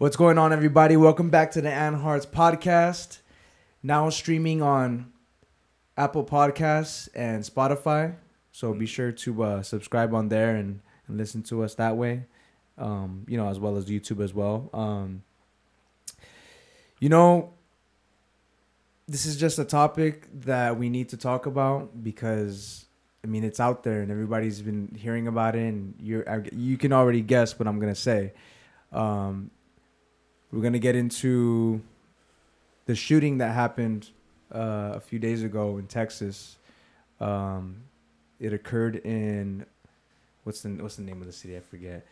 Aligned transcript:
What's 0.00 0.16
going 0.16 0.38
on, 0.38 0.50
everybody? 0.50 0.96
Welcome 0.96 1.28
back 1.28 1.50
to 1.50 1.60
the 1.60 1.70
Ann 1.70 1.92
Hearts 1.92 2.24
podcast. 2.24 3.18
Now 3.82 4.08
streaming 4.08 4.62
on 4.62 5.12
Apple 5.94 6.24
Podcasts 6.24 7.10
and 7.14 7.44
Spotify. 7.44 8.14
So 8.50 8.72
be 8.72 8.86
sure 8.86 9.12
to 9.12 9.42
uh, 9.42 9.62
subscribe 9.62 10.14
on 10.14 10.30
there 10.30 10.56
and, 10.56 10.80
and 11.06 11.18
listen 11.18 11.42
to 11.42 11.62
us 11.62 11.74
that 11.74 11.98
way. 11.98 12.24
Um, 12.78 13.26
you 13.28 13.36
know, 13.36 13.46
as 13.50 13.60
well 13.60 13.76
as 13.76 13.90
YouTube 13.90 14.24
as 14.24 14.32
well. 14.32 14.70
Um, 14.72 15.22
you 16.98 17.10
know, 17.10 17.52
this 19.06 19.26
is 19.26 19.36
just 19.36 19.58
a 19.58 19.66
topic 19.66 20.28
that 20.32 20.78
we 20.78 20.88
need 20.88 21.10
to 21.10 21.18
talk 21.18 21.44
about 21.44 22.02
because 22.02 22.86
I 23.22 23.26
mean 23.26 23.44
it's 23.44 23.60
out 23.60 23.82
there 23.82 24.00
and 24.00 24.10
everybody's 24.10 24.62
been 24.62 24.96
hearing 24.98 25.28
about 25.28 25.56
it, 25.56 25.68
and 25.68 25.94
you're 26.00 26.46
you 26.52 26.78
can 26.78 26.90
already 26.94 27.20
guess 27.20 27.58
what 27.58 27.68
I'm 27.68 27.78
gonna 27.78 27.94
say. 27.94 28.32
Um, 28.92 29.50
we're 30.52 30.62
gonna 30.62 30.78
get 30.78 30.96
into 30.96 31.82
the 32.86 32.94
shooting 32.94 33.38
that 33.38 33.54
happened 33.54 34.10
uh, 34.54 34.92
a 34.94 35.00
few 35.00 35.18
days 35.18 35.42
ago 35.42 35.78
in 35.78 35.86
Texas. 35.86 36.56
Um, 37.20 37.82
it 38.38 38.52
occurred 38.52 38.96
in 38.96 39.66
what's 40.44 40.62
the 40.62 40.70
what's 40.70 40.96
the 40.96 41.02
name 41.02 41.20
of 41.20 41.26
the 41.26 41.32
city? 41.32 41.56
I 41.56 41.60
forget. 41.60 42.06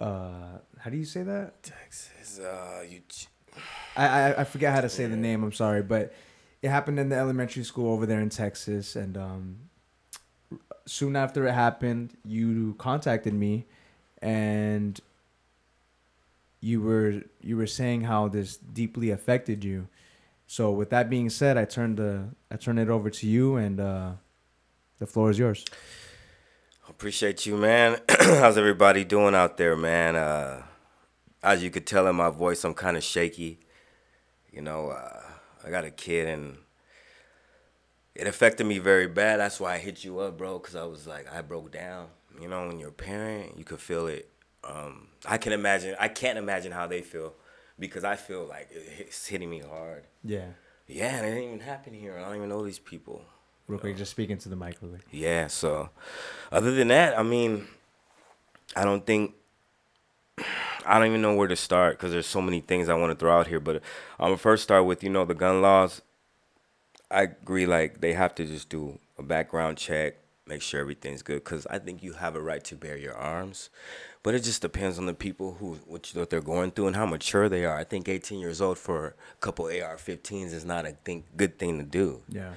Uh, 0.00 0.58
how 0.78 0.90
do 0.90 0.96
you 0.96 1.04
say 1.04 1.22
that? 1.22 1.62
Texas. 1.62 2.38
Uh, 2.38 2.84
you. 2.88 3.00
I, 3.96 4.06
I 4.06 4.40
I 4.40 4.44
forget 4.44 4.74
how 4.74 4.80
to 4.80 4.88
say 4.88 5.06
the 5.06 5.16
name. 5.16 5.42
I'm 5.42 5.52
sorry, 5.52 5.82
but 5.82 6.12
it 6.60 6.68
happened 6.68 6.98
in 6.98 7.08
the 7.08 7.16
elementary 7.16 7.64
school 7.64 7.92
over 7.92 8.06
there 8.06 8.20
in 8.20 8.28
Texas, 8.28 8.94
and 8.94 9.16
um, 9.16 9.56
soon 10.86 11.16
after 11.16 11.46
it 11.46 11.52
happened, 11.52 12.16
you 12.24 12.74
contacted 12.78 13.34
me, 13.34 13.66
and 14.20 15.00
you 16.62 16.80
were 16.80 17.22
you 17.42 17.56
were 17.58 17.66
saying 17.66 18.02
how 18.02 18.28
this 18.28 18.56
deeply 18.56 19.10
affected 19.10 19.62
you. 19.62 19.88
So 20.46 20.70
with 20.70 20.90
that 20.90 21.10
being 21.10 21.28
said, 21.28 21.58
I 21.58 21.66
turned 21.66 21.98
the 21.98 22.28
I 22.50 22.56
turn 22.56 22.78
it 22.78 22.88
over 22.88 23.10
to 23.10 23.26
you, 23.26 23.56
and 23.56 23.80
uh, 23.80 24.12
the 24.98 25.06
floor 25.06 25.30
is 25.30 25.38
yours. 25.38 25.64
Appreciate 26.88 27.46
you, 27.46 27.56
man. 27.56 27.98
How's 28.08 28.56
everybody 28.56 29.04
doing 29.04 29.34
out 29.34 29.56
there, 29.56 29.76
man? 29.76 30.14
Uh, 30.14 30.62
as 31.42 31.62
you 31.62 31.70
could 31.70 31.86
tell 31.86 32.06
in 32.06 32.14
my 32.16 32.30
voice, 32.30 32.64
I'm 32.64 32.74
kind 32.74 32.96
of 32.96 33.02
shaky. 33.02 33.58
You 34.52 34.62
know, 34.62 34.90
uh, 34.90 35.22
I 35.64 35.70
got 35.70 35.84
a 35.84 35.90
kid, 35.90 36.28
and 36.28 36.58
it 38.14 38.26
affected 38.26 38.66
me 38.66 38.78
very 38.78 39.08
bad. 39.08 39.40
That's 39.40 39.58
why 39.58 39.74
I 39.74 39.78
hit 39.78 40.04
you 40.04 40.20
up, 40.20 40.38
bro, 40.38 40.58
because 40.58 40.76
I 40.76 40.84
was 40.84 41.06
like, 41.06 41.32
I 41.32 41.40
broke 41.42 41.72
down. 41.72 42.08
You 42.40 42.48
know, 42.48 42.68
when 42.68 42.78
you're 42.78 42.90
a 42.90 42.92
parent, 42.92 43.58
you 43.58 43.64
could 43.64 43.80
feel 43.80 44.06
it. 44.06 44.28
Um, 44.64 45.08
I 45.26 45.38
can 45.38 45.52
imagine. 45.52 45.96
I 45.98 46.08
can't 46.08 46.38
imagine 46.38 46.72
how 46.72 46.86
they 46.86 47.02
feel 47.02 47.34
because 47.78 48.04
I 48.04 48.16
feel 48.16 48.44
like 48.44 48.68
it's 48.70 49.26
hitting 49.26 49.50
me 49.50 49.60
hard. 49.60 50.04
Yeah. 50.24 50.46
Yeah, 50.86 51.16
and 51.16 51.26
it 51.26 51.30
didn't 51.30 51.44
even 51.44 51.60
happen 51.60 51.94
here. 51.94 52.18
I 52.18 52.22
don't 52.22 52.36
even 52.36 52.48
know 52.48 52.64
these 52.64 52.78
people. 52.78 53.24
Real 53.66 53.78
quick, 53.78 53.96
just 53.96 54.10
speaking 54.10 54.38
to 54.38 54.48
the 54.48 54.56
mic, 54.56 54.76
really. 54.82 54.98
Yeah. 55.10 55.46
So, 55.46 55.90
other 56.50 56.74
than 56.74 56.88
that, 56.88 57.18
I 57.18 57.22
mean, 57.22 57.68
I 58.76 58.84
don't 58.84 59.06
think 59.06 59.34
I 60.84 60.98
don't 60.98 61.08
even 61.08 61.22
know 61.22 61.34
where 61.34 61.48
to 61.48 61.56
start 61.56 61.96
because 61.98 62.12
there's 62.12 62.26
so 62.26 62.40
many 62.42 62.60
things 62.60 62.88
I 62.88 62.94
want 62.94 63.12
to 63.12 63.18
throw 63.18 63.38
out 63.38 63.46
here. 63.46 63.60
But 63.60 63.76
I'm 64.18 64.26
gonna 64.26 64.36
first 64.36 64.62
start 64.62 64.84
with 64.84 65.02
you 65.02 65.10
know 65.10 65.24
the 65.24 65.34
gun 65.34 65.62
laws. 65.62 66.02
I 67.10 67.22
agree, 67.22 67.66
like 67.66 68.00
they 68.00 68.14
have 68.14 68.34
to 68.36 68.44
just 68.44 68.68
do 68.68 68.98
a 69.18 69.22
background 69.22 69.76
check, 69.76 70.16
make 70.46 70.62
sure 70.62 70.80
everything's 70.80 71.22
good. 71.22 71.44
Because 71.44 71.66
I 71.66 71.78
think 71.78 72.02
you 72.02 72.14
have 72.14 72.34
a 72.34 72.42
right 72.42 72.64
to 72.64 72.74
bear 72.74 72.96
your 72.96 73.14
arms, 73.14 73.70
but 74.22 74.34
it 74.34 74.40
just 74.40 74.62
depends 74.62 74.98
on 74.98 75.06
the 75.06 75.14
people 75.14 75.54
who 75.54 75.78
what, 75.86 76.10
what 76.14 76.30
they're 76.30 76.40
going 76.40 76.70
through 76.70 76.88
and 76.88 76.96
how 76.96 77.06
mature 77.06 77.48
they 77.48 77.64
are. 77.64 77.76
I 77.76 77.84
think 77.84 78.08
18 78.08 78.38
years 78.38 78.60
old 78.60 78.78
for 78.78 79.08
a 79.08 79.40
couple 79.40 79.66
AR-15s 79.66 80.52
is 80.52 80.64
not 80.64 80.86
a 80.86 80.92
think 81.04 81.26
good 81.36 81.58
thing 81.58 81.78
to 81.78 81.84
do. 81.84 82.22
Yeah. 82.28 82.52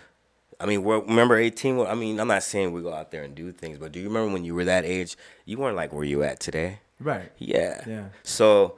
I 0.60 0.66
mean, 0.66 0.84
remember 0.84 1.36
18? 1.36 1.82
I 1.82 1.96
mean, 1.96 2.20
I'm 2.20 2.28
not 2.28 2.44
saying 2.44 2.72
we 2.72 2.82
go 2.82 2.94
out 2.94 3.12
there 3.12 3.24
and 3.24 3.36
do 3.36 3.52
things, 3.52 3.78
but 3.78 3.92
do 3.92 4.00
you 4.00 4.08
remember 4.08 4.32
when 4.32 4.46
you 4.46 4.56
were 4.56 4.66
that 4.66 4.86
age? 4.86 5.18
You 5.44 5.58
weren't 5.58 5.76
like 5.76 5.92
where 5.92 6.06
you 6.06 6.24
at 6.24 6.40
today. 6.40 6.80
Right. 7.00 7.32
Yeah. 7.38 7.84
Yeah. 7.88 8.06
So 8.24 8.78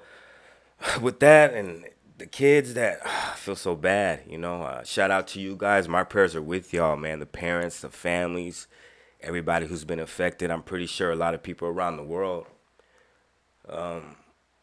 with 1.01 1.19
that 1.19 1.53
and 1.53 1.85
the 2.17 2.25
kids 2.25 2.73
that 2.73 2.99
I 3.05 3.35
feel 3.35 3.55
so 3.55 3.75
bad, 3.75 4.23
you 4.27 4.37
know, 4.37 4.63
uh, 4.63 4.83
shout 4.83 5.11
out 5.11 5.27
to 5.29 5.41
you 5.41 5.55
guys. 5.55 5.87
My 5.87 6.03
prayers 6.03 6.35
are 6.35 6.41
with 6.41 6.73
y'all, 6.73 6.95
man. 6.95 7.19
The 7.19 7.25
parents, 7.25 7.81
the 7.81 7.89
families, 7.89 8.67
everybody 9.21 9.67
who's 9.67 9.85
been 9.85 9.99
affected. 9.99 10.51
I'm 10.51 10.63
pretty 10.63 10.87
sure 10.87 11.11
a 11.11 11.15
lot 11.15 11.33
of 11.33 11.43
people 11.43 11.67
around 11.67 11.97
the 11.97 12.03
world. 12.03 12.47
Um, 13.69 14.15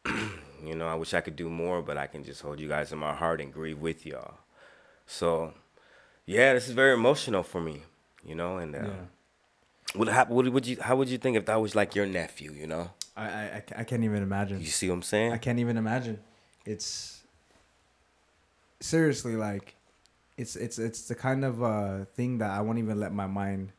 you 0.64 0.74
know, 0.74 0.86
I 0.86 0.94
wish 0.94 1.14
I 1.14 1.20
could 1.20 1.36
do 1.36 1.48
more, 1.48 1.82
but 1.82 1.96
I 1.96 2.06
can 2.06 2.24
just 2.24 2.40
hold 2.42 2.60
you 2.60 2.68
guys 2.68 2.92
in 2.92 2.98
my 2.98 3.14
heart 3.14 3.40
and 3.40 3.52
grieve 3.52 3.78
with 3.78 4.04
y'all. 4.06 4.34
So, 5.06 5.52
yeah, 6.26 6.54
this 6.54 6.68
is 6.68 6.74
very 6.74 6.94
emotional 6.94 7.42
for 7.42 7.60
me, 7.60 7.82
you 8.24 8.34
know, 8.34 8.58
and 8.58 8.74
uh, 8.74 8.78
Yeah. 8.78 9.04
what, 9.94 10.08
hap- 10.08 10.30
what 10.30 10.48
would 10.48 10.66
you 10.66 10.78
how 10.80 10.96
would 10.96 11.08
you 11.08 11.18
think 11.18 11.36
if 11.36 11.44
that 11.46 11.60
was 11.60 11.74
like 11.74 11.94
your 11.94 12.06
nephew, 12.06 12.52
you 12.52 12.66
know? 12.66 12.90
I, 13.16 13.24
I, 13.24 13.44
I 13.44 13.62
I 13.78 13.84
can't 13.84 14.02
even 14.04 14.22
imagine. 14.22 14.60
You 14.60 14.66
see 14.66 14.88
what 14.88 14.96
I'm 14.96 15.02
saying? 15.02 15.32
I 15.32 15.38
can't 15.38 15.58
even 15.58 15.76
imagine. 15.76 16.18
It's 16.66 17.22
seriously 18.80 19.36
like 19.36 19.76
it's 20.36 20.56
it's 20.56 20.78
it's 20.78 21.06
the 21.08 21.14
kind 21.14 21.44
of 21.44 21.62
uh 21.62 22.04
thing 22.16 22.38
that 22.38 22.50
I 22.50 22.60
won't 22.60 22.78
even 22.78 22.98
let 22.98 23.12
my 23.12 23.26
mind 23.26 23.72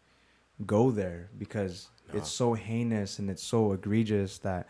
go 0.66 0.90
there 0.92 1.30
because 1.38 1.90
No. 2.14 2.20
it's 2.20 2.32
so 2.32 2.54
heinous 2.54 3.20
and 3.20 3.30
it's 3.30 3.44
so 3.44 3.74
egregious 3.74 4.38
that 4.40 4.68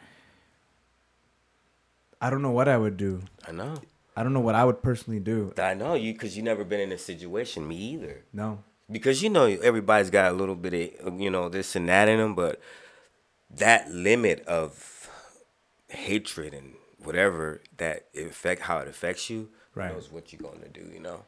I 2.22 2.30
don't 2.30 2.42
know 2.42 2.52
what 2.52 2.68
I 2.68 2.78
would 2.78 2.98
do. 2.98 3.22
I 3.48 3.52
know. 3.52 3.76
I 4.16 4.24
don't 4.24 4.34
know 4.34 4.40
what 4.40 4.56
I 4.56 4.64
would 4.64 4.82
personally 4.82 5.20
do. 5.20 5.54
I 5.58 5.74
know 5.74 5.94
you 5.96 6.14
because 6.14 6.38
you 6.38 6.44
never 6.44 6.64
been 6.64 6.80
in 6.80 6.92
a 6.92 6.98
situation. 6.98 7.68
Me 7.68 7.76
either. 7.76 8.24
No. 8.34 8.64
Because 8.90 9.22
you 9.24 9.30
know 9.30 9.46
everybody's 9.46 10.10
got 10.10 10.32
a 10.32 10.36
little 10.36 10.56
bit 10.56 11.00
of 11.02 11.20
you 11.20 11.30
know 11.30 11.50
this 11.50 11.76
and 11.76 11.90
that 11.90 12.08
in 12.08 12.20
them, 12.20 12.36
but 12.36 12.62
that 13.50 13.92
limit 13.92 14.42
of 14.48 15.10
hatred 15.90 16.54
and 16.54 16.74
whatever 17.04 17.62
that 17.78 18.06
affect 18.18 18.62
how 18.64 18.80
it 18.80 18.88
affects 18.88 19.30
you 19.30 19.50
Right. 19.76 19.92
knows 19.94 20.12
what 20.12 20.32
you're 20.32 20.42
going 20.42 20.62
to 20.62 20.70
do. 20.70 20.90
You 20.94 21.00
know. 21.02 21.24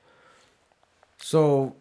So 1.17 1.75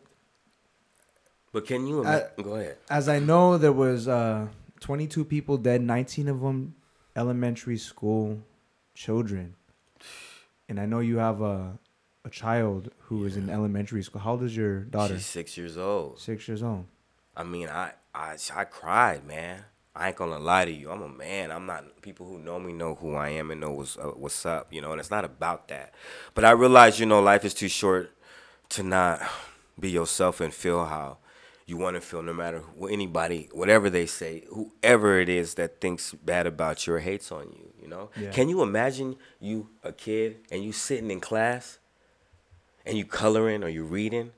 But 1.53 1.67
can 1.67 1.87
you 1.87 2.05
I- 2.05 2.25
go 2.43 2.57
ahead? 2.57 2.79
as 2.91 3.09
I 3.09 3.19
know, 3.19 3.57
there 3.59 3.73
was 3.73 4.09
uh 4.09 4.49
22 4.81 5.25
people 5.25 5.57
dead, 5.57 5.81
19 5.83 6.29
of 6.29 6.41
them 6.41 6.75
elementary 7.15 7.79
school 7.79 8.41
children. 8.97 9.55
And 10.69 10.81
I 10.81 10.87
know 10.87 10.99
you 10.99 11.19
have 11.19 11.41
a 11.41 11.79
a 12.25 12.31
child 12.31 12.91
who 13.03 13.25
is 13.25 13.37
in 13.37 13.49
elementary 13.49 14.03
school. 14.03 14.21
How 14.21 14.33
old 14.33 14.43
is 14.43 14.57
your 14.57 14.81
daughter? 14.81 15.15
She's 15.15 15.27
six 15.27 15.57
years 15.57 15.79
old. 15.79 16.19
Six 16.19 16.49
years 16.49 16.61
old. 16.61 16.87
I 17.37 17.45
mean, 17.45 17.69
I, 17.69 17.93
I 18.13 18.37
I 18.55 18.65
cried, 18.65 19.25
man. 19.25 19.65
I 19.95 20.09
ain't 20.09 20.17
gonna 20.17 20.39
lie 20.39 20.65
to 20.65 20.73
you. 20.73 20.91
I'm 20.91 21.03
a 21.03 21.09
man. 21.09 21.53
I'm 21.53 21.67
not. 21.67 22.03
People 22.03 22.27
who 22.27 22.39
know 22.39 22.59
me 22.59 22.73
know 22.73 22.97
who 22.97 23.15
I 23.15 23.29
am 23.31 23.51
and 23.53 23.61
know 23.61 23.71
what's 23.71 23.97
uh, 23.97 24.13
what's 24.17 24.45
up. 24.45 24.73
You 24.73 24.81
know, 24.81 24.91
and 24.91 25.01
it's 25.01 25.11
not 25.11 25.25
about 25.25 25.69
that. 25.69 25.95
But 26.35 26.45
I 26.45 26.51
realize, 26.51 26.99
you 26.99 27.07
know, 27.07 27.21
life 27.21 27.45
is 27.45 27.55
too 27.55 27.69
short 27.69 28.11
to 28.71 28.83
not 28.83 29.23
be 29.79 29.91
yourself 29.91 30.41
and 30.41 30.53
feel 30.53 30.87
how 30.87 31.19
you 31.67 31.77
want 31.77 31.97
to 31.97 32.01
feel, 32.01 32.23
no 32.23 32.33
matter 32.33 32.61
who, 32.61 32.87
anybody, 32.87 33.49
whatever 33.53 33.91
they 33.91 34.07
say, 34.07 34.45
whoever 34.51 35.19
it 35.19 35.29
is 35.29 35.55
that 35.55 35.81
thinks 35.81 36.13
bad 36.15 36.47
about 36.47 36.87
you 36.87 36.95
or 36.95 37.01
hates 37.01 37.33
on 37.33 37.51
you. 37.51 37.73
You 37.83 37.89
know, 37.89 38.11
Yeah. 38.21 38.31
can 38.31 38.49
you 38.49 38.63
imagine 38.63 39.17
you 39.41 39.69
a 39.83 39.93
kid 39.93 40.39
and 40.51 40.63
you 40.63 40.73
sitting 40.73 41.11
in 41.11 41.21
class 41.21 41.79
and 42.85 42.97
you 42.97 43.05
coloring 43.05 43.65
or 43.65 43.69
you 43.69 43.85
reading 43.85 44.31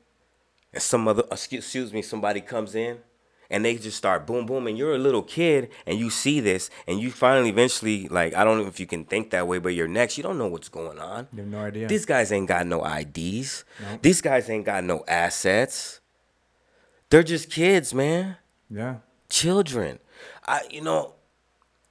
and 0.72 0.82
some 0.82 1.06
other 1.08 1.22
uh, 1.24 1.32
excuse, 1.32 1.64
excuse 1.64 1.92
me 1.92 2.02
somebody 2.02 2.40
comes 2.40 2.74
in 2.74 2.98
and 3.50 3.64
they 3.64 3.76
just 3.76 3.96
start 3.96 4.26
boom 4.26 4.44
boom 4.44 4.66
and 4.66 4.76
you're 4.76 4.94
a 4.94 4.98
little 4.98 5.22
kid 5.22 5.70
and 5.86 5.98
you 5.98 6.10
see 6.10 6.40
this 6.40 6.68
and 6.86 7.00
you 7.00 7.10
finally 7.10 7.48
eventually 7.48 8.06
like 8.08 8.34
i 8.34 8.44
don't 8.44 8.58
know 8.58 8.66
if 8.66 8.78
you 8.78 8.86
can 8.86 9.02
think 9.04 9.30
that 9.30 9.46
way 9.46 9.58
but 9.58 9.70
you're 9.74 9.88
next 9.88 10.18
you 10.18 10.22
don't 10.22 10.36
know 10.36 10.46
what's 10.46 10.68
going 10.68 10.98
on 10.98 11.26
You 11.32 11.40
have 11.40 11.48
no 11.48 11.60
idea. 11.60 11.88
these 11.88 12.04
guys 12.04 12.30
ain't 12.32 12.48
got 12.48 12.66
no 12.66 12.82
ids 12.82 13.64
Nope. 13.80 14.02
these 14.02 14.20
guys 14.20 14.50
ain't 14.50 14.66
got 14.66 14.84
no 14.84 15.04
assets 15.08 16.00
they're 17.10 17.22
just 17.22 17.50
kids 17.50 17.92
man 17.94 18.36
yeah. 18.70 18.96
children 19.28 19.98
i 20.46 20.60
you 20.70 20.80
know 20.82 21.14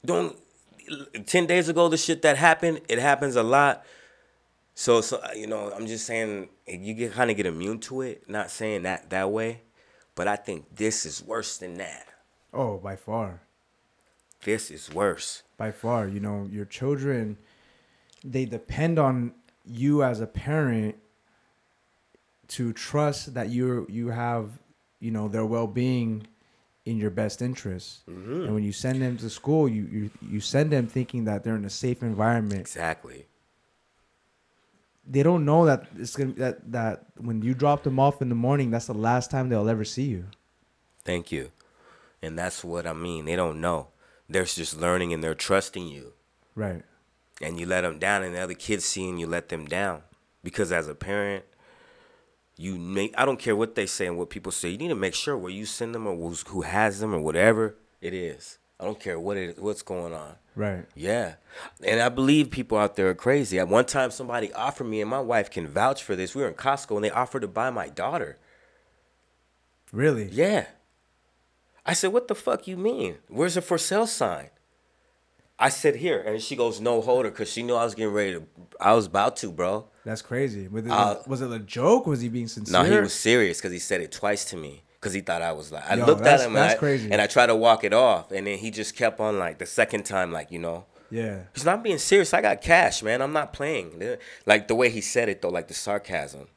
don't 0.06 0.38
10 1.26 1.46
days 1.48 1.68
ago 1.70 1.90
the 1.90 1.98
shit 1.98 2.22
that 2.22 2.38
happened 2.38 2.82
it 2.88 3.00
happens 3.00 3.36
a 3.36 3.44
lot 3.44 3.84
so 4.74 5.02
so 5.02 5.20
you 5.36 5.48
know 5.48 5.72
i'm 5.76 5.86
just 5.88 6.06
saying 6.06 6.48
you 6.68 6.94
get 6.94 7.12
kind 7.14 7.30
of 7.32 7.38
get 7.38 7.46
immune 7.46 7.80
to 7.80 8.02
it 8.02 8.30
not 8.30 8.50
saying 8.52 8.84
that 8.84 9.10
that 9.10 9.30
way 9.32 9.62
but 10.16 10.28
i 10.28 10.36
think 10.36 10.66
this 10.76 11.06
is 11.06 11.24
worse 11.24 11.58
than 11.58 11.76
that 11.76 12.06
Oh, 12.54 12.78
by 12.78 12.96
far. 12.96 13.42
this 14.46 14.72
is 14.72 14.92
worse 14.92 15.44
By 15.58 15.72
far. 15.72 16.08
You 16.08 16.20
know, 16.22 16.48
your 16.50 16.66
children 16.66 17.38
they 18.24 18.46
depend 18.46 18.98
on 18.98 19.34
you 19.66 20.02
as 20.02 20.22
a 20.22 20.26
parent 20.28 20.96
to 22.48 22.72
trust 22.74 23.34
that 23.34 23.50
you 23.50 23.86
you 23.90 24.08
have, 24.10 24.60
you 25.00 25.12
know, 25.12 25.28
their 25.28 25.46
well-being 25.46 26.28
in 26.86 26.98
your 26.98 27.10
best 27.10 27.42
interest. 27.42 28.06
Mhm. 28.08 28.46
And 28.46 28.54
when 28.54 28.64
you 28.64 28.72
send 28.72 29.02
them 29.02 29.18
to 29.18 29.30
school, 29.30 29.68
you, 29.68 29.84
you 29.92 30.10
you 30.22 30.40
send 30.40 30.72
them 30.72 30.88
thinking 30.88 31.26
that 31.26 31.44
they're 31.44 31.56
in 31.56 31.66
a 31.66 31.70
safe 31.70 32.02
environment. 32.02 32.62
Exactly. 32.62 33.26
They 35.10 35.24
don't 35.24 35.46
know 35.46 35.66
that 35.66 35.88
it's 35.98 36.16
gonna 36.16 36.34
that 36.34 36.72
that 36.72 37.06
when 37.18 37.42
you 37.42 37.54
drop 37.54 37.84
them 37.84 38.00
off 38.00 38.22
in 38.22 38.30
the 38.30 38.36
morning, 38.36 38.72
that's 38.72 38.88
the 38.88 38.94
last 38.94 39.32
time 39.32 39.50
they'll 39.50 39.70
ever 39.70 39.86
see 39.86 40.04
you. 40.04 40.26
Thank 41.04 41.32
you. 41.32 41.52
And 42.22 42.38
that's 42.38 42.64
what 42.64 42.88
I 42.88 42.94
mean. 42.94 43.26
They 43.26 43.36
don't 43.36 43.62
know. 43.62 43.90
They're 44.30 44.44
just 44.44 44.78
learning 44.80 45.14
and 45.14 45.24
they're 45.24 45.36
trusting 45.36 45.88
you. 45.88 46.14
Right. 46.56 46.84
And 47.42 47.60
you 47.60 47.66
let 47.66 47.82
them 47.82 48.00
down, 48.00 48.24
and 48.24 48.34
the 48.34 48.40
other 48.40 48.56
kids 48.56 48.84
seeing 48.84 49.18
you 49.18 49.28
let 49.28 49.50
them 49.50 49.66
down. 49.66 50.02
Because 50.44 50.72
as 50.72 50.88
a 50.88 50.96
parent, 50.96 51.46
you 52.58 52.78
make, 52.78 53.14
I 53.18 53.26
don't 53.26 53.40
care 53.40 53.56
what 53.56 53.76
they 53.76 53.86
say 53.86 54.08
and 54.08 54.18
what 54.18 54.30
people 54.30 54.52
say, 54.52 54.70
you 54.70 54.78
need 54.78 54.88
to 54.90 54.96
make 54.96 55.14
sure 55.14 55.38
where 55.38 55.52
you 55.52 55.66
send 55.66 55.96
them 55.96 56.08
or 56.08 56.16
who's, 56.16 56.44
who 56.48 56.62
has 56.62 57.00
them 57.00 57.14
or 57.14 57.22
whatever 57.22 57.76
it 58.02 58.14
is. 58.14 58.58
I 58.80 58.86
don't 58.86 59.00
care 59.00 59.20
what 59.20 59.38
it 59.38 59.58
what's 59.60 59.82
going 59.82 60.14
on. 60.14 60.36
Right. 60.56 60.86
Yeah. 60.96 61.36
And 61.84 62.00
I 62.00 62.10
believe 62.10 62.52
people 62.52 62.78
out 62.78 62.96
there 62.96 63.10
are 63.10 63.16
crazy. 63.16 63.60
At 63.60 63.68
one 63.68 63.86
time, 63.86 64.12
somebody 64.12 64.54
offered 64.54 64.86
me, 64.86 65.02
and 65.02 65.10
my 65.10 65.20
wife 65.20 65.50
can 65.50 65.68
vouch 65.68 66.04
for 66.04 66.16
this. 66.16 66.36
We 66.36 66.42
were 66.42 66.48
in 66.48 66.54
Costco, 66.54 66.96
and 66.96 67.04
they 67.04 67.10
offered 67.10 67.42
to 67.42 67.48
buy 67.48 67.70
my 67.70 67.90
daughter. 67.90 68.38
Really? 69.92 70.30
Yeah. 70.32 70.66
I 71.86 71.94
said, 71.94 72.14
what 72.14 72.28
the 72.28 72.36
fuck 72.36 72.68
you 72.68 72.78
mean? 72.78 73.18
Where's 73.30 73.56
the 73.56 73.62
for 73.62 73.78
sale 73.78 74.08
sign? 74.08 74.50
I 75.58 75.70
said, 75.70 75.96
here. 75.96 76.20
And 76.20 76.42
she 76.42 76.56
goes, 76.56 76.80
no, 76.80 77.02
hold 77.02 77.26
her, 77.26 77.32
because 77.32 77.52
she 77.52 77.64
knew 77.64 77.76
I 77.76 77.84
was 77.84 77.96
getting 77.96 78.14
ready 78.14 78.34
to, 78.34 78.44
I 78.80 78.94
was 78.94 79.08
about 79.08 79.38
to, 79.38 79.52
bro. 79.52 79.88
That's 80.08 80.22
crazy. 80.22 80.70
Was 80.70 80.86
it, 80.86 80.92
Uh, 80.92 81.16
was 81.28 81.42
it 81.42 81.52
a 81.52 81.60
joke? 81.60 82.08
Was 82.08 82.22
he 82.22 82.30
being 82.30 82.48
sincere? 82.48 82.82
No, 82.82 82.90
he 82.90 82.98
was 82.98 83.14
serious 83.14 83.58
because 83.58 83.74
he 83.74 83.80
said 83.80 84.00
it 84.00 84.14
twice 84.14 84.46
to 84.46 84.56
me. 84.56 84.84
Because 85.02 85.12
he 85.14 85.20
thought 85.20 85.42
I 85.42 85.52
was 85.52 85.70
like, 85.70 85.84
I 85.90 85.96
Yo, 85.96 86.06
looked 86.06 86.26
at 86.26 86.40
him 86.40 86.48
and 86.48 86.56
that's 86.56 86.76
I, 86.76 86.78
crazy. 86.78 87.12
and 87.12 87.22
I 87.22 87.28
tried 87.28 87.48
to 87.48 87.56
walk 87.58 87.84
it 87.84 87.92
off. 87.94 88.32
And 88.32 88.48
then 88.48 88.58
he 88.58 88.72
just 88.72 88.96
kept 88.96 89.20
on 89.20 89.38
like 89.38 89.58
the 89.58 89.66
second 89.66 90.04
time, 90.06 90.32
like, 90.32 90.50
you 90.50 90.60
know, 90.60 90.86
Yeah. 91.12 91.40
he's 91.54 91.66
not 91.66 91.84
being 91.84 91.98
serious. 91.98 92.34
I 92.34 92.40
got 92.42 92.62
cash, 92.62 93.04
man. 93.04 93.22
I'm 93.22 93.34
not 93.34 93.52
playing. 93.52 94.18
Like 94.46 94.70
the 94.70 94.76
way 94.76 94.90
he 94.90 95.02
said 95.02 95.28
it, 95.28 95.42
though, 95.42 95.50
like 95.50 95.68
the 95.68 95.74
sarcasm. 95.74 96.48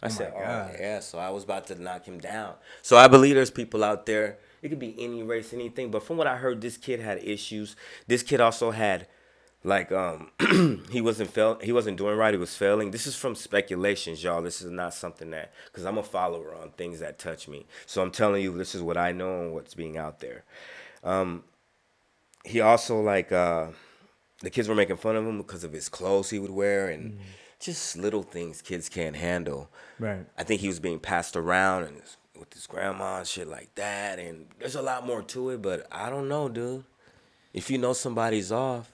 I 0.00 0.08
said, 0.08 0.32
oh, 0.36 0.40
yeah. 0.80 1.00
So 1.00 1.18
I 1.18 1.30
was 1.30 1.42
about 1.42 1.66
to 1.68 1.74
knock 1.74 2.06
him 2.06 2.18
down. 2.20 2.54
So 2.82 2.96
I 2.96 3.08
believe 3.08 3.34
there's 3.34 3.50
people 3.50 3.82
out 3.84 4.06
there. 4.06 4.38
It 4.62 4.68
could 4.68 4.78
be 4.78 4.94
any 4.98 5.24
race, 5.24 5.52
anything. 5.52 5.90
But 5.90 6.04
from 6.04 6.16
what 6.18 6.28
I 6.28 6.36
heard, 6.36 6.60
this 6.60 6.76
kid 6.76 7.00
had 7.00 7.18
issues. 7.22 7.74
This 8.06 8.22
kid 8.22 8.40
also 8.40 8.70
had, 8.70 9.06
like, 9.64 9.92
um, 9.92 10.30
he 10.90 11.00
wasn't 11.00 11.30
fail. 11.30 11.58
He 11.62 11.72
wasn't 11.72 11.98
doing 11.98 12.16
right. 12.16 12.34
He 12.34 12.38
was 12.38 12.56
failing. 12.56 12.90
This 12.90 13.06
is 13.06 13.14
from 13.14 13.34
speculations, 13.34 14.22
y'all. 14.22 14.42
This 14.42 14.60
is 14.60 14.70
not 14.70 14.94
something 14.94 15.30
that, 15.30 15.52
because 15.66 15.84
I'm 15.84 15.98
a 15.98 16.02
follower 16.02 16.54
on 16.54 16.70
things 16.70 17.00
that 17.00 17.18
touch 17.18 17.48
me. 17.48 17.66
So 17.86 18.02
I'm 18.02 18.10
telling 18.10 18.42
you, 18.42 18.56
this 18.56 18.74
is 18.74 18.82
what 18.82 18.96
I 18.96 19.12
know 19.12 19.42
and 19.42 19.52
what's 19.52 19.74
being 19.74 19.96
out 19.96 20.20
there. 20.20 20.44
Um, 21.04 21.44
he 22.44 22.60
also 22.60 23.00
like 23.00 23.30
uh, 23.30 23.68
the 24.40 24.50
kids 24.50 24.68
were 24.68 24.74
making 24.74 24.96
fun 24.96 25.16
of 25.16 25.26
him 25.26 25.38
because 25.38 25.64
of 25.64 25.72
his 25.72 25.88
clothes 25.88 26.30
he 26.30 26.38
would 26.38 26.50
wear 26.50 26.88
and 26.88 27.18
just 27.60 27.96
little 27.96 28.22
things 28.22 28.60
kids 28.60 28.88
can't 28.88 29.16
handle. 29.16 29.70
Right. 29.98 30.26
I 30.36 30.42
think 30.42 30.60
he 30.60 30.68
was 30.68 30.80
being 30.80 30.98
passed 30.98 31.36
around 31.36 31.84
and 31.84 32.02
with 32.36 32.52
his 32.52 32.66
grandma 32.66 33.18
and 33.18 33.26
shit 33.26 33.46
like 33.46 33.74
that. 33.76 34.18
And 34.18 34.46
there's 34.58 34.74
a 34.74 34.82
lot 34.82 35.06
more 35.06 35.22
to 35.22 35.50
it, 35.50 35.62
but 35.62 35.86
I 35.92 36.10
don't 36.10 36.28
know, 36.28 36.48
dude. 36.48 36.84
If 37.52 37.70
you 37.70 37.78
know 37.78 37.92
somebody's 37.92 38.50
off, 38.50 38.91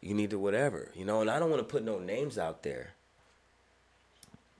you 0.00 0.14
need 0.14 0.30
to 0.30 0.38
whatever, 0.38 0.90
you 0.94 1.04
know. 1.04 1.20
And 1.20 1.30
I 1.30 1.38
don't 1.38 1.50
want 1.50 1.60
to 1.60 1.64
put 1.70 1.82
no 1.84 1.98
names 1.98 2.38
out 2.38 2.62
there. 2.62 2.90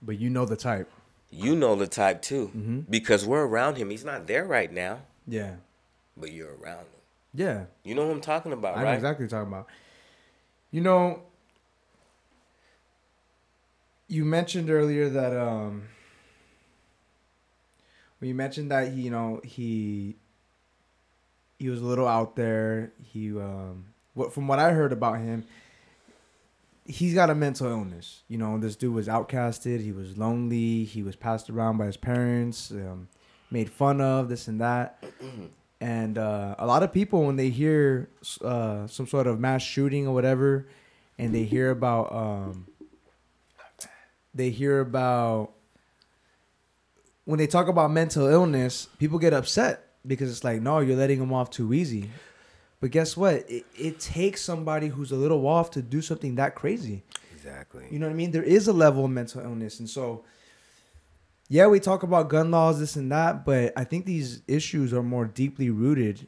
But 0.03 0.19
you 0.19 0.31
know 0.31 0.45
the 0.45 0.57
type. 0.57 0.91
You 1.31 1.55
know 1.57 1.75
the 1.77 1.87
type 1.87 2.23
too, 2.23 2.47
Mm-hmm. 2.57 2.79
because 2.89 3.27
we're 3.27 3.47
around 3.47 3.77
him. 3.77 3.91
He's 3.91 4.05
not 4.05 4.27
there 4.27 4.45
right 4.45 4.73
now, 4.73 5.01
Yeah. 5.27 5.57
but 6.17 6.33
you're 6.33 6.55
around 6.57 6.81
him. 6.81 6.87
Yeah. 7.35 7.65
You 7.85 7.95
know 7.95 8.07
who 8.07 8.13
I'm 8.13 8.21
talking 8.23 8.53
about, 8.53 8.79
I 8.79 8.85
know 8.85 8.93
exactly 8.93 9.25
what 9.27 9.31
you're 9.33 9.41
talking 9.41 9.53
about. 9.53 9.67
You 10.71 10.81
know, 10.81 11.23
you 14.07 14.25
mentioned 14.25 14.71
earlier 14.71 15.09
that 15.11 15.37
um 15.37 15.83
when 18.19 18.29
you 18.29 18.35
mentioned 18.35 18.71
that 18.71 18.93
he, 18.93 19.03
you 19.03 19.11
know, 19.11 19.41
he 19.45 20.17
he 21.59 21.69
was 21.69 21.81
a 21.81 21.85
little 21.85 22.09
out 22.09 22.37
there. 22.37 22.93
He 23.03 23.31
um 23.39 23.87
what 24.19 24.33
from 24.33 24.49
what 24.49 24.59
I 24.59 24.73
heard 24.73 24.93
about 24.93 25.21
him, 25.21 25.45
he's 26.85 27.15
got 27.15 27.31
a 27.31 27.35
mental 27.35 27.69
illness. 27.69 28.23
You 28.29 28.39
know, 28.39 28.59
this 28.59 28.77
dude 28.77 28.95
was 28.95 29.07
outcasted, 29.07 29.81
he 29.83 29.93
was 29.93 30.19
lonely, 30.19 30.85
he 30.85 31.03
was 31.03 31.17
passed 31.17 31.49
around 31.49 31.79
by 31.79 31.87
his 31.87 31.97
parents, 31.97 32.71
um, 32.73 33.09
made 33.51 33.71
fun 33.71 34.01
of, 34.01 34.29
this 34.29 34.49
and 34.49 34.61
that. 34.61 35.03
And 35.81 36.19
uh, 36.19 36.57
a 36.59 36.67
lot 36.67 36.83
of 36.83 36.93
people, 36.93 37.23
when 37.23 37.37
they 37.37 37.51
hear 37.51 38.11
uh, 38.43 38.89
some 38.89 39.07
sort 39.07 39.29
of 39.29 39.39
mass 39.39 39.63
shooting 39.63 40.09
or 40.09 40.13
whatever, 40.13 40.67
and 41.21 41.33
they 41.33 41.45
hear 41.45 41.71
about, 41.71 42.13
um, 42.13 42.67
they 44.35 44.51
hear 44.51 44.81
about, 44.81 45.53
when 47.27 47.39
they 47.39 47.47
talk 47.47 47.69
about 47.69 47.93
mental 47.93 48.27
illness, 48.27 48.89
people 48.99 49.21
get 49.21 49.33
upset 49.33 49.89
because 50.05 50.33
it's 50.33 50.43
like, 50.43 50.61
no, 50.61 50.81
you're 50.81 50.97
letting 50.97 51.21
them 51.21 51.33
off 51.33 51.49
too 51.49 51.73
easy. 51.73 52.11
But 52.81 52.91
guess 52.91 53.17
what? 53.17 53.49
It, 53.51 53.67
it 53.77 54.01
takes 54.01 54.43
somebody 54.43 54.89
who's 54.89 55.11
a 55.11 55.17
little 55.17 55.47
off 55.47 55.71
to 55.73 55.83
do 55.83 56.01
something 56.01 56.37
that 56.37 56.55
crazy. 56.55 57.03
Exactly. 57.35 57.87
You 57.91 57.99
know 57.99 58.07
what 58.07 58.13
I 58.13 58.17
mean? 58.17 58.31
There 58.31 58.43
is 58.43 58.69
a 58.69 58.73
level 58.73 59.05
of 59.05 59.11
mental 59.11 59.41
illness. 59.41 59.81
And 59.81 59.89
so, 59.89 60.25
yeah, 61.49 61.67
we 61.67 61.81
talk 61.81 62.03
about 62.03 62.29
gun 62.29 62.51
laws, 62.51 62.79
this 62.79 62.97
and 62.97 63.11
that, 63.11 63.45
but 63.45 63.73
I 63.77 63.85
think 63.85 64.05
these 64.05 64.43
issues 64.47 64.93
are 64.93 65.03
more 65.03 65.25
deeply 65.25 65.71
rooted, 65.71 66.27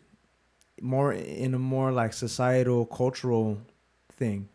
more 0.81 1.13
in 1.13 1.55
a 1.55 1.59
more 1.59 1.93
like 1.93 2.13
societal, 2.13 2.87
cultural 2.87 3.59
thing. 4.13 4.49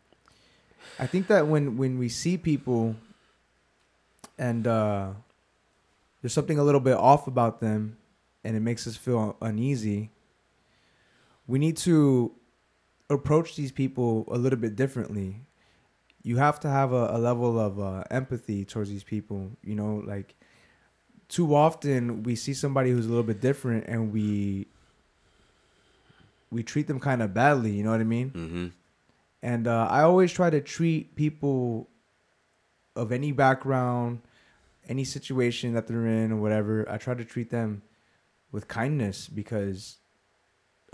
I 0.98 1.08
think 1.08 1.28
that 1.28 1.48
when, 1.48 1.78
when 1.78 1.98
we 1.98 2.10
see 2.10 2.38
people 2.38 2.96
and 4.38 4.66
uh, 4.66 5.10
there's 6.22 6.34
something 6.34 6.58
a 6.58 6.64
little 6.64 6.82
bit 6.82 6.96
off 6.96 7.28
about 7.28 7.60
them 7.60 7.98
and 8.44 8.56
it 8.56 8.62
makes 8.62 8.88
us 8.88 8.96
feel 8.96 9.38
uneasy, 9.42 10.10
we 11.48 11.60
need 11.60 11.78
to 11.78 12.32
approach 13.10 13.56
these 13.56 13.72
people 13.72 14.26
a 14.32 14.38
little 14.38 14.60
bit 14.60 14.76
differently 14.76 15.46
you 16.26 16.38
have 16.38 16.60
to 16.62 16.68
have 16.68 16.92
a, 16.92 17.12
a 17.12 17.20
level 17.20 17.60
of 17.60 17.80
uh, 17.80 18.04
empathy 18.10 18.66
towards 18.66 18.90
these 18.90 19.04
people. 19.04 19.52
You 19.64 19.76
know, 19.76 20.02
like 20.04 20.34
too 21.30 21.56
often 21.56 22.24
we 22.24 22.36
see 22.36 22.56
somebody 22.56 22.90
who's 22.90 23.06
a 23.06 23.10
little 23.10 23.24
bit 23.24 23.40
different 23.40 23.86
and 23.88 24.12
we 24.12 24.66
we 26.50 26.64
treat 26.64 26.88
them 26.88 27.00
kind 27.00 27.22
of 27.22 27.36
badly. 27.36 27.74
You 27.74 27.84
know 27.84 27.92
what 27.92 28.00
I 28.00 28.06
mean? 28.06 28.32
Mm-hmm. 28.32 28.68
And 29.44 29.68
uh, 29.68 29.88
I 29.88 30.02
always 30.02 30.34
try 30.34 30.50
to 30.50 30.62
treat 30.62 31.16
people 31.16 31.90
of 32.96 33.12
any 33.12 33.32
background, 33.32 34.22
any 34.90 35.04
situation 35.04 35.76
that 35.76 35.86
they're 35.86 36.08
in 36.08 36.32
or 36.32 36.38
whatever. 36.38 36.90
I 36.90 36.98
try 36.98 37.14
to 37.14 37.24
treat 37.24 37.52
them 37.52 37.84
with 38.52 38.68
kindness 38.68 39.28
because 39.28 39.98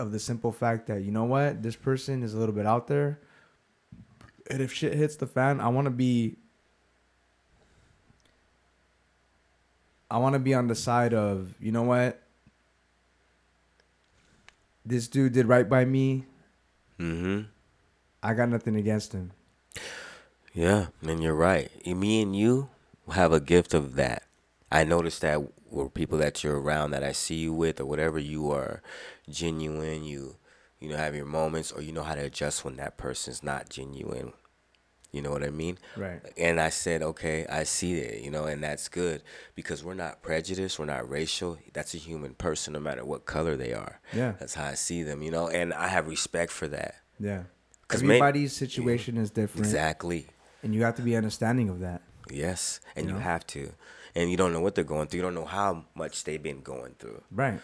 of 0.02 0.12
the 0.12 0.18
simple 0.18 0.52
fact 0.52 0.86
that 0.88 1.02
you 1.02 1.10
know 1.10 1.24
what 1.24 1.62
this 1.62 1.76
person 1.76 2.22
is 2.22 2.34
a 2.34 2.38
little 2.38 2.54
bit 2.54 2.66
out 2.66 2.86
there 2.88 3.18
and 4.50 4.60
if 4.60 4.72
shit 4.72 4.94
hits 4.94 5.16
the 5.16 5.26
fan, 5.26 5.60
I 5.60 5.68
want 5.68 5.86
to 5.86 5.90
be 5.90 6.36
I 10.10 10.18
want 10.18 10.34
to 10.34 10.38
be 10.38 10.52
on 10.52 10.66
the 10.66 10.74
side 10.74 11.14
of, 11.14 11.54
you 11.58 11.72
know 11.72 11.84
what? 11.84 12.20
This 14.84 15.08
dude 15.08 15.32
did 15.32 15.46
right 15.46 15.66
by 15.66 15.86
me. 15.86 16.26
Mm-hmm. 17.00 17.42
I 18.22 18.34
got 18.34 18.50
nothing 18.50 18.76
against 18.76 19.14
him. 19.14 19.32
Yeah, 20.52 20.88
and 21.00 21.22
you're 21.22 21.34
right. 21.34 21.70
Me 21.86 22.20
and 22.20 22.36
you 22.36 22.68
have 23.10 23.32
a 23.32 23.40
gift 23.40 23.72
of 23.72 23.94
that. 23.94 24.24
I 24.70 24.84
noticed 24.84 25.22
that 25.22 25.40
with 25.70 25.94
people 25.94 26.18
that 26.18 26.44
you're 26.44 26.60
around 26.60 26.90
that 26.90 27.02
I 27.02 27.12
see 27.12 27.36
you 27.36 27.54
with 27.54 27.80
or 27.80 27.86
whatever, 27.86 28.18
you 28.18 28.50
are 28.50 28.82
genuine. 29.28 30.04
You 30.04 30.36
you 30.80 30.88
know 30.88 30.96
have 30.96 31.14
your 31.14 31.26
moments, 31.26 31.72
or 31.72 31.82
you 31.82 31.92
know 31.92 32.02
how 32.02 32.14
to 32.14 32.24
adjust 32.24 32.64
when 32.64 32.76
that 32.76 32.96
person's 32.96 33.42
not 33.42 33.68
genuine. 33.68 34.32
You 35.12 35.20
know 35.20 35.30
what 35.30 35.42
I 35.42 35.50
mean? 35.50 35.78
Right. 35.94 36.20
And 36.38 36.58
I 36.58 36.70
said, 36.70 37.02
okay, 37.02 37.46
I 37.46 37.64
see 37.64 37.96
it, 37.96 38.22
you 38.22 38.30
know, 38.30 38.44
and 38.44 38.64
that's 38.64 38.88
good 38.88 39.22
because 39.54 39.84
we're 39.84 39.92
not 39.92 40.22
prejudiced, 40.22 40.78
we're 40.78 40.86
not 40.86 41.08
racial. 41.08 41.58
That's 41.74 41.92
a 41.92 41.98
human 41.98 42.32
person, 42.32 42.72
no 42.72 42.80
matter 42.80 43.04
what 43.04 43.26
color 43.26 43.54
they 43.54 43.74
are. 43.74 44.00
Yeah. 44.14 44.32
That's 44.40 44.54
how 44.54 44.64
I 44.64 44.74
see 44.74 45.02
them, 45.02 45.22
you 45.22 45.30
know, 45.30 45.48
and 45.48 45.74
I 45.74 45.88
have 45.88 46.08
respect 46.08 46.50
for 46.50 46.66
that. 46.68 46.94
Yeah. 47.20 47.42
Because 47.82 48.02
Everybody's 48.02 48.54
situation 48.54 49.18
is 49.18 49.30
different. 49.30 49.66
Exactly. 49.66 50.28
And 50.62 50.74
you 50.74 50.82
have 50.84 50.94
to 50.94 51.02
be 51.02 51.14
understanding 51.14 51.68
of 51.68 51.80
that. 51.80 52.00
Yes, 52.30 52.80
and 52.96 53.06
you, 53.06 53.12
know? 53.12 53.18
have 53.18 53.46
to, 53.48 53.72
and 54.14 54.30
you 54.30 54.38
don't 54.38 54.52
know 54.52 54.60
what 54.60 54.74
they're 54.74 54.84
going 54.84 55.08
through. 55.08 55.18
You 55.18 55.22
don't 55.24 55.34
know 55.34 55.44
how 55.44 55.84
much 55.94 56.24
they've 56.24 56.42
been 56.42 56.60
going 56.62 56.94
through. 56.98 57.20
Right. 57.30 57.60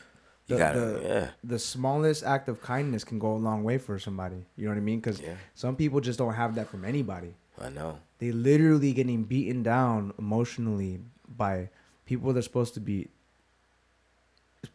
The, 0.49 0.57
gotta, 0.57 0.81
the, 0.81 1.01
yeah, 1.05 1.31
the 1.45 1.59
smallest 1.59 2.25
act 2.25 2.49
of 2.49 2.61
kindness 2.63 3.05
can 3.05 3.19
go 3.19 3.33
a 3.35 3.37
long 3.37 3.65
way 3.65 3.77
for 3.79 3.99
somebody. 3.99 4.47
You 4.57 4.65
know 4.65 4.71
what 4.71 4.79
I 4.79 4.81
mean? 4.81 4.99
Because 4.99 5.21
Yeah. 5.21 5.35
some 5.55 5.77
people 5.77 6.01
just 6.01 6.19
don't 6.19 6.35
have 6.35 6.55
that 6.57 6.69
from 6.69 6.85
anybody. 6.85 7.35
I 7.61 7.69
know. 7.69 7.99
They 8.19 8.33
literally 8.33 8.93
getting 8.93 9.25
beaten 9.25 9.63
down 9.63 10.15
emotionally 10.19 11.01
by 11.29 11.69
people 12.07 12.33
they're 12.33 12.43
supposed 12.43 12.75
to 12.75 12.81
be 12.81 13.09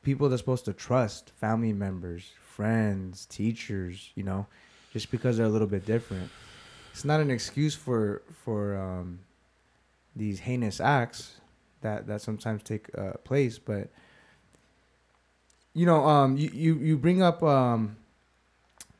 people 0.03 0.29
they're 0.29 0.37
supposed 0.37 0.65
to 0.65 0.73
trust, 0.73 1.31
family 1.31 1.73
members, 1.73 2.31
friends, 2.41 3.25
teachers, 3.25 4.11
you 4.15 4.23
know, 4.23 4.45
just 4.91 5.11
because 5.11 5.37
they're 5.37 5.45
a 5.45 5.49
little 5.49 5.67
bit 5.67 5.85
different. 5.85 6.29
It's 6.91 7.03
not 7.03 7.19
an 7.19 7.31
excuse 7.31 7.73
for 7.75 8.21
for 8.43 8.77
um, 8.77 9.19
these 10.15 10.39
heinous 10.41 10.79
acts 10.79 11.41
that 11.81 12.05
that 12.07 12.21
sometimes 12.21 12.61
take 12.63 12.87
uh, 12.97 13.13
place, 13.23 13.57
but 13.57 13.89
you 15.73 15.85
know, 15.85 16.05
um, 16.05 16.37
you 16.37 16.49
you, 16.53 16.75
you 16.75 16.97
bring 16.97 17.21
up 17.21 17.41
um, 17.43 17.97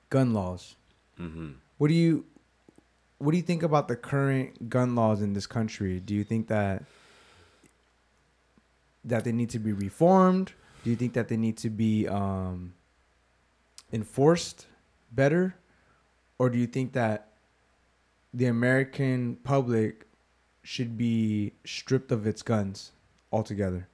gun 0.09 0.33
laws. 0.33 0.75
Mm-hmm. 1.19 1.51
What 1.77 1.87
do 1.87 1.93
you 1.93 2.25
what 3.19 3.31
do 3.31 3.37
you 3.37 3.43
think 3.43 3.63
about 3.63 3.87
the 3.87 3.95
current 3.95 4.69
gun 4.69 4.95
laws 4.95 5.21
in 5.21 5.33
this 5.33 5.47
country? 5.47 5.99
Do 5.99 6.13
you 6.13 6.23
think 6.23 6.47
that 6.47 6.83
that 9.05 9.23
they 9.23 9.31
need 9.31 9.49
to 9.51 9.59
be 9.59 9.71
reformed? 9.71 10.53
Do 10.83 10.89
you 10.89 10.95
think 10.95 11.13
that 11.13 11.29
they 11.29 11.37
need 11.37 11.57
to 11.57 11.69
be 11.69 12.07
um, 12.07 12.73
enforced 13.91 14.67
better, 15.11 15.55
or 16.37 16.49
do 16.49 16.57
you 16.57 16.67
think 16.67 16.93
that 16.93 17.29
the 18.33 18.47
American 18.47 19.37
public 19.43 20.05
should 20.63 20.97
be 20.97 21.53
stripped 21.65 22.11
of 22.11 22.25
its 22.25 22.41
guns 22.41 22.91
altogether? 23.31 23.87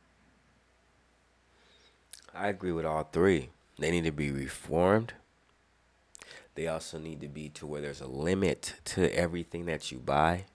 I 2.34 2.48
agree 2.48 2.72
with 2.72 2.86
all 2.86 3.04
three. 3.04 3.50
They 3.78 3.92
need 3.92 4.04
to 4.04 4.12
be 4.12 4.32
reformed. 4.32 5.14
They 6.56 6.68
also 6.68 7.00
need 7.00 7.22
to 7.22 7.28
be 7.28 7.50
to 7.50 7.66
where 7.66 7.82
there's 7.82 8.02
a 8.02 8.08
limit 8.08 8.76
to 8.86 9.16
everything 9.16 9.66
that 9.68 9.92
you 9.92 10.00
buy. 10.00 10.46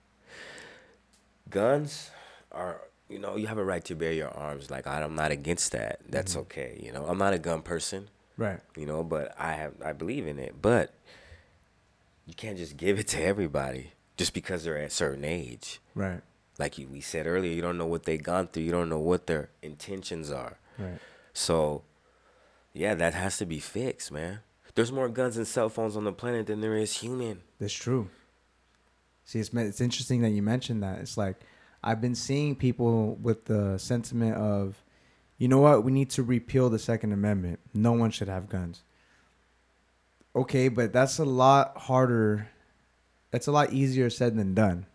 Guns 1.49 2.11
are, 2.53 2.83
you 3.09 3.19
know, 3.19 3.37
you 3.37 3.47
have 3.47 3.59
a 3.59 3.65
right 3.65 3.85
to 3.87 3.95
bear 3.95 4.13
your 4.13 4.29
arms. 4.29 4.71
Like 4.71 4.87
I'm 4.87 5.15
not 5.15 5.31
against 5.31 5.73
that. 5.73 6.01
That's 6.09 6.33
mm-hmm. 6.33 6.43
okay. 6.43 6.81
You 6.83 6.93
know, 6.93 7.07
I'm 7.07 7.19
not 7.19 7.33
a 7.33 7.39
gun 7.39 7.63
person. 7.63 8.09
Right. 8.37 8.61
You 8.77 8.87
know, 8.87 9.03
but 9.03 9.35
I 9.39 9.53
have 9.53 9.75
I 9.85 9.93
believe 9.93 10.27
in 10.27 10.39
it. 10.39 10.61
But 10.61 10.93
you 12.27 12.35
can't 12.35 12.59
just 12.59 12.77
give 12.77 12.99
it 12.99 13.09
to 13.09 13.23
everybody 13.23 13.93
just 14.17 14.35
because 14.35 14.65
they're 14.65 14.79
at 14.79 14.89
a 14.89 14.91
certain 14.91 15.25
age. 15.25 15.81
Right. 15.95 16.21
Like 16.59 16.79
you, 16.79 16.87
we 16.87 17.01
said 17.01 17.27
earlier, 17.27 17.53
you 17.53 17.63
don't 17.63 17.79
know 17.79 17.87
what 17.87 18.05
they've 18.05 18.23
gone 18.23 18.49
through. 18.49 18.63
You 18.63 18.73
don't 18.73 18.89
know 18.89 19.01
what 19.01 19.27
their 19.27 19.51
intentions 19.63 20.31
are. 20.31 20.59
Right. 20.79 20.99
So, 21.35 21.83
yeah, 22.73 22.95
that 22.95 23.13
has 23.13 23.37
to 23.39 23.47
be 23.47 23.59
fixed, 23.59 24.11
man. 24.11 24.41
There's 24.75 24.91
more 24.91 25.09
guns 25.09 25.37
and 25.37 25.47
cell 25.47 25.69
phones 25.69 25.97
on 25.97 26.05
the 26.05 26.13
planet 26.13 26.47
than 26.47 26.61
there 26.61 26.77
is 26.77 26.99
human. 26.99 27.43
That's 27.61 27.75
true. 27.75 28.09
See, 29.25 29.39
it's 29.39 29.53
it's 29.55 29.81
interesting 29.81 30.23
that 30.23 30.31
you 30.31 30.43
mentioned 30.43 30.83
that. 30.83 30.99
It's 30.99 31.17
like 31.17 31.37
I've 31.83 32.01
been 32.01 32.15
seeing 32.15 32.57
people 32.57 33.17
with 33.17 33.45
the 33.45 33.79
sentiment 33.79 34.37
of, 34.37 34.83
you 35.39 35.49
know 35.49 35.61
what, 35.61 35.85
we 35.85 35.93
need 35.93 36.11
to 36.11 36.23
repeal 36.23 36.71
the 36.71 36.79
Second 36.79 37.13
Amendment. 37.13 37.61
No 37.73 37.93
one 37.93 38.11
should 38.11 38.29
have 38.29 38.49
guns. 38.49 38.83
Okay, 40.35 40.69
but 40.69 40.93
that's 40.93 41.19
a 41.19 41.25
lot 41.25 41.77
harder. 41.77 42.49
That's 43.31 43.47
a 43.47 43.53
lot 43.53 43.73
easier 43.73 44.11
said 44.11 44.37
than 44.37 44.55
done. 44.55 44.87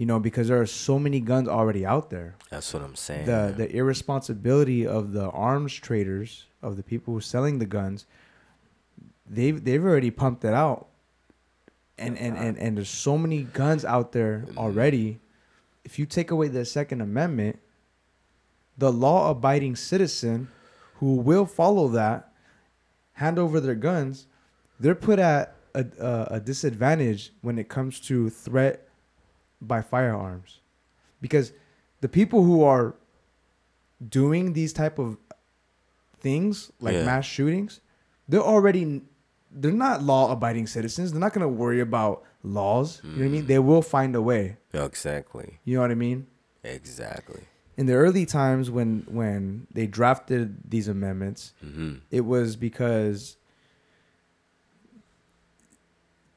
You 0.00 0.06
know, 0.06 0.18
because 0.18 0.48
there 0.48 0.58
are 0.58 0.64
so 0.64 0.98
many 0.98 1.20
guns 1.20 1.46
already 1.46 1.84
out 1.84 2.08
there. 2.08 2.34
That's 2.48 2.72
what 2.72 2.82
I'm 2.82 2.94
saying. 2.94 3.26
The 3.26 3.32
man. 3.32 3.56
the 3.58 3.76
irresponsibility 3.76 4.86
of 4.86 5.12
the 5.12 5.28
arms 5.28 5.74
traders, 5.74 6.46
of 6.62 6.78
the 6.78 6.82
people 6.82 7.12
who 7.12 7.18
are 7.18 7.20
selling 7.20 7.58
the 7.58 7.66
guns, 7.66 8.06
they've 9.28 9.62
they've 9.62 9.84
already 9.84 10.10
pumped 10.10 10.42
it 10.42 10.54
out. 10.54 10.86
And 11.98 12.16
and, 12.16 12.34
and, 12.38 12.56
and 12.56 12.78
there's 12.78 12.88
so 12.88 13.18
many 13.18 13.42
guns 13.42 13.84
out 13.84 14.12
there 14.12 14.46
mm. 14.48 14.56
already. 14.56 15.20
If 15.84 15.98
you 15.98 16.06
take 16.06 16.30
away 16.30 16.48
the 16.48 16.64
Second 16.64 17.02
Amendment, 17.02 17.58
the 18.78 18.90
law 18.90 19.30
abiding 19.30 19.76
citizen 19.76 20.48
who 20.94 21.16
will 21.16 21.44
follow 21.44 21.88
that, 21.88 22.32
hand 23.12 23.38
over 23.38 23.60
their 23.60 23.74
guns, 23.74 24.28
they're 24.78 24.94
put 24.94 25.18
at 25.18 25.56
a, 25.74 25.84
a, 26.00 26.28
a 26.36 26.40
disadvantage 26.40 27.34
when 27.42 27.58
it 27.58 27.68
comes 27.68 28.00
to 28.00 28.30
threat 28.30 28.86
by 29.60 29.82
firearms. 29.82 30.60
Because 31.20 31.52
the 32.00 32.08
people 32.08 32.44
who 32.44 32.62
are 32.62 32.94
doing 34.08 34.52
these 34.54 34.72
type 34.72 34.98
of 34.98 35.16
things 36.20 36.70
like 36.80 36.94
Yeah. 36.94 37.04
mass 37.04 37.24
shootings, 37.26 37.80
they're 38.28 38.40
already 38.40 39.02
they're 39.52 39.72
not 39.72 40.00
law 40.00 40.30
abiding 40.30 40.64
citizens. 40.68 41.10
They're 41.10 41.20
not 41.20 41.32
gonna 41.32 41.48
worry 41.48 41.80
about 41.80 42.22
laws. 42.44 43.00
You 43.02 43.10
know 43.10 43.18
what 43.18 43.24
I 43.24 43.28
mean? 43.28 43.46
They 43.46 43.58
will 43.58 43.82
find 43.82 44.14
a 44.14 44.22
way. 44.22 44.58
exactly. 44.72 45.58
You 45.64 45.74
know 45.74 45.80
what 45.82 45.90
I 45.90 45.94
mean? 45.96 46.28
Exactly. 46.62 47.40
In 47.76 47.86
the 47.86 47.94
early 47.94 48.24
times 48.26 48.70
when 48.70 49.04
when 49.08 49.66
they 49.72 49.86
drafted 49.88 50.70
these 50.70 50.86
amendments, 50.88 51.52
hmm 51.60 51.94
it 52.10 52.24
was 52.24 52.54
because 52.56 53.36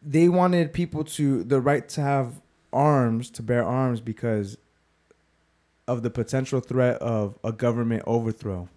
they 0.02 0.28
wanted 0.28 0.74
people 0.74 1.04
to 1.04 1.44
the 1.44 1.62
right 1.62 1.88
to 1.90 2.02
have 2.02 2.42
arms 2.74 3.30
to 3.30 3.44
bear 3.44 3.64
arms 3.64 4.02
because 4.02 4.58
of 5.88 6.02
the 6.04 6.10
potential 6.10 6.60
threat 6.60 6.98
of 7.02 7.38
a 7.44 7.52
government 7.52 8.04
overthrow 8.08 8.68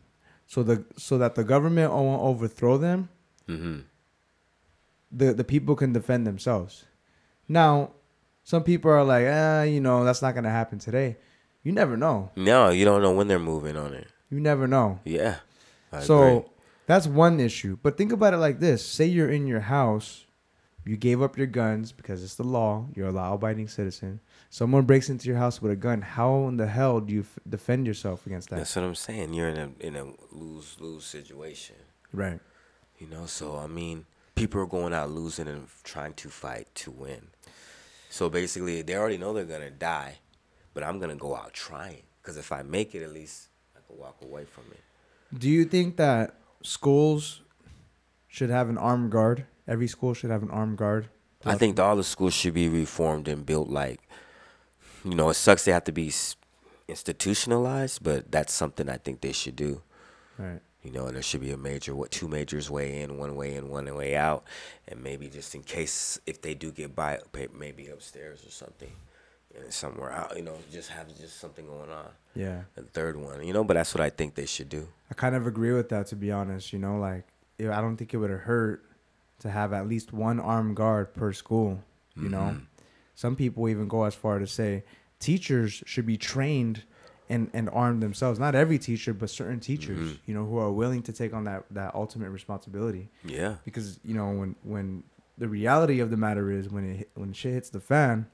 so 0.47 0.63
the 0.63 0.85
so 0.97 1.19
that 1.19 1.35
the 1.35 1.45
government 1.45 1.93
won't 1.93 2.23
overthrow 2.23 2.77
them 2.79 3.09
hmm 3.47 3.79
the 5.13 5.33
the 5.33 5.45
people 5.45 5.77
can 5.77 5.93
defend 5.93 6.27
themselves 6.27 6.85
now 7.49 7.91
some 8.43 8.63
people 8.63 8.91
are 8.91 9.05
like 9.05 9.27
ah 9.29 9.63
you 9.63 9.81
know 9.81 10.05
that's 10.05 10.23
not 10.23 10.35
gonna 10.35 10.51
happen 10.51 10.79
today 10.79 11.17
you 11.63 11.73
never 11.73 11.97
know 11.97 12.31
No, 12.37 12.71
you 12.71 12.85
don't 12.85 13.03
know 13.03 13.13
when 13.13 13.27
they're 13.29 13.39
moving 13.41 13.77
on 13.77 13.93
it. 13.95 14.07
you 14.31 14.39
never 14.41 14.67
know 14.69 15.01
Yeah. 15.05 15.37
I 15.93 16.01
so 16.01 16.39
agree. 16.39 16.51
that's 16.87 17.07
one 17.07 17.41
issue. 17.41 17.79
But 17.83 17.97
think 17.97 18.13
about 18.13 18.35
it 18.35 18.39
like 18.39 18.61
this: 18.61 18.85
say 18.87 19.07
you're 19.07 19.31
in 19.31 19.47
your 19.49 19.61
house, 19.61 20.26
you 20.87 20.97
gave 20.97 21.21
up 21.21 21.37
your 21.37 21.49
guns 21.49 21.91
because 21.93 22.23
it's 22.23 22.37
the 22.37 22.45
law. 22.45 22.87
You're 22.95 23.09
a 23.09 23.13
law-abiding 23.13 23.69
citizen. 23.69 24.21
Someone 24.51 24.85
breaks 24.85 25.11
into 25.11 25.27
your 25.27 25.37
house 25.37 25.61
with 25.61 25.73
a 25.73 25.77
gun. 25.77 26.01
How 26.01 26.47
in 26.47 26.57
the 26.57 26.67
hell 26.67 27.01
do 27.01 27.13
you 27.13 27.21
f- 27.21 27.39
defend 27.49 27.87
yourself 27.87 28.25
against 28.27 28.51
that? 28.51 28.57
That's 28.57 28.77
what 28.77 28.85
I'm 28.85 28.95
saying. 28.95 29.35
You're 29.35 29.49
in 29.49 29.59
a 29.59 29.87
in 29.87 29.97
a 29.97 30.05
lose 30.31 30.77
lose 30.79 31.05
situation. 31.05 31.77
Right. 32.13 32.41
You 32.99 33.09
know, 33.09 33.27
so 33.27 33.57
I 33.57 33.67
mean, 33.67 34.07
people 34.37 34.61
are 34.61 34.67
going 34.67 34.95
out 34.95 35.11
losing 35.11 35.49
and 35.49 35.67
trying 35.83 36.15
to 36.15 36.29
fight 36.29 36.69
to 36.77 36.91
win. 36.91 37.29
So 38.09 38.31
basically, 38.31 38.83
they 38.83 38.97
already 38.97 39.19
know 39.19 39.33
they're 39.33 39.45
gonna 39.45 39.71
die, 39.71 40.19
but 40.73 40.85
I'm 40.85 41.01
gonna 41.01 41.17
go 41.17 41.35
out 41.35 41.53
trying. 41.53 42.03
Cause 42.23 42.37
if 42.37 42.51
I 42.53 42.63
make 42.63 42.95
it, 42.95 43.03
at 43.03 43.13
least 43.13 43.49
I 43.77 43.81
can 43.87 43.99
walk 43.99 44.17
away 44.23 44.45
from 44.45 44.65
it. 44.71 44.81
Do 45.37 45.49
you 45.49 45.65
think 45.65 45.97
that 45.97 46.35
schools 46.63 47.43
should 48.29 48.51
have 48.51 48.69
an 48.69 48.79
armed 48.79 49.11
guard? 49.11 49.47
Every 49.69 49.89
school 49.89 50.15
should 50.15 50.31
have 50.31 50.43
an 50.43 50.51
armed 50.51 50.79
guard. 50.79 51.09
I 51.45 51.57
think 51.57 51.79
all 51.79 51.97
the 51.97 52.05
schools 52.05 52.35
should 52.35 52.55
be 52.55 52.69
reformed 52.69 53.29
and 53.29 53.45
built 53.45 53.69
like, 53.69 54.01
you 55.05 55.15
know, 55.15 55.31
it 55.31 55.35
sucks 55.35 55.65
they 55.65 55.73
have 55.73 55.85
to 55.85 55.93
be 55.93 56.13
institutionalized, 56.89 58.03
but 58.03 58.31
that's 58.33 58.53
something 58.53 58.89
I 58.89 58.97
think 58.97 59.21
they 59.21 59.33
should 59.33 59.57
do. 59.57 59.83
Right. 60.39 60.61
You 60.83 60.93
know, 60.93 61.11
there 61.11 61.23
should 61.23 61.41
be 61.41 61.51
a 61.51 61.57
major, 61.57 61.95
what 61.95 62.11
two 62.11 62.29
majors 62.29 62.71
way 62.71 63.01
in, 63.01 63.19
one 63.19 63.35
way 63.35 63.55
in, 63.55 63.69
one 63.69 63.93
way 63.95 64.17
out, 64.17 64.45
and 64.87 65.03
maybe 65.03 65.29
just 65.29 65.55
in 65.55 65.63
case 65.63 66.21
if 66.27 66.41
they 66.43 66.55
do 66.55 66.71
get 66.71 66.95
by, 66.95 67.19
maybe 67.57 67.89
upstairs 67.89 68.45
or 68.47 68.51
something, 68.51 68.93
and 69.59 69.73
somewhere 69.73 70.13
out. 70.13 70.37
You 70.37 70.43
know, 70.43 70.57
just 70.71 70.91
have 70.91 71.09
just 71.19 71.41
something 71.41 71.67
going 71.67 71.91
on. 71.91 72.07
Yeah. 72.35 72.63
A 72.77 72.83
third 72.83 73.17
one, 73.17 73.45
you 73.45 73.53
know, 73.53 73.65
but 73.65 73.75
that's 73.75 73.95
what 73.95 74.01
I 74.01 74.11
think 74.11 74.37
they 74.37 74.47
should 74.47 74.69
do. 74.69 74.87
I 75.11 75.15
kind 75.15 75.35
of 75.35 75.47
agree 75.47 75.73
with 75.73 75.89
that, 75.89 76.07
to 76.09 76.17
be 76.17 76.31
honest. 76.31 76.73
You 76.73 76.79
know, 76.79 76.99
like 76.99 77.25
I 77.61 77.81
don't 77.81 77.97
think 77.97 78.15
it 78.15 78.19
would 78.19 78.31
have 78.31 78.41
hurt 78.41 78.85
to 79.41 79.51
have 79.51 79.73
at 79.73 79.89
least 79.89 80.13
one 80.13 80.41
armed 80.41 80.77
guard 80.77 81.15
per 81.15 81.33
school. 81.33 81.83
You 82.17 82.31
know, 82.31 82.55
Mhm. 82.57 82.67
some 83.15 83.37
people 83.37 83.69
even 83.69 83.89
go 83.89 84.05
as 84.05 84.15
far 84.15 84.39
to 84.39 84.47
say 84.47 84.85
teachers 85.19 85.83
should 85.87 86.07
be 86.07 86.17
trained 86.17 86.85
and 87.29 87.51
and 87.53 87.69
arm 87.71 88.01
themselves. 88.01 88.39
Not 88.39 88.55
every 88.55 88.79
teacher, 88.79 89.13
but 89.13 89.29
certain 89.31 89.61
teachers. 89.61 89.99
Mhm. 89.99 90.19
You 90.27 90.35
know, 90.35 90.47
who 90.47 90.57
are 90.59 90.73
willing 90.73 91.03
to 91.03 91.13
take 91.13 91.35
on 91.35 91.45
that 91.45 91.65
that 91.71 91.95
ultimate 91.95 92.31
responsibility. 92.31 93.11
Yeah, 93.25 93.57
Because 93.65 94.01
you 94.05 94.15
know 94.15 94.31
when 94.31 94.55
when 94.63 95.03
the 95.37 95.49
reality 95.49 96.01
of 96.01 96.09
the 96.11 96.17
matter 96.17 96.51
is 96.51 96.71
when 96.71 96.85
it 96.85 97.11
when 97.15 97.33
shit 97.35 97.53
hits 97.53 97.69
the 97.71 97.81
fan, 97.81 98.27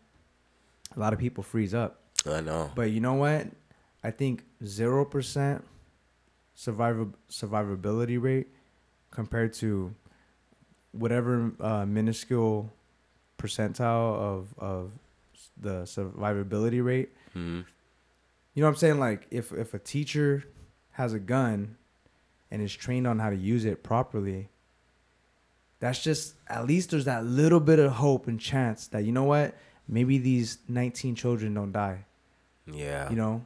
a 0.94 1.00
lot 1.00 1.12
of 1.12 1.18
people 1.18 1.42
freeze 1.42 1.74
up. 1.74 1.98
I 2.26 2.40
know. 2.40 2.70
But 2.76 2.90
you 2.92 3.00
know 3.00 3.14
what? 3.14 3.48
I 4.04 4.10
think 4.12 4.44
zero 4.64 5.04
percent 5.04 5.64
survival 6.54 7.14
survivability 7.30 8.20
rate 8.22 8.48
compared 9.10 9.52
to 9.54 9.94
whatever 10.92 11.52
uh, 11.60 11.84
minuscule 11.86 12.72
percentile 13.38 14.16
of 14.16 14.54
of 14.58 14.92
the 15.60 15.82
survivability 15.82 16.84
rate. 16.84 17.10
hmm 17.32 17.60
You 18.54 18.60
know 18.62 18.66
what 18.66 18.70
I'm 18.70 18.76
saying? 18.76 18.98
Like 19.00 19.26
if 19.30 19.52
if 19.52 19.74
a 19.74 19.78
teacher 19.78 20.44
has 20.92 21.12
a 21.14 21.18
gun 21.18 21.76
and 22.50 22.60
is 22.62 22.74
trained 22.74 23.06
on 23.06 23.18
how 23.18 23.30
to 23.30 23.36
use 23.36 23.64
it 23.64 23.82
properly, 23.82 24.48
that's 25.80 26.02
just 26.02 26.34
at 26.48 26.66
least 26.66 26.90
there's 26.90 27.06
that 27.06 27.24
little 27.24 27.60
bit 27.60 27.78
of 27.78 27.92
hope 27.92 28.28
and 28.28 28.38
chance 28.38 28.86
that 28.88 29.04
you 29.04 29.12
know 29.12 29.24
what? 29.24 29.54
Maybe 29.88 30.18
these 30.18 30.58
19 30.68 31.16
children 31.16 31.54
don't 31.54 31.72
die 31.72 32.04
Yeah. 32.66 33.10
you 33.10 33.16
know 33.16 33.44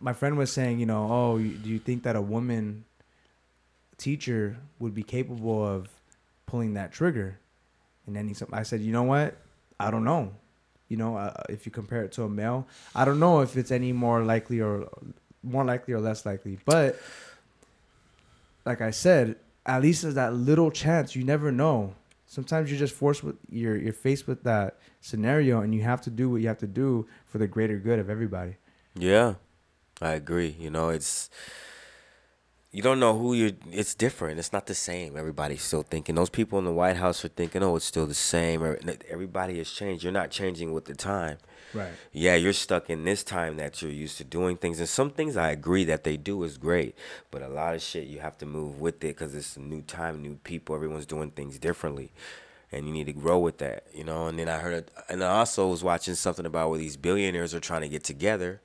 my 0.00 0.12
friend 0.12 0.36
was 0.36 0.50
saying, 0.50 0.80
you 0.80 0.86
know, 0.86 1.06
oh, 1.12 1.38
do 1.38 1.68
you 1.68 1.78
think 1.78 2.02
that 2.02 2.16
a 2.16 2.20
woman 2.20 2.84
teacher 3.98 4.56
would 4.80 4.94
be 4.94 5.02
capable 5.04 5.64
of 5.64 5.88
pulling 6.52 6.74
that 6.74 6.92
trigger? 6.92 7.38
And 8.06 8.14
then 8.14 8.28
he, 8.28 8.34
I 8.52 8.62
said, 8.62 8.82
you 8.82 8.92
know 8.92 9.04
what? 9.04 9.38
I 9.80 9.90
don't 9.90 10.04
know. 10.04 10.32
You 10.90 10.98
know, 10.98 11.16
uh, 11.16 11.32
if 11.48 11.64
you 11.64 11.72
compare 11.72 12.04
it 12.04 12.12
to 12.12 12.24
a 12.24 12.28
male, 12.28 12.68
I 12.94 13.06
don't 13.06 13.18
know 13.18 13.40
if 13.40 13.56
it's 13.56 13.70
any 13.70 13.92
more 13.94 14.22
likely 14.22 14.60
or 14.60 14.86
more 15.42 15.64
likely 15.64 15.94
or 15.94 16.00
less 16.00 16.26
likely. 16.26 16.58
But 16.66 17.00
like 18.66 18.82
I 18.82 18.90
said, 18.90 19.36
at 19.64 19.80
least 19.80 20.02
there's 20.02 20.16
that 20.16 20.34
little 20.34 20.70
chance. 20.70 21.16
You 21.16 21.24
never 21.24 21.50
know. 21.50 21.94
Sometimes 22.26 22.70
you're 22.70 22.78
just 22.78 22.94
forced 22.94 23.24
with 23.24 23.36
you're 23.48 23.76
you're 23.76 23.94
faced 23.94 24.26
with 24.26 24.42
that 24.44 24.76
scenario, 25.00 25.62
and 25.62 25.74
you 25.74 25.80
have 25.82 26.02
to 26.02 26.10
do 26.10 26.28
what 26.28 26.42
you 26.42 26.48
have 26.48 26.58
to 26.58 26.66
do 26.66 27.06
for 27.24 27.38
the 27.38 27.46
greater 27.46 27.78
good 27.78 27.98
of 27.98 28.10
everybody. 28.10 28.56
Yeah, 28.94 29.34
I 30.02 30.10
agree. 30.12 30.54
You 30.58 30.68
know, 30.68 30.90
it's 30.90 31.30
you 32.72 32.80
don't 32.80 32.98
know 32.98 33.18
who 33.18 33.34
you're. 33.34 33.50
It's 33.70 33.94
different. 33.94 34.38
It's 34.38 34.52
not 34.52 34.66
the 34.66 34.74
same. 34.74 35.14
Everybody's 35.14 35.62
still 35.62 35.82
thinking. 35.82 36.14
Those 36.14 36.30
people 36.30 36.58
in 36.58 36.64
the 36.64 36.72
White 36.72 36.96
House 36.96 37.22
are 37.22 37.28
thinking, 37.28 37.62
"Oh, 37.62 37.76
it's 37.76 37.84
still 37.84 38.06
the 38.06 38.14
same." 38.14 38.62
Everybody 39.10 39.58
has 39.58 39.70
changed. 39.70 40.02
You're 40.02 40.12
not 40.12 40.30
changing 40.30 40.72
with 40.72 40.86
the 40.86 40.94
time. 40.94 41.36
Right. 41.74 41.92
Yeah, 42.12 42.34
you're 42.34 42.54
stuck 42.54 42.88
in 42.88 43.04
this 43.04 43.22
time 43.22 43.56
that 43.58 43.82
you're 43.82 43.90
used 43.90 44.16
to 44.18 44.24
doing 44.24 44.56
things, 44.56 44.78
and 44.78 44.88
some 44.88 45.10
things 45.10 45.36
I 45.36 45.50
agree 45.50 45.84
that 45.84 46.04
they 46.04 46.16
do 46.16 46.42
is 46.44 46.56
great, 46.56 46.94
but 47.30 47.42
a 47.42 47.48
lot 47.48 47.74
of 47.74 47.82
shit 47.82 48.08
you 48.08 48.20
have 48.20 48.38
to 48.38 48.46
move 48.46 48.80
with 48.80 48.96
it 48.96 49.16
because 49.16 49.34
it's 49.34 49.56
a 49.56 49.60
new 49.60 49.82
time, 49.82 50.22
new 50.22 50.36
people. 50.36 50.74
Everyone's 50.74 51.06
doing 51.06 51.30
things 51.30 51.58
differently, 51.58 52.12
and 52.70 52.86
you 52.86 52.92
need 52.92 53.06
to 53.06 53.12
grow 53.12 53.38
with 53.38 53.58
that, 53.58 53.86
you 53.92 54.04
know. 54.04 54.28
And 54.28 54.38
then 54.38 54.48
I 54.48 54.58
heard, 54.58 54.90
and 55.10 55.22
I 55.22 55.28
also 55.28 55.68
was 55.68 55.84
watching 55.84 56.14
something 56.14 56.46
about 56.46 56.70
where 56.70 56.78
these 56.78 56.96
billionaires 56.96 57.54
are 57.54 57.60
trying 57.60 57.82
to 57.82 57.88
get 57.88 58.04
together 58.04 58.62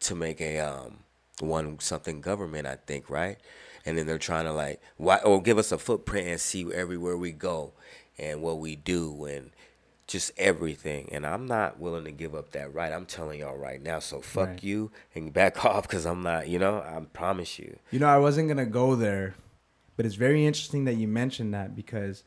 to 0.00 0.14
make 0.14 0.42
a 0.42 0.58
um 0.58 1.03
one 1.40 1.78
something 1.80 2.20
government, 2.20 2.66
I 2.66 2.76
think, 2.76 3.10
right? 3.10 3.38
And 3.86 3.98
then 3.98 4.06
they're 4.06 4.18
trying 4.18 4.44
to 4.44 4.52
like 4.52 4.80
why 4.96 5.18
or 5.18 5.42
give 5.42 5.58
us 5.58 5.72
a 5.72 5.78
footprint 5.78 6.28
and 6.28 6.40
see 6.40 6.72
everywhere 6.72 7.16
we 7.16 7.32
go 7.32 7.72
and 8.18 8.40
what 8.42 8.58
we 8.58 8.76
do 8.76 9.24
and 9.24 9.50
just 10.06 10.30
everything. 10.36 11.08
And 11.12 11.26
I'm 11.26 11.46
not 11.46 11.78
willing 11.80 12.04
to 12.04 12.12
give 12.12 12.34
up 12.34 12.52
that 12.52 12.72
right. 12.72 12.92
I'm 12.92 13.06
telling 13.06 13.40
y'all 13.40 13.56
right 13.56 13.82
now. 13.82 13.98
So 13.98 14.20
fuck 14.20 14.48
Right. 14.48 14.64
you 14.64 14.90
and 15.14 15.32
back 15.32 15.64
off 15.66 15.88
because 15.88 16.06
I'm 16.06 16.22
not. 16.22 16.48
You 16.48 16.58
know, 16.58 16.76
I 16.78 17.00
promise 17.12 17.58
you. 17.58 17.78
You 17.90 17.98
know, 17.98 18.08
I 18.08 18.18
wasn't 18.18 18.48
gonna 18.48 18.66
go 18.66 18.94
there, 18.94 19.34
but 19.96 20.06
it's 20.06 20.14
very 20.14 20.46
interesting 20.46 20.84
that 20.84 20.94
you 20.94 21.08
mentioned 21.08 21.52
that 21.54 21.74
because 21.74 22.22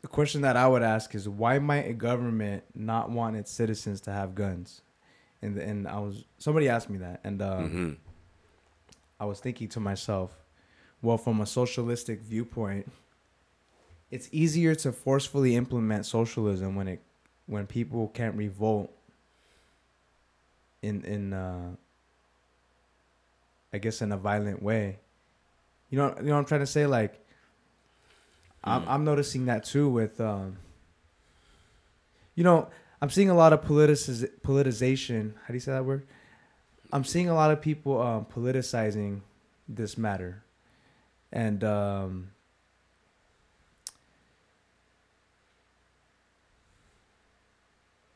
the 0.00 0.08
question 0.08 0.42
that 0.42 0.56
I 0.56 0.66
would 0.68 0.82
ask 0.82 1.14
is 1.14 1.28
why 1.28 1.58
might 1.58 1.86
a 1.88 1.92
government 1.94 2.64
not 2.74 3.10
want 3.10 3.36
its 3.36 3.50
citizens 3.50 4.00
to 4.02 4.12
have 4.12 4.34
guns? 4.34 4.82
And 5.44 5.58
and 5.58 5.86
I 5.86 5.98
was 6.00 6.24
somebody 6.38 6.68
asked 6.68 6.88
me 6.88 6.98
that, 6.98 7.20
and 7.22 7.42
um, 7.42 7.70
hmm 7.70 7.92
I 9.20 9.26
was 9.26 9.40
thinking 9.40 9.68
to 9.68 9.80
myself, 9.80 10.32
well, 11.02 11.18
from 11.18 11.40
a 11.40 11.46
socialistic 11.46 12.20
viewpoint, 12.22 12.90
it's 14.10 14.28
easier 14.32 14.74
to 14.76 14.90
forcefully 14.92 15.54
implement 15.54 16.06
socialism 16.06 16.74
when 16.76 16.88
it 16.88 17.00
when 17.46 17.66
people 17.66 18.08
can't 18.08 18.34
revolt 18.36 18.90
in 20.82 21.04
in 21.04 21.32
uh 21.32 21.76
I 23.72 23.78
guess 23.78 24.00
in 24.02 24.12
a 24.12 24.16
violent 24.16 24.62
way. 24.62 24.98
You 25.90 25.98
know 25.98 26.14
you 26.18 26.26
know 26.26 26.32
what 26.32 26.38
I'm 26.38 26.44
trying 26.46 26.60
to 26.60 26.66
say 26.66 26.86
like 26.86 27.20
I'm 28.64 28.82
Mm. 28.82 28.88
I'm 28.88 29.04
noticing 29.04 29.46
that 29.46 29.64
too 29.64 29.88
with 29.90 30.20
um 30.20 30.56
you 32.34 32.42
know, 32.42 32.68
I'm 33.04 33.10
seeing 33.10 33.28
a 33.28 33.34
lot 33.34 33.52
of 33.52 33.60
politicis- 33.60 34.30
politicization. 34.40 35.34
How 35.42 35.48
do 35.48 35.52
you 35.52 35.60
say 35.60 35.72
that 35.72 35.84
word? 35.84 36.06
I'm 36.90 37.04
seeing 37.04 37.28
a 37.28 37.34
lot 37.34 37.50
of 37.50 37.60
people 37.60 38.00
um, 38.00 38.24
politicizing 38.24 39.20
this 39.68 39.98
matter, 39.98 40.42
and 41.30 41.62
um, 41.62 42.30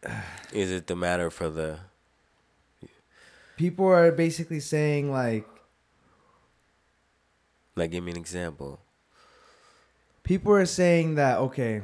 Is 0.52 0.70
it 0.70 0.86
the 0.86 0.96
matter 0.96 1.30
for 1.30 1.50
the? 1.50 1.80
people 3.58 3.84
are 3.88 4.10
basically 4.10 4.60
saying 4.60 5.12
like 5.12 5.46
Like, 7.76 7.90
give 7.90 8.02
me 8.04 8.12
an 8.12 8.16
example. 8.16 8.80
people 10.22 10.52
are 10.52 10.64
saying 10.64 11.16
that 11.16 11.36
okay, 11.40 11.82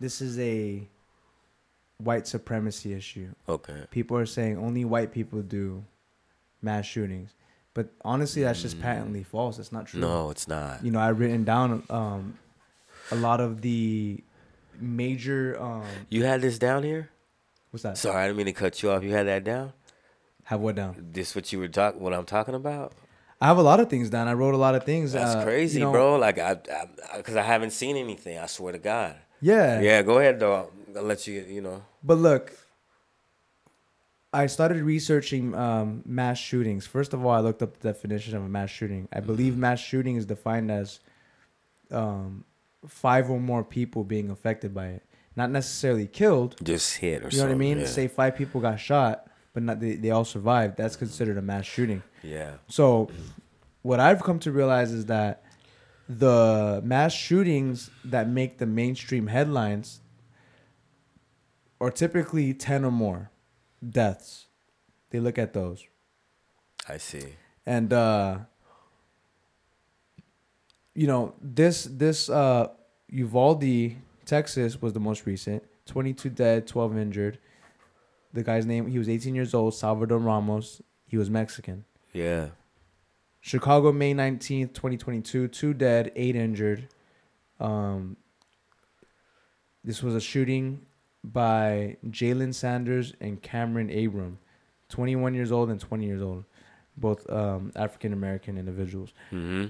this 0.00 0.20
is 0.20 0.36
a 0.40 0.88
white 1.98 2.26
supremacy 2.26 2.92
issue. 2.92 3.28
Okay. 3.48 3.84
People 3.90 4.16
are 4.16 4.26
saying 4.26 4.58
only 4.58 4.84
white 4.84 5.12
people 5.12 5.40
do 5.42 5.84
mass 6.62 6.84
shootings, 6.86 7.34
but 7.72 7.88
honestly, 8.04 8.42
that's 8.42 8.62
just 8.62 8.78
Mm. 8.78 8.82
patently 8.82 9.22
false. 9.22 9.58
It's 9.58 9.72
not 9.72 9.86
true. 9.86 10.00
No, 10.00 10.30
it's 10.30 10.48
not. 10.48 10.84
you 10.84 10.90
know, 10.90 11.00
I've 11.00 11.18
written 11.20 11.44
down 11.44 11.82
um, 11.90 12.38
a 13.10 13.16
lot 13.16 13.40
of 13.40 13.60
the 13.62 14.22
major. 14.80 15.60
Um, 15.60 15.84
You 16.08 16.24
had 16.24 16.40
this 16.40 16.58
down 16.58 16.82
here. 16.82 17.10
what's 17.70 17.82
that? 17.82 17.96
Sorry, 17.98 18.16
I 18.16 18.26
didn't 18.26 18.36
mean 18.38 18.46
to 18.46 18.52
cut 18.52 18.82
you 18.82 18.90
off. 18.90 19.02
You 19.02 19.12
had 19.12 19.26
that 19.26 19.44
down. 19.44 19.72
Have 20.44 20.60
what 20.60 20.74
down? 20.74 20.96
This 21.12 21.34
what 21.34 21.52
you 21.52 21.58
were 21.58 21.68
talking? 21.68 22.00
What 22.00 22.12
I'm 22.12 22.26
talking 22.26 22.54
about? 22.54 22.92
I 23.40 23.46
have 23.46 23.56
a 23.58 23.62
lot 23.62 23.80
of 23.80 23.88
things 23.90 24.10
down. 24.10 24.28
I 24.28 24.32
wrote 24.34 24.54
a 24.54 24.58
lot 24.58 24.74
of 24.74 24.84
things. 24.84 25.12
That's 25.12 25.34
uh, 25.34 25.44
crazy, 25.44 25.78
you 25.80 25.86
know- 25.86 25.92
bro. 25.92 26.16
Like 26.16 26.38
I, 26.38 26.52
I, 27.12 27.16
because 27.16 27.36
I 27.36 27.42
haven't 27.42 27.70
seen 27.70 27.96
anything. 27.96 28.38
I 28.38 28.46
swear 28.46 28.72
to 28.72 28.78
God. 28.78 29.16
Yeah. 29.40 29.80
Yeah, 29.80 30.02
go 30.02 30.18
ahead 30.18 30.40
though. 30.40 30.70
I'll 30.96 31.02
let 31.02 31.26
you. 31.26 31.44
You 31.48 31.60
know. 31.60 31.82
But 32.02 32.18
look, 32.18 32.52
I 34.32 34.46
started 34.46 34.82
researching 34.82 35.54
um, 35.54 36.02
mass 36.04 36.38
shootings. 36.38 36.86
First 36.86 37.14
of 37.14 37.24
all, 37.24 37.32
I 37.32 37.40
looked 37.40 37.62
up 37.62 37.78
the 37.78 37.92
definition 37.92 38.36
of 38.36 38.42
a 38.42 38.48
mass 38.48 38.70
shooting. 38.70 39.08
I 39.12 39.20
believe 39.20 39.56
mass 39.56 39.80
shooting 39.80 40.16
is 40.16 40.26
defined 40.26 40.70
as 40.70 41.00
um, 41.90 42.44
five 42.86 43.30
or 43.30 43.38
more 43.38 43.62
people 43.62 44.04
being 44.04 44.30
affected 44.30 44.74
by 44.74 44.88
it, 44.88 45.02
not 45.36 45.50
necessarily 45.50 46.06
killed. 46.06 46.56
Just 46.62 46.96
hit 46.96 47.24
or 47.24 47.28
You 47.28 47.38
know 47.38 47.44
what 47.44 47.52
I 47.52 47.56
mean? 47.56 47.80
Yeah. 47.80 47.86
Say 47.86 48.08
five 48.08 48.36
people 48.36 48.60
got 48.60 48.80
shot, 48.80 49.28
but 49.52 49.62
not 49.62 49.80
they, 49.80 49.94
they 49.94 50.10
all 50.10 50.24
survived. 50.24 50.76
That's 50.76 50.96
considered 50.96 51.38
a 51.38 51.42
mass 51.42 51.64
shooting. 51.64 52.02
yeah. 52.22 52.54
So, 52.68 53.10
what 53.82 54.00
I've 54.00 54.22
come 54.22 54.38
to 54.40 54.50
realize 54.50 54.92
is 54.92 55.06
that 55.06 55.44
the 56.08 56.80
mass 56.84 57.12
shootings 57.12 57.90
that 58.04 58.28
make 58.28 58.58
the 58.58 58.66
mainstream 58.66 59.26
headlines 59.26 60.00
are 61.80 61.90
typically 61.90 62.54
10 62.54 62.84
or 62.84 62.90
more 62.90 63.30
deaths. 63.86 64.46
They 65.10 65.20
look 65.20 65.38
at 65.38 65.52
those. 65.52 65.84
I 66.88 66.98
see. 66.98 67.34
And 67.66 67.92
uh 67.92 68.38
you 70.94 71.06
know, 71.06 71.34
this 71.40 71.84
this 71.84 72.28
uh 72.28 72.68
Uvalde, 73.08 73.96
Texas 74.24 74.80
was 74.80 74.92
the 74.92 75.00
most 75.00 75.26
recent. 75.26 75.62
22 75.86 76.30
dead, 76.30 76.66
12 76.66 76.96
injured. 76.98 77.38
The 78.32 78.42
guy's 78.42 78.66
name, 78.66 78.88
he 78.88 78.98
was 78.98 79.08
18 79.08 79.34
years 79.34 79.54
old, 79.54 79.74
Salvador 79.74 80.18
Ramos. 80.18 80.82
He 81.06 81.16
was 81.16 81.30
Mexican. 81.30 81.84
Yeah. 82.12 82.48
Chicago, 83.40 83.92
May 83.92 84.14
19th, 84.14 84.72
2022. 84.72 85.48
Two 85.48 85.74
dead, 85.74 86.10
eight 86.16 86.34
injured. 86.34 86.88
Um, 87.60 88.16
this 89.84 90.02
was 90.02 90.14
a 90.14 90.20
shooting 90.20 90.86
by 91.24 91.96
Jalen 92.06 92.54
Sanders 92.54 93.14
and 93.20 93.40
Cameron 93.42 93.90
Abram, 93.90 94.38
21 94.90 95.34
years 95.34 95.50
old 95.50 95.70
and 95.70 95.80
20 95.80 96.04
years 96.04 96.20
old, 96.22 96.44
both 96.96 97.28
um, 97.30 97.72
African 97.74 98.12
American 98.12 98.58
individuals. 98.58 99.12
Mm-hmm. 99.32 99.66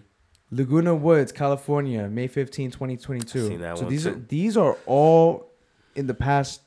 Laguna 0.50 0.94
Woods, 0.94 1.32
California, 1.32 2.08
May 2.08 2.26
15, 2.26 2.70
2022. 2.72 3.48
Seen 3.48 3.60
that 3.60 3.78
so 3.78 3.86
these 3.86 4.06
are 4.06 4.14
these 4.14 4.56
are 4.56 4.76
all 4.86 5.50
in 5.94 6.06
the 6.06 6.14
past 6.14 6.60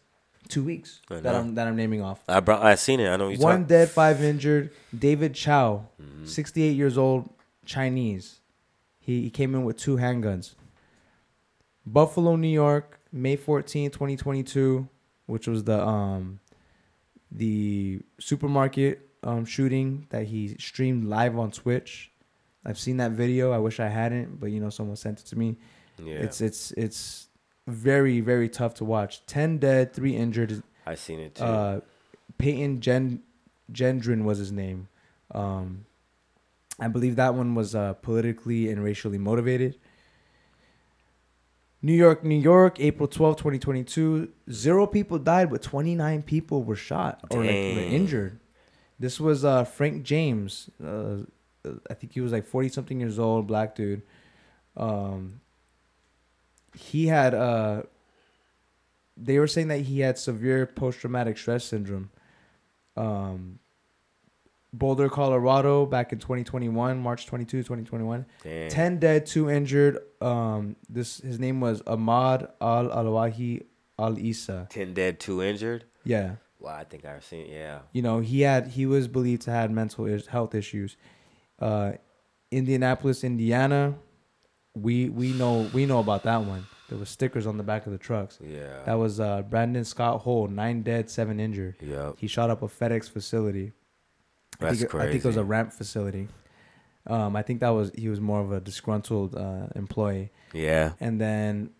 two 0.50 0.64
weeks 0.64 1.02
that. 1.10 1.26
I'm 1.36 1.56
that 1.56 1.68
I'm 1.68 1.76
naming 1.76 2.02
off. 2.02 2.24
I 2.28 2.40
brought. 2.40 2.64
I 2.64 2.76
seen 2.76 3.00
it. 3.00 3.08
I 3.10 3.18
know 3.18 3.28
you 3.30 3.38
One 3.38 3.60
talk. 3.60 3.68
dead, 3.68 3.90
five 3.90 4.24
injured. 4.24 4.72
David 4.98 5.34
Chou, 5.36 5.52
Mhm. 6.02 6.26
68 6.28 6.72
years 6.76 6.98
old, 6.98 7.30
Chinese. 7.66 8.40
He, 9.00 9.22
he 9.24 9.30
came 9.30 9.54
in 9.56 9.64
with 9.64 9.78
two 9.78 9.98
handguns. 9.98 10.56
Buffalo, 11.86 12.36
New 12.36 12.48
York, 12.50 12.97
May 13.12 13.36
14, 13.36 13.92
2022, 13.92 14.88
which 15.26 15.48
was 15.48 15.64
the 15.64 15.82
um 15.86 16.40
the 17.32 18.02
supermarket 18.20 19.10
um 19.24 19.46
shooting 19.46 20.08
that 20.10 20.28
he 20.28 20.56
streamed 20.60 21.06
live 21.06 21.38
on 21.38 21.52
Twitch. 21.52 22.12
I've 22.66 22.80
seen 22.80 22.98
that 22.98 23.12
video. 23.12 23.52
I 23.52 23.60
wish 23.60 23.80
I 23.80 23.88
hadn't, 23.88 24.40
but 24.40 24.48
you 24.52 24.60
know 24.60 24.70
someone 24.70 24.96
sent 24.96 25.20
it 25.22 25.26
to 25.28 25.38
me. 25.38 25.58
Yeah. 26.04 26.16
It's 26.16 26.42
it's 26.42 26.72
it's 26.72 27.28
very 27.68 28.20
very 28.22 28.50
tough 28.50 28.76
to 28.76 28.86
watch. 28.86 29.26
10 29.26 29.58
dead, 29.58 29.94
3 29.94 30.16
injured. 30.16 30.64
I 30.86 30.96
seen 30.96 31.20
it 31.20 31.36
too. 31.36 31.44
Uh, 31.44 31.80
Peyton 32.38 32.80
Gen- 32.82 33.24
Gendron 33.72 34.24
was 34.24 34.38
his 34.38 34.52
name. 34.52 34.88
Um, 35.34 35.86
I 36.80 36.88
believe 36.88 37.16
that 37.16 37.34
one 37.34 37.56
was 37.56 37.74
uh, 37.76 37.94
politically 37.94 38.70
and 38.70 38.84
racially 38.84 39.18
motivated. 39.18 39.78
New 41.82 41.94
York, 41.94 42.24
New 42.24 42.40
York, 42.40 42.80
April 42.80 43.08
12, 43.08 43.38
2022. 43.38 44.30
Zero 44.52 44.88
people 44.88 45.20
died, 45.20 45.50
but 45.50 45.62
29 45.62 46.24
people 46.24 46.64
were 46.64 46.76
shot 46.76 47.22
or 47.30 47.40
like, 47.40 47.50
were 47.50 47.82
injured. 47.82 48.40
This 49.00 49.20
was 49.20 49.46
uh, 49.46 49.64
Frank 49.64 50.04
James. 50.04 50.70
Uh, 50.84 51.18
I 51.90 51.94
think 51.94 52.14
he 52.14 52.22
was 52.22 52.32
like 52.32 52.46
forty 52.46 52.70
something 52.70 53.00
years 53.00 53.20
old, 53.20 53.46
black 53.46 53.76
dude. 53.76 54.02
Um, 54.76 55.42
he 56.74 57.08
had 57.08 57.34
uh, 57.34 57.84
they 59.16 59.38
were 59.40 59.48
saying 59.48 59.68
that 59.68 59.82
he 59.82 60.00
had 60.00 60.18
severe 60.18 60.66
post 60.66 61.00
traumatic 61.00 61.38
stress 61.38 61.66
syndrome. 61.66 62.10
Um, 62.96 63.60
Boulder, 64.78 65.10
Colorado, 65.10 65.86
back 65.86 66.14
in 66.14 66.20
2021, 66.20 67.00
March 67.00 67.26
22, 67.26 67.60
2021. 67.64 68.26
Damn. 68.44 68.70
10 68.70 69.00
dead, 69.00 69.26
2 69.26 69.50
injured. 69.50 70.00
Um, 70.22 70.76
this 70.90 71.20
his 71.20 71.40
name 71.40 71.62
was 71.62 71.82
Ahmad 71.88 72.50
Al 72.60 72.90
Alwahi 72.90 73.64
Al 74.00 74.18
Isa. 74.18 74.68
Ten 74.70 74.94
dead, 74.94 75.20
two 75.20 75.42
injured. 75.44 75.86
Yeah. 76.04 76.36
Wow, 76.60 76.76
I 76.76 76.84
think 76.84 77.06
I've 77.06 77.24
seen. 77.24 77.48
Yeah. 77.52 77.80
You 77.92 78.02
know, 78.02 78.20
he 78.20 78.42
had 78.42 78.68
he 78.70 78.86
was 78.86 79.08
believed 79.08 79.44
to 79.44 79.52
have 79.52 79.70
mental 79.72 80.06
is- 80.06 80.28
health 80.28 80.56
issues. 80.56 80.98
Uh, 81.60 81.94
Indianapolis, 82.52 83.24
Indiana. 83.24 83.96
We 84.76 85.10
we 85.10 85.34
know 85.34 85.70
we 85.74 85.86
know 85.86 86.00
about 86.00 86.24
that 86.24 86.44
one. 86.44 86.66
There 86.90 86.98
was 86.98 87.10
stickers 87.10 87.46
on 87.46 87.58
the 87.58 87.64
back 87.64 87.86
of 87.86 87.92
the 87.92 87.98
trucks. 87.98 88.40
Yeah. 88.42 88.84
That 88.86 88.94
was 88.96 89.20
uh, 89.20 89.42
Brandon 89.42 89.84
Scott 89.84 90.22
Hole, 90.22 90.48
nine 90.48 90.84
dead, 90.84 91.10
seven 91.10 91.40
injured. 91.40 91.76
Yep. 91.82 92.16
He 92.18 92.28
shot 92.28 92.50
up 92.50 92.62
a 92.62 92.68
FedEx 92.68 93.10
facility. 93.10 93.74
I 94.62 94.76
think. 94.76 94.96
I 94.96 95.08
think 95.08 95.24
it 95.24 95.28
was 95.28 95.38
a 95.38 95.44
ramp 95.44 95.74
facility. 95.74 96.28
Um, 97.06 97.36
I 97.36 97.42
think 97.42 97.62
that 97.62 97.70
was 97.70 97.92
he 97.96 98.10
was 98.10 98.20
more 98.20 98.42
of 98.42 98.52
a 98.52 98.60
disgruntled 98.60 99.36
uh, 99.36 99.68
employee. 99.76 100.32
yeah. 100.54 100.94
And 101.00 101.22
then 101.22 101.72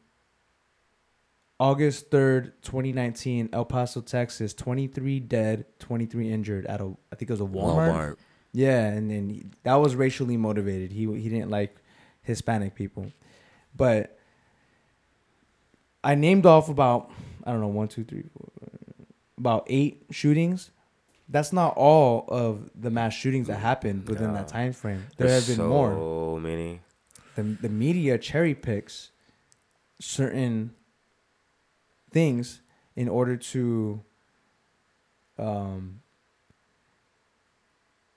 August 1.60 2.12
3rd, 2.12 2.54
2019, 2.62 3.50
El 3.52 3.66
Paso, 3.66 4.02
Texas, 4.02 4.54
23 4.54 5.20
dead, 5.20 5.66
23 5.80 6.32
injured 6.32 6.66
at 6.68 6.80
a 6.82 6.96
I 7.12 7.16
think 7.16 7.30
it 7.30 7.34
was 7.34 7.42
a 7.42 7.44
Walmart. 7.44 7.92
Walmart. 7.92 8.16
Yeah, 8.54 8.86
and 8.88 9.12
then 9.12 9.30
he, 9.30 9.46
that 9.64 9.76
was 9.76 9.96
racially 9.96 10.38
motivated. 10.38 10.92
He 10.92 11.06
he 11.20 11.30
didn't 11.30 11.50
like 11.50 11.76
Hispanic 12.22 12.76
people. 12.76 13.12
But 13.76 14.18
I 16.04 16.16
named 16.16 16.46
off 16.46 16.70
about 16.70 17.12
I 17.44 17.52
don't 17.52 17.62
know, 17.62 17.68
one, 17.68 17.88
two, 17.88 18.04
three, 18.04 18.24
four, 18.34 18.50
about 19.38 19.66
eight 19.68 20.06
shootings. 20.12 20.72
That's 21.30 21.52
not 21.52 21.76
all 21.76 22.26
of 22.30 22.70
the 22.74 22.90
mass 22.90 23.14
shootings 23.14 23.48
that 23.48 23.58
happened 23.58 24.08
within 24.08 24.34
that 24.34 24.48
time 24.48 24.72
frame. 24.74 25.06
There 25.18 25.28
There's 25.28 25.48
have 25.48 25.58
been 25.58 25.66
so 25.66 25.70
more 25.70 26.40
many. 26.40 26.82
the 27.36 27.44
the 27.62 27.70
media 27.70 28.18
cherry 28.18 28.56
picks 28.56 29.12
certain 30.00 30.74
things 32.12 32.62
in 32.96 33.10
order 33.10 33.36
to 33.36 34.02
um 35.38 36.02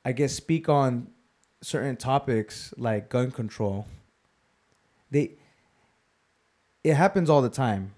I 0.04 0.12
guess 0.12 0.32
speak 0.32 0.68
on 0.68 1.08
certain 1.62 1.96
topics 1.96 2.72
like 2.78 3.08
gun 3.08 3.30
control. 3.30 3.86
They 5.10 5.32
it 6.84 6.94
happens 6.94 7.28
all 7.28 7.42
the 7.42 7.50
time, 7.50 7.92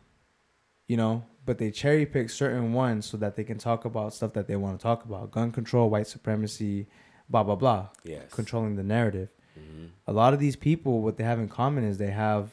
you 0.88 0.96
know, 0.96 1.24
but 1.44 1.58
they 1.58 1.70
cherry 1.70 2.06
pick 2.06 2.30
certain 2.30 2.72
ones 2.72 3.06
so 3.06 3.16
that 3.16 3.36
they 3.36 3.44
can 3.44 3.58
talk 3.58 3.84
about 3.84 4.14
stuff 4.14 4.32
that 4.34 4.46
they 4.46 4.56
want 4.56 4.78
to 4.78 4.82
talk 4.82 5.04
about. 5.04 5.30
Gun 5.30 5.50
control, 5.52 5.90
white 5.90 6.06
supremacy, 6.06 6.86
blah 7.28 7.42
blah 7.42 7.56
blah. 7.56 7.88
Yes. 8.04 8.32
Controlling 8.32 8.76
the 8.76 8.82
narrative 8.82 9.28
hmm 9.54 9.86
a 10.06 10.12
lot 10.12 10.34
of 10.34 10.40
these 10.40 10.56
people 10.56 11.00
what 11.00 11.16
they 11.16 11.24
have 11.24 11.38
in 11.38 11.48
common 11.48 11.84
is 11.84 11.98
they 11.98 12.10
have 12.10 12.50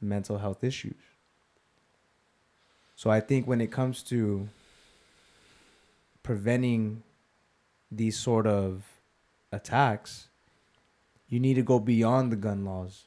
mental 0.00 0.38
health 0.38 0.62
issues 0.62 1.02
so 2.94 3.10
i 3.10 3.20
think 3.20 3.46
when 3.46 3.60
it 3.60 3.70
comes 3.72 4.02
to 4.02 4.48
preventing 6.22 7.02
these 7.90 8.16
sort 8.16 8.46
of 8.46 8.84
attacks 9.50 10.28
you 11.28 11.40
need 11.40 11.54
to 11.54 11.62
go 11.62 11.78
beyond 11.78 12.30
the 12.30 12.36
gun 12.36 12.64
laws 12.64 13.04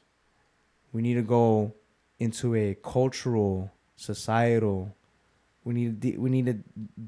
we 0.92 1.00
need 1.02 1.14
to 1.14 1.22
go 1.22 1.72
into 2.18 2.54
a 2.54 2.76
cultural 2.82 3.70
societal 3.96 4.94
we 5.66 5.74
need 5.74 5.88
to 6.00 6.10
de- 6.12 6.16
we 6.24 6.30
need 6.30 6.46
to 6.46 6.56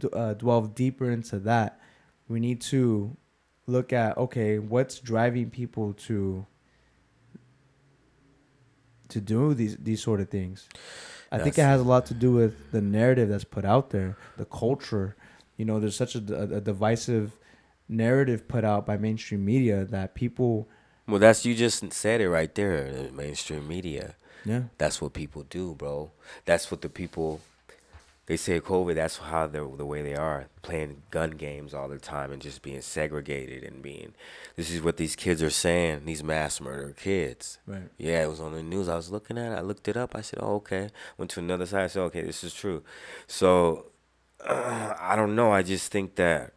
d- 0.02 0.08
uh, 0.12 0.34
delve 0.34 0.74
deeper 0.74 1.08
into 1.16 1.38
that 1.38 1.70
we 2.28 2.38
need 2.40 2.60
to 2.60 3.16
look 3.66 3.92
at 3.92 4.16
okay 4.18 4.58
what's 4.58 4.98
driving 4.98 5.48
people 5.50 5.92
to 5.94 6.44
to 9.08 9.20
do 9.20 9.54
these 9.54 9.76
these 9.78 10.02
sort 10.02 10.20
of 10.20 10.28
things 10.28 10.68
i 11.32 11.38
think 11.38 11.56
it 11.56 11.62
has 11.62 11.80
a 11.80 11.84
lot 11.84 12.04
to 12.06 12.14
do 12.14 12.32
with 12.32 12.70
the 12.72 12.80
narrative 12.80 13.28
that's 13.28 13.44
put 13.44 13.64
out 13.64 13.90
there 13.90 14.16
the 14.36 14.44
culture 14.44 15.16
you 15.56 15.64
know 15.64 15.80
there's 15.80 15.96
such 15.96 16.14
a, 16.14 16.18
a, 16.34 16.56
a 16.56 16.60
divisive 16.60 17.32
narrative 17.88 18.46
put 18.48 18.64
out 18.64 18.84
by 18.84 18.96
mainstream 18.96 19.44
media 19.44 19.84
that 19.84 20.14
people 20.14 20.68
Well, 21.06 21.18
that's 21.18 21.46
you 21.46 21.54
just 21.54 21.90
said 21.92 22.20
it 22.20 22.28
right 22.28 22.54
there. 22.54 23.08
Mainstream 23.14 23.66
media. 23.66 24.14
yeah 24.44 24.64
That's 24.76 25.00
what 25.00 25.14
people 25.14 25.42
do, 25.48 25.74
bro. 25.74 26.10
That's 26.44 26.70
what 26.70 26.80
the 26.82 26.90
people. 26.90 27.40
They 28.28 28.36
say 28.36 28.60
COVID. 28.60 28.94
That's 28.94 29.16
how 29.16 29.46
they're 29.46 29.66
the 29.66 29.86
way 29.86 30.02
they 30.02 30.14
are, 30.14 30.48
playing 30.60 31.02
gun 31.10 31.30
games 31.30 31.72
all 31.72 31.88
the 31.88 31.98
time 31.98 32.30
and 32.30 32.42
just 32.42 32.60
being 32.60 32.82
segregated 32.82 33.64
and 33.64 33.80
being. 33.80 34.12
This 34.54 34.70
is 34.70 34.82
what 34.82 34.98
these 34.98 35.16
kids 35.16 35.42
are 35.42 35.48
saying. 35.48 36.02
These 36.04 36.22
mass 36.22 36.60
murder 36.60 36.92
kids. 36.92 37.58
right 37.66 37.88
Yeah, 37.96 38.24
it 38.24 38.28
was 38.28 38.38
on 38.38 38.52
the 38.52 38.62
news. 38.62 38.86
I 38.86 38.96
was 38.96 39.10
looking 39.10 39.38
at 39.38 39.52
it. 39.52 39.54
I 39.56 39.62
looked 39.62 39.88
it 39.88 39.96
up. 39.96 40.14
I 40.14 40.20
said, 40.20 40.40
oh, 40.42 40.56
okay. 40.56 40.90
Went 41.16 41.30
to 41.32 41.40
another 41.40 41.64
side. 41.64 41.84
I 41.84 41.86
said, 41.86 42.02
okay, 42.02 42.20
this 42.20 42.44
is 42.44 42.52
true. 42.52 42.82
So, 43.26 43.86
uh, 44.46 44.92
I 45.00 45.16
don't 45.16 45.34
know. 45.34 45.50
I 45.50 45.62
just 45.62 45.90
think 45.90 46.16
that 46.16 46.52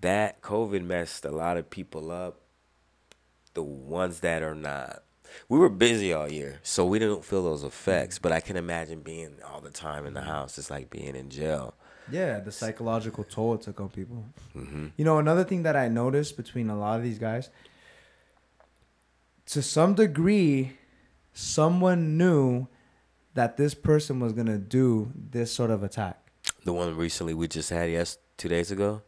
that 0.00 0.42
COVID 0.42 0.84
messed 0.84 1.24
a 1.24 1.30
lot 1.30 1.56
of 1.56 1.70
people 1.70 2.10
up. 2.10 2.40
The 3.54 3.62
ones 3.62 4.18
that 4.20 4.42
are 4.42 4.56
not. 4.56 5.04
We 5.48 5.58
were 5.58 5.68
busy 5.68 6.12
all 6.12 6.30
year, 6.30 6.58
so 6.62 6.84
we 6.86 6.98
didn't 6.98 7.24
feel 7.24 7.42
those 7.42 7.62
effects. 7.64 8.18
But 8.18 8.32
I 8.32 8.40
can 8.40 8.56
imagine 8.56 9.00
being 9.00 9.36
all 9.48 9.60
the 9.60 9.70
time 9.70 10.06
in 10.06 10.14
the 10.14 10.22
house. 10.22 10.58
It's 10.58 10.70
like 10.70 10.90
being 10.90 11.14
in 11.16 11.28
jail. 11.30 11.74
yeah 12.10 12.38
the 12.40 12.52
psychological 12.52 13.24
toll 13.24 13.54
it 13.54 13.62
took 13.62 13.80
on 13.80 13.88
people 13.88 14.24
hmm 14.52 14.86
You 14.98 15.04
know, 15.06 15.18
another 15.18 15.44
thing 15.44 15.62
that 15.62 15.74
I 15.76 15.88
noticed 15.88 16.36
between 16.36 16.68
a 16.70 16.76
lot 16.78 16.96
of 16.98 17.02
these 17.02 17.18
guys, 17.18 17.48
to 19.46 19.62
some 19.62 19.94
degree, 19.94 20.72
someone 21.32 22.16
knew 22.16 22.66
that 23.34 23.56
this 23.56 23.74
person 23.74 24.20
was 24.20 24.32
gonna 24.32 24.58
do 24.58 25.12
this 25.30 25.52
sort 25.52 25.70
of 25.70 25.82
attack. 25.82 26.18
The 26.64 26.72
one 26.72 26.96
recently 26.96 27.34
we 27.34 27.48
just 27.48 27.70
had, 27.70 27.90
yes, 27.90 28.18
two 28.36 28.48
days 28.48 28.70
ago, 28.70 29.02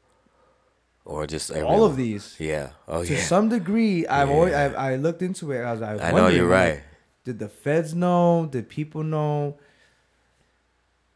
or 1.07 1.27
just 1.27 1.51
every 1.51 1.63
All 1.63 1.85
of 1.85 1.97
these, 1.97 2.37
Yeah. 2.39 2.71
Oh 2.87 3.05
to 3.05 3.11
yeah. 3.13 3.19
To 3.19 3.25
some 3.25 3.49
degree, 3.49 4.07
I've 4.07 4.29
always 4.29 4.53
Yeah. 4.53 4.75
I, 4.77 4.93
I 4.93 4.97
looked 4.97 5.23
into 5.23 5.53
it. 5.53 5.63
I 5.63 5.73
was, 5.73 5.83
I 5.83 5.93
was 5.95 6.03
I 6.03 6.11
know 6.11 6.29
you're 6.29 6.49
like, 6.49 6.75
right. 6.75 6.81
Did 7.25 7.39
the 7.39 7.49
feds 7.49 7.95
know? 7.95 8.47
Did 8.51 8.69
people 8.69 9.03
know? 9.03 9.57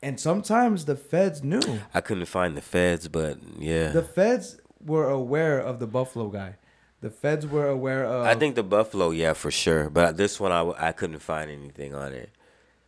And 0.03 0.18
sometimes 0.18 0.87
the 0.87 0.96
feds 0.96 1.42
knew. 1.44 1.81
I 1.92 2.00
couldn't 2.00 2.24
find 2.26 2.57
the 2.57 2.62
feds, 2.62 3.07
but 3.09 3.38
yeah. 3.59 3.90
The 3.90 4.03
feds 4.03 4.59
were 4.85 5.09
aware 5.11 5.59
of 5.61 5.79
the 5.79 5.87
Buffalo 5.87 6.29
guy. 6.29 6.57
The 7.00 7.11
feds 7.11 7.46
were 7.46 7.68
aware 7.68 8.05
of. 8.05 8.26
I 8.26 8.35
think 8.35 8.55
the 8.55 8.62
Buffalo, 8.62 9.11
yeah, 9.11 9.35
for 9.35 9.50
sure. 9.50 9.90
But 9.90 10.16
this 10.16 10.40
one, 10.40 10.53
I, 10.53 10.88
I 10.88 10.92
couldn't 10.92 11.20
find 11.20 11.50
anything 11.50 11.94
on 11.94 12.12
it. 12.12 12.31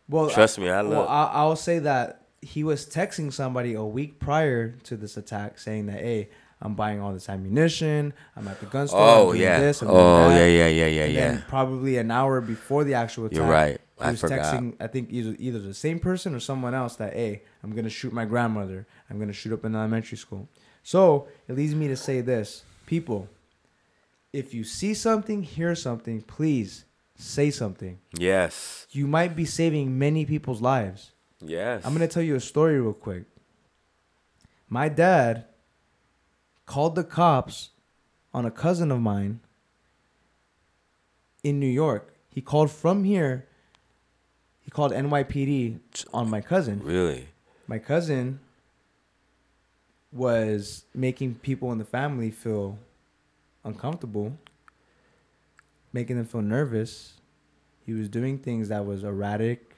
Well, 0.09 0.29
Trust 0.29 0.59
me, 0.59 0.69
I 0.69 0.81
Well. 0.81 1.07
I, 1.07 1.25
I'll 1.33 1.55
say 1.55 1.79
that 1.79 2.25
he 2.41 2.63
was 2.63 2.85
texting 2.85 3.31
somebody 3.31 3.73
a 3.73 3.83
week 3.83 4.19
prior 4.19 4.71
to 4.83 4.97
this 4.97 5.17
attack, 5.17 5.57
saying 5.57 5.85
that, 5.87 5.99
"Hey, 6.01 6.29
I'm 6.63 6.73
buying 6.75 7.01
all 7.01 7.11
this 7.13 7.27
ammunition. 7.29 8.13
I'm 8.37 8.47
at 8.47 8.59
the 8.61 8.65
gun 8.67 8.87
store. 8.87 8.99
Oh, 9.01 9.03
I'm 9.03 9.19
oh 9.19 9.31
doing 9.33 9.41
yeah. 9.41 9.59
This, 9.59 9.81
I'm 9.81 9.89
doing 9.89 9.99
oh 9.99 10.29
that." 10.29 10.39
yeah, 10.47 10.67
yeah, 10.67 10.85
yeah, 10.87 11.05
yeah, 11.05 11.27
And 11.27 11.37
yeah. 11.39 11.43
probably 11.47 11.97
an 11.97 12.09
hour 12.09 12.39
before 12.41 12.85
the 12.85 12.93
actual 12.95 13.25
attack, 13.25 13.35
You're 13.37 13.45
right. 13.47 13.79
I 13.99 14.05
He 14.05 14.11
was 14.11 14.21
forgot. 14.21 14.39
texting, 14.55 14.75
I 14.79 14.87
think 14.87 15.09
either 15.11 15.35
either 15.37 15.59
the 15.59 15.73
same 15.73 15.99
person 15.99 16.33
or 16.33 16.39
someone 16.39 16.73
else 16.73 16.95
that, 16.95 17.13
"Hey, 17.13 17.43
I'm 17.63 17.75
gonna 17.75 17.89
shoot 17.89 18.13
my 18.13 18.25
grandmother. 18.25 18.87
I'm 19.09 19.19
gonna 19.19 19.33
shoot 19.33 19.51
up 19.53 19.65
in 19.65 19.75
elementary 19.75 20.17
school." 20.17 20.47
So 20.83 21.27
it 21.47 21.55
leads 21.55 21.75
me 21.75 21.87
to 21.89 21.95
say 21.97 22.21
this, 22.21 22.63
people. 22.85 23.27
If 24.31 24.53
you 24.53 24.63
see 24.63 24.93
something, 24.93 25.43
hear 25.43 25.75
something, 25.75 26.21
please 26.21 26.85
say 27.15 27.51
something. 27.51 27.99
Yes. 28.17 28.87
You 28.91 29.05
might 29.05 29.35
be 29.35 29.45
saving 29.45 29.99
many 29.99 30.25
people's 30.25 30.61
lives. 30.61 31.11
Yes. 31.45 31.85
I'm 31.85 31.93
gonna 31.93 32.07
tell 32.07 32.23
you 32.23 32.35
a 32.35 32.39
story 32.39 32.79
real 32.81 32.93
quick. 32.93 33.25
My 34.69 34.89
dad 34.89 35.45
called 36.65 36.95
the 36.95 37.03
cops 37.03 37.69
on 38.33 38.45
a 38.45 38.51
cousin 38.51 38.91
of 38.91 38.99
mine 38.99 39.39
in 41.43 41.59
New 41.59 41.67
York. 41.67 42.13
He 42.29 42.41
called 42.41 42.71
from 42.71 43.03
here. 43.03 43.45
He 44.61 44.71
called 44.71 44.91
NYPD 44.91 45.79
on 46.13 46.29
my 46.29 46.41
cousin. 46.41 46.81
Really. 46.83 47.27
My 47.67 47.79
cousin 47.79 48.39
was 50.11 50.85
making 50.93 51.35
people 51.35 51.71
in 51.71 51.77
the 51.79 51.85
family 51.85 52.31
feel 52.31 52.77
uncomfortable, 53.63 54.37
making 55.91 56.17
them 56.17 56.25
feel 56.25 56.41
nervous. 56.41 57.13
He 57.85 57.93
was 57.93 58.07
doing 58.09 58.37
things 58.37 58.69
that 58.69 58.85
was 58.85 59.03
erratic. 59.03 59.75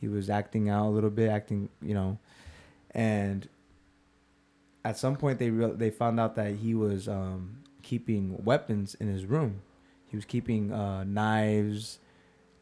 He 0.00 0.08
was 0.08 0.30
acting 0.30 0.68
out 0.68 0.88
a 0.88 0.90
little 0.90 1.10
bit, 1.10 1.28
acting, 1.28 1.68
you 1.82 1.94
know, 1.94 2.18
and 2.92 3.48
at 4.84 4.96
some 4.96 5.16
point 5.16 5.38
they 5.38 5.50
real 5.50 5.74
they 5.74 5.90
found 5.90 6.18
out 6.20 6.34
that 6.36 6.56
he 6.56 6.74
was 6.74 7.08
um, 7.08 7.58
keeping 7.82 8.42
weapons 8.44 8.94
in 8.94 9.08
his 9.08 9.24
room. 9.24 9.62
He 10.06 10.16
was 10.16 10.24
keeping 10.24 10.72
uh, 10.72 11.04
knives, 11.04 11.98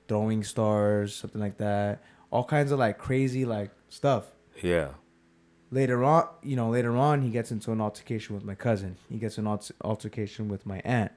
throwing 0.08 0.42
stars, 0.42 1.14
something 1.14 1.40
like 1.40 1.58
that. 1.58 2.02
All 2.30 2.44
kinds 2.44 2.72
of 2.72 2.78
like 2.78 2.98
crazy 2.98 3.44
like 3.44 3.70
stuff. 3.88 4.26
Yeah. 4.62 4.90
Later 5.70 6.04
on, 6.04 6.28
you 6.42 6.56
know, 6.56 6.70
later 6.70 6.96
on, 6.96 7.22
he 7.22 7.30
gets 7.30 7.50
into 7.50 7.72
an 7.72 7.80
altercation 7.80 8.34
with 8.34 8.44
my 8.44 8.54
cousin. 8.54 8.96
He 9.08 9.18
gets 9.18 9.36
an 9.36 9.46
alter- 9.46 9.74
altercation 9.82 10.48
with 10.48 10.64
my 10.64 10.80
aunt, 10.84 11.12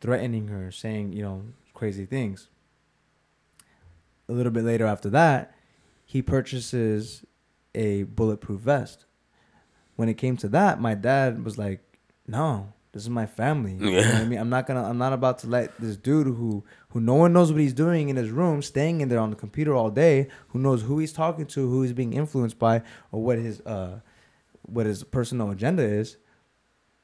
threatening 0.00 0.48
her, 0.48 0.70
saying, 0.72 1.12
you 1.12 1.22
know, 1.22 1.44
crazy 1.74 2.04
things. 2.04 2.48
A 4.28 4.32
little 4.32 4.52
bit 4.52 4.64
later 4.64 4.84
after 4.84 5.08
that, 5.10 5.54
he 6.04 6.22
purchases 6.22 7.24
a 7.74 8.02
bulletproof 8.02 8.60
vest. 8.60 9.04
When 9.98 10.08
it 10.08 10.14
came 10.14 10.36
to 10.38 10.48
that, 10.50 10.80
my 10.80 10.94
dad 10.94 11.44
was 11.44 11.58
like, 11.58 11.80
"No, 12.24 12.72
this 12.92 13.02
is 13.02 13.10
my 13.10 13.26
family. 13.26 13.72
You 13.74 13.90
know 13.90 14.00
I 14.00 14.24
mean, 14.24 14.38
I'm 14.38 14.48
not 14.48 14.66
gonna, 14.66 14.82
I'm 14.82 14.98
not 14.98 15.12
about 15.12 15.38
to 15.40 15.46
let 15.46 15.76
this 15.78 15.96
dude 15.96 16.26
who, 16.26 16.64
who 16.90 17.00
no 17.00 17.14
one 17.14 17.32
knows 17.32 17.52
what 17.52 17.60
he's 17.60 17.72
doing 17.72 18.08
in 18.08 18.16
his 18.16 18.30
room, 18.30 18.62
staying 18.62 19.00
in 19.00 19.08
there 19.08 19.18
on 19.18 19.30
the 19.30 19.36
computer 19.36 19.74
all 19.74 19.90
day, 19.90 20.28
who 20.48 20.58
knows 20.58 20.82
who 20.82 20.98
he's 20.98 21.12
talking 21.12 21.46
to, 21.46 21.68
who 21.68 21.82
he's 21.82 21.92
being 21.92 22.12
influenced 22.12 22.58
by, 22.58 22.82
or 23.12 23.22
what 23.22 23.38
his, 23.38 23.60
uh, 23.62 24.00
what 24.62 24.86
his 24.86 25.04
personal 25.04 25.50
agenda 25.50 25.82
is. 25.82 26.16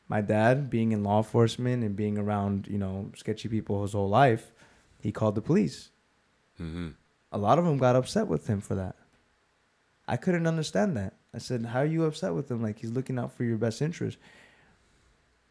My 0.08 0.20
dad, 0.20 0.70
being 0.70 0.92
in 0.92 1.02
law 1.02 1.18
enforcement 1.18 1.82
and 1.82 1.96
being 1.96 2.18
around, 2.18 2.66
you 2.68 2.78
know, 2.78 3.10
sketchy 3.16 3.48
people 3.48 3.82
his 3.82 3.92
whole 3.92 4.08
life, 4.08 4.52
he 5.00 5.12
called 5.12 5.34
the 5.34 5.42
police. 5.42 5.90
Mm-hmm. 6.60 6.90
A 7.32 7.38
lot 7.38 7.58
of 7.58 7.64
them 7.64 7.78
got 7.78 7.96
upset 7.96 8.28
with 8.28 8.46
him 8.46 8.60
for 8.60 8.74
that. 8.74 8.96
I 10.06 10.16
couldn't 10.16 10.46
understand 10.46 10.96
that. 10.96 11.14
I 11.34 11.38
said, 11.38 11.66
"How 11.66 11.80
are 11.80 11.86
you 11.86 12.04
upset 12.04 12.34
with 12.34 12.50
him? 12.50 12.62
Like 12.62 12.78
he's 12.78 12.90
looking 12.90 13.18
out 13.18 13.32
for 13.36 13.44
your 13.44 13.56
best 13.58 13.82
interest." 13.82 14.18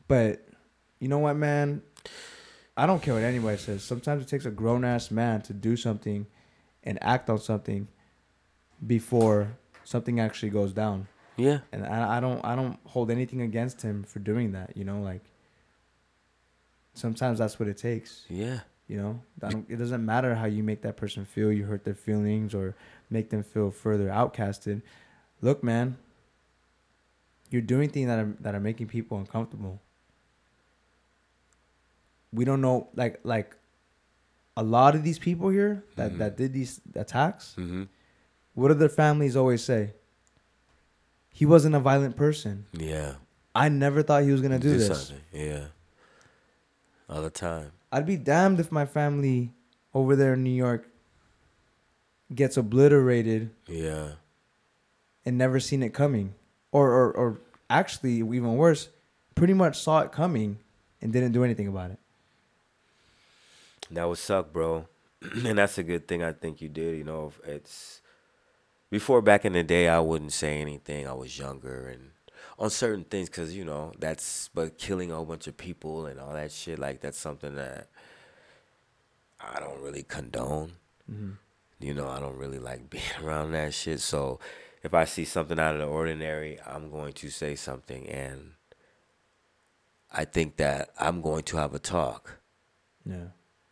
But 0.07 0.45
you 0.99 1.07
know 1.07 1.19
what, 1.19 1.35
man? 1.35 1.81
I 2.75 2.85
don't 2.85 3.01
care 3.01 3.13
what 3.13 3.23
anybody 3.23 3.57
says. 3.57 3.83
Sometimes 3.83 4.23
it 4.23 4.27
takes 4.27 4.45
a 4.45 4.51
grown 4.51 4.83
ass 4.83 5.11
man 5.11 5.41
to 5.43 5.53
do 5.53 5.75
something 5.75 6.25
and 6.83 6.97
act 7.03 7.29
on 7.29 7.39
something 7.39 7.87
before 8.85 9.55
something 9.83 10.19
actually 10.19 10.49
goes 10.49 10.73
down. 10.73 11.07
Yeah. 11.37 11.59
And 11.71 11.85
I, 11.85 12.17
I 12.17 12.19
don't 12.19 12.43
I 12.43 12.55
don't 12.55 12.79
hold 12.85 13.11
anything 13.11 13.41
against 13.41 13.81
him 13.81 14.03
for 14.03 14.19
doing 14.19 14.53
that. 14.53 14.75
You 14.75 14.85
know, 14.85 15.01
like 15.01 15.21
sometimes 16.93 17.39
that's 17.39 17.59
what 17.59 17.67
it 17.67 17.77
takes. 17.77 18.25
Yeah. 18.29 18.61
You 18.87 18.97
know, 18.97 19.21
it 19.69 19.77
doesn't 19.77 20.05
matter 20.05 20.35
how 20.35 20.45
you 20.45 20.61
make 20.61 20.81
that 20.81 20.97
person 20.97 21.25
feel. 21.25 21.51
You 21.51 21.63
hurt 21.63 21.85
their 21.85 21.95
feelings 21.95 22.53
or 22.53 22.75
make 23.09 23.29
them 23.29 23.41
feel 23.41 23.71
further 23.71 24.09
outcasted. 24.09 24.81
Look, 25.43 25.61
man, 25.61 25.97
you're 27.51 27.61
doing 27.61 27.89
things 27.89 28.07
that 28.07 28.17
are 28.17 28.33
that 28.39 28.55
are 28.55 28.61
making 28.61 28.87
people 28.87 29.17
uncomfortable. 29.17 29.81
We 32.31 32.45
don't 32.45 32.61
know, 32.61 32.87
like 32.95 33.19
like, 33.23 33.55
a 34.55 34.63
lot 34.63 34.95
of 34.95 35.03
these 35.03 35.19
people 35.19 35.49
here 35.49 35.83
that 35.97 36.13
Mhm. 36.13 36.17
that 36.19 36.37
did 36.37 36.53
these 36.53 36.79
attacks. 36.95 37.55
Mm-hmm. 37.57 37.83
What 38.55 38.69
do 38.69 38.73
their 38.75 38.87
families 38.89 39.35
always 39.35 39.61
say? 39.63 39.93
He 41.29 41.45
wasn't 41.45 41.75
a 41.75 41.79
violent 41.79 42.15
person. 42.15 42.65
Yeah. 42.71 43.15
I 43.55 43.67
never 43.69 44.01
thought 44.01 44.23
he 44.23 44.31
was 44.31 44.41
gonna 44.41 44.59
do, 44.59 44.77
this. 44.77 44.87
something. 44.87 45.23
Yeah. 45.33 45.65
All 47.09 47.21
the 47.21 47.29
time. 47.29 47.71
I'd 47.91 48.05
be 48.05 48.17
damned 48.17 48.59
if 48.59 48.71
my 48.71 48.85
family 48.85 49.51
over 49.93 50.15
there 50.15 50.33
in 50.35 50.43
New 50.43 50.55
York 50.55 50.87
gets 52.33 52.55
obliterated 52.57 53.51
Yeah. 53.67 54.13
And 55.25 55.37
never 55.37 55.59
seen 55.59 55.83
it 55.83 55.93
coming. 55.93 56.33
Or, 56.71 56.89
or, 56.89 57.11
or 57.11 57.41
actually, 57.69 58.17
even 58.17 58.55
worse, 58.55 58.89
pretty 59.35 59.53
much 59.53 59.79
saw 59.79 60.01
it 60.01 60.11
coming 60.11 60.57
and 61.01 61.13
didn't 61.13 61.33
do 61.33 61.43
anything 61.43 61.67
about 61.67 61.91
it. 61.91 61.99
That 63.91 64.07
would 64.07 64.17
suck, 64.17 64.51
bro. 64.51 64.87
and 65.45 65.57
that's 65.57 65.77
a 65.77 65.83
good 65.83 66.07
thing 66.07 66.23
I 66.23 66.31
think 66.31 66.61
you 66.61 66.69
did. 66.69 66.97
You 66.97 67.03
know, 67.03 67.33
it's 67.45 68.01
before 68.89 69.21
back 69.21 69.45
in 69.45 69.53
the 69.53 69.63
day, 69.63 69.87
I 69.87 69.99
wouldn't 69.99 70.33
say 70.33 70.59
anything. 70.59 71.07
I 71.07 71.13
was 71.13 71.37
younger 71.37 71.87
and 71.87 72.11
on 72.59 72.69
certain 72.69 73.03
things, 73.03 73.29
cause 73.29 73.53
you 73.53 73.65
know 73.65 73.91
that's 73.99 74.49
but 74.53 74.77
killing 74.77 75.11
a 75.11 75.15
whole 75.15 75.25
bunch 75.25 75.47
of 75.47 75.57
people 75.57 76.05
and 76.05 76.19
all 76.19 76.33
that 76.33 76.51
shit. 76.51 76.79
Like 76.79 77.01
that's 77.01 77.17
something 77.17 77.55
that 77.55 77.87
I 79.39 79.59
don't 79.59 79.81
really 79.81 80.03
condone. 80.03 80.73
Mm-hmm. 81.11 81.31
You 81.79 81.93
know, 81.93 82.07
I 82.07 82.19
don't 82.19 82.37
really 82.37 82.59
like 82.59 82.89
being 82.89 83.03
around 83.21 83.51
that 83.53 83.73
shit. 83.73 83.99
So 83.99 84.39
if 84.83 84.93
I 84.93 85.05
see 85.05 85.25
something 85.25 85.59
out 85.59 85.75
of 85.75 85.81
the 85.81 85.87
ordinary, 85.87 86.59
I'm 86.65 86.89
going 86.91 87.13
to 87.13 87.29
say 87.29 87.55
something, 87.55 88.07
and 88.09 88.51
I 90.11 90.25
think 90.25 90.57
that 90.57 90.89
I'm 90.99 91.21
going 91.21 91.43
to 91.43 91.57
have 91.57 91.73
a 91.73 91.79
talk. 91.79 92.39
Yeah. 93.05 93.27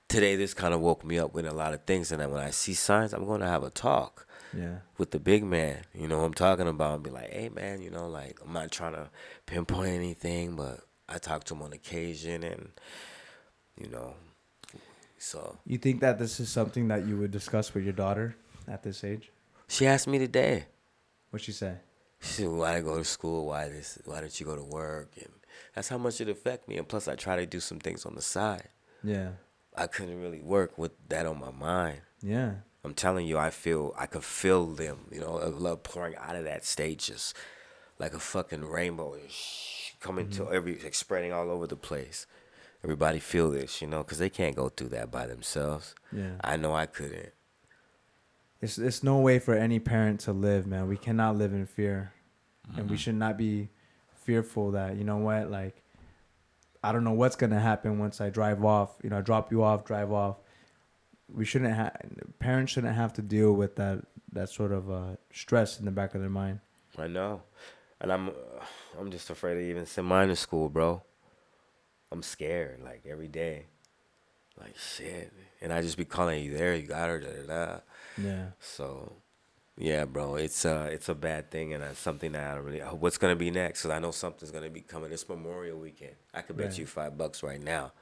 today 0.09 0.35
this 0.35 0.53
kind 0.53 0.73
of 0.73 0.81
woke 0.81 1.05
me 1.05 1.17
up 1.17 1.33
with 1.33 1.45
a 1.45 1.53
lot 1.53 1.73
of 1.73 1.85
things. 1.85 2.11
And 2.11 2.19
then 2.19 2.31
when 2.31 2.41
i 2.43 2.49
see 2.49 2.73
signs 2.73 3.13
i'm 3.13 3.23
going 3.25 3.39
to 3.39 3.47
have 3.47 3.63
a 3.63 3.69
talk 3.69 4.27
Yeah. 4.53 4.79
with 4.97 5.11
the 5.11 5.19
big 5.19 5.41
man. 5.45 5.83
You 5.93 6.09
know 6.09 6.25
i'm 6.25 6.33
talking 6.33 6.67
about? 6.67 6.95
And 6.95 7.03
be 7.03 7.09
like 7.11 7.31
hey 7.31 7.47
man 7.47 7.81
you 7.81 7.89
know 7.89 8.09
like 8.09 8.39
i'm 8.45 8.51
not 8.51 8.71
trying 8.71 8.91
to 8.93 9.09
pinpoint 9.45 9.91
anything 9.93 10.57
but 10.57 10.81
i 11.07 11.17
talk 11.17 11.45
to 11.45 11.53
him 11.53 11.61
on 11.61 11.71
occasion 11.71 12.43
and 12.43 12.71
you 13.77 13.87
know 13.87 14.15
so. 15.17 15.57
You 15.65 15.77
think 15.77 16.01
that 16.01 16.19
this 16.19 16.39
is 16.41 16.49
something 16.49 16.87
that 16.89 17.05
you 17.05 17.15
would 17.17 17.31
discuss 17.31 17.73
with 17.73 17.83
your 17.85 17.93
daughter 17.93 18.35
at 18.67 18.83
this 18.83 19.03
age? 19.05 19.31
she 19.69 19.87
asked 19.87 20.07
me 20.09 20.19
today 20.19 20.65
What'd 21.31 21.45
she 21.45 21.51
say? 21.51 21.75
she 22.21 22.33
said 22.33 22.49
why 22.49 22.73
did 22.73 22.79
I 22.79 22.81
go 22.81 22.97
to 22.97 23.03
school 23.03 23.47
why 23.47 23.67
this 23.67 23.97
why 24.05 24.21
didn't 24.21 24.39
you 24.39 24.45
go 24.45 24.55
to 24.55 24.63
work 24.63 25.13
and 25.17 25.31
that's 25.73 25.89
how 25.89 25.97
much 25.97 26.21
it 26.21 26.29
affect 26.29 26.67
me 26.67 26.77
and 26.77 26.87
plus 26.87 27.07
i 27.07 27.15
try 27.15 27.35
to 27.35 27.45
do 27.45 27.59
some 27.59 27.79
things 27.79 28.05
on 28.05 28.13
the 28.13 28.21
side 28.21 28.69
Yeah. 29.03 29.29
i 29.75 29.87
couldn't 29.87 30.21
really 30.21 30.41
work 30.41 30.77
with 30.77 30.91
that 31.09 31.25
on 31.25 31.39
my 31.39 31.51
mind 31.51 32.01
Yeah. 32.21 32.51
I'm 32.83 32.93
telling 32.95 33.27
you, 33.27 33.37
I 33.37 33.51
feel 33.51 33.93
I 33.97 34.07
could 34.07 34.23
feel 34.23 34.65
them, 34.65 35.05
you 35.11 35.21
know, 35.21 35.37
of 35.37 35.61
love 35.61 35.83
pouring 35.83 36.15
out 36.15 36.35
of 36.35 36.45
that 36.45 36.65
stage, 36.65 37.07
just 37.07 37.35
like 37.99 38.13
a 38.13 38.19
fucking 38.19 38.65
rainbow, 38.65 39.17
sh- 39.29 39.91
coming 39.99 40.29
to 40.31 40.43
mm-hmm. 40.43 40.55
every, 40.55 40.79
like, 40.79 40.95
spreading 40.95 41.31
all 41.31 41.51
over 41.51 41.67
the 41.67 41.75
place. 41.75 42.25
Everybody 42.83 43.19
feel 43.19 43.51
this, 43.51 43.81
you 43.83 43.87
know, 43.87 43.99
because 44.01 44.17
they 44.17 44.29
can't 44.29 44.55
go 44.55 44.69
through 44.69 44.89
that 44.89 45.11
by 45.11 45.27
themselves. 45.27 45.93
Yeah. 46.11 46.31
I 46.43 46.57
know 46.57 46.73
I 46.73 46.87
couldn't. 46.87 47.33
It's 48.61 48.77
it's 48.77 49.01
no 49.01 49.17
way 49.17 49.39
for 49.39 49.55
any 49.55 49.79
parent 49.79 50.19
to 50.21 50.33
live, 50.33 50.67
man. 50.67 50.87
We 50.87 50.97
cannot 50.97 51.35
live 51.35 51.51
in 51.51 51.65
fear, 51.65 52.13
and 52.77 52.89
we 52.89 52.97
should 52.97 53.15
not 53.15 53.37
be 53.37 53.69
fearful 54.13 54.71
that 54.71 54.97
you 54.97 55.03
know 55.03 55.17
what, 55.17 55.49
like, 55.49 55.81
I 56.83 56.91
don't 56.91 57.03
know 57.03 57.13
what's 57.13 57.35
gonna 57.35 57.59
happen 57.59 57.97
once 57.97 58.21
I 58.21 58.29
drive 58.29 58.63
off. 58.63 58.91
You 59.03 59.09
know, 59.09 59.17
I 59.17 59.21
drop 59.21 59.51
you 59.51 59.63
off, 59.63 59.83
drive 59.83 60.11
off. 60.11 60.37
We 61.33 61.43
shouldn't 61.43 61.73
have 61.73 61.97
parents 62.39 62.73
shouldn't 62.73 62.95
have 62.95 63.13
to 63.13 63.21
deal 63.23 63.53
with 63.53 63.77
that 63.77 64.05
that 64.33 64.49
sort 64.49 64.71
of 64.71 64.91
uh, 64.91 65.15
stress 65.33 65.79
in 65.79 65.85
the 65.85 65.91
back 65.91 66.13
of 66.13 66.21
their 66.21 66.29
mind. 66.29 66.59
I 66.97 67.07
know, 67.07 67.41
and 67.99 68.11
I'm, 68.11 68.29
uh, 68.29 68.31
I'm 68.99 69.09
just 69.11 69.29
afraid 69.29 69.55
to 69.55 69.61
even 69.61 69.85
send 69.85 70.07
mine 70.07 70.27
to 70.27 70.35
school, 70.35 70.69
bro. 70.69 71.01
I'm 72.11 72.21
scared, 72.21 72.81
like 72.83 73.05
every 73.09 73.29
day, 73.29 73.65
like 74.59 74.77
shit, 74.77 75.31
and 75.61 75.71
I 75.73 75.81
just 75.81 75.97
be 75.97 76.05
calling 76.05 76.43
you 76.43 76.55
there. 76.55 76.75
You 76.75 76.85
got 76.85 77.09
her, 77.09 77.19
da 77.19 77.29
da 77.29 77.47
da. 77.47 77.79
Yeah, 78.17 78.47
So, 78.59 79.13
yeah, 79.77 80.05
bro, 80.05 80.35
it's 80.35 80.65
uh, 80.65 80.89
it's 80.91 81.09
a 81.09 81.15
bad 81.15 81.49
thing, 81.49 81.73
and 81.73 81.83
it's 81.83 81.99
something 81.99 82.31
that 82.33 82.51
I 82.51 82.55
don't 82.55 82.65
really. 82.65 82.79
What's 82.79 83.17
gonna 83.17 83.35
be 83.35 83.51
next? 83.51 83.81
Cause 83.83 83.91
I 83.91 83.99
know 83.99 84.11
something's 84.11 84.51
gonna 84.51 84.69
be 84.69 84.81
coming. 84.81 85.11
It's 85.11 85.27
Memorial 85.27 85.79
Weekend. 85.79 86.15
I 86.33 86.41
could 86.41 86.57
bet 86.57 86.67
Right. 86.71 86.77
you 86.79 86.85
five 86.85 87.17
bucks 87.17 87.41
right 87.41 87.61
now, 87.61 87.93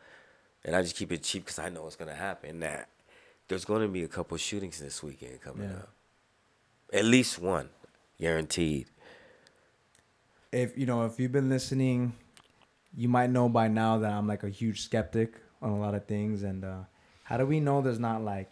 and 0.65 0.75
I 0.75 0.81
just 0.81 0.95
keep 0.95 1.11
it 1.11 1.23
cheap 1.23 1.45
because 1.45 1.59
I 1.59 1.69
know 1.69 1.83
what's 1.83 1.95
gonna 1.95 2.15
happen. 2.15 2.59
That 2.61 2.89
there's 3.47 3.65
gonna 3.65 3.87
be 3.87 4.03
a 4.03 4.07
couple 4.07 4.35
shootings 4.37 4.79
this 4.79 5.01
weekend 5.03 5.41
coming 5.41 5.69
Yeah. 5.69 5.77
up. 5.77 5.89
At 6.91 7.05
least 7.05 7.37
one, 7.39 7.69
guaranteed. 8.19 8.87
if 10.51 10.75
you 10.77 10.85
know 10.87 11.05
if 11.05 11.19
you've 11.19 11.31
been 11.31 11.49
listening, 11.49 12.13
you 12.95 13.07
might 13.07 13.29
know 13.29 13.47
by 13.47 13.67
now 13.67 13.99
that 13.99 14.11
I'm 14.11 14.27
like 14.27 14.43
a 14.43 14.49
huge 14.49 14.81
skeptic 14.81 15.35
on 15.61 15.69
a 15.69 15.79
lot 15.79 15.93
of 15.93 16.05
things. 16.05 16.41
And 16.43 16.65
uh, 16.65 16.79
how 17.23 17.37
do 17.37 17.45
we 17.45 17.59
know 17.59 17.81
there's 17.81 17.99
not 17.99 18.23
like 18.23 18.49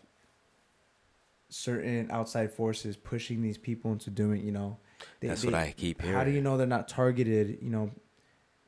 certain 1.50 2.10
outside 2.12 2.52
forces 2.52 2.98
pushing 2.98 3.42
these 3.42 3.58
people 3.58 3.92
into 3.92 4.10
doing? 4.10 4.44
You 4.44 4.52
know, 4.52 4.78
they- 5.20 5.28
That's 5.30 5.42
they- 5.42 5.48
what 5.48 5.56
I 5.56 5.72
keep 5.76 6.02
hearing. 6.02 6.16
How 6.18 6.24
do 6.24 6.32
you 6.32 6.42
know 6.42 6.58
they're 6.58 6.68
not 6.68 6.88
targeted? 6.88 7.60
You 7.62 7.70
know, 7.70 7.92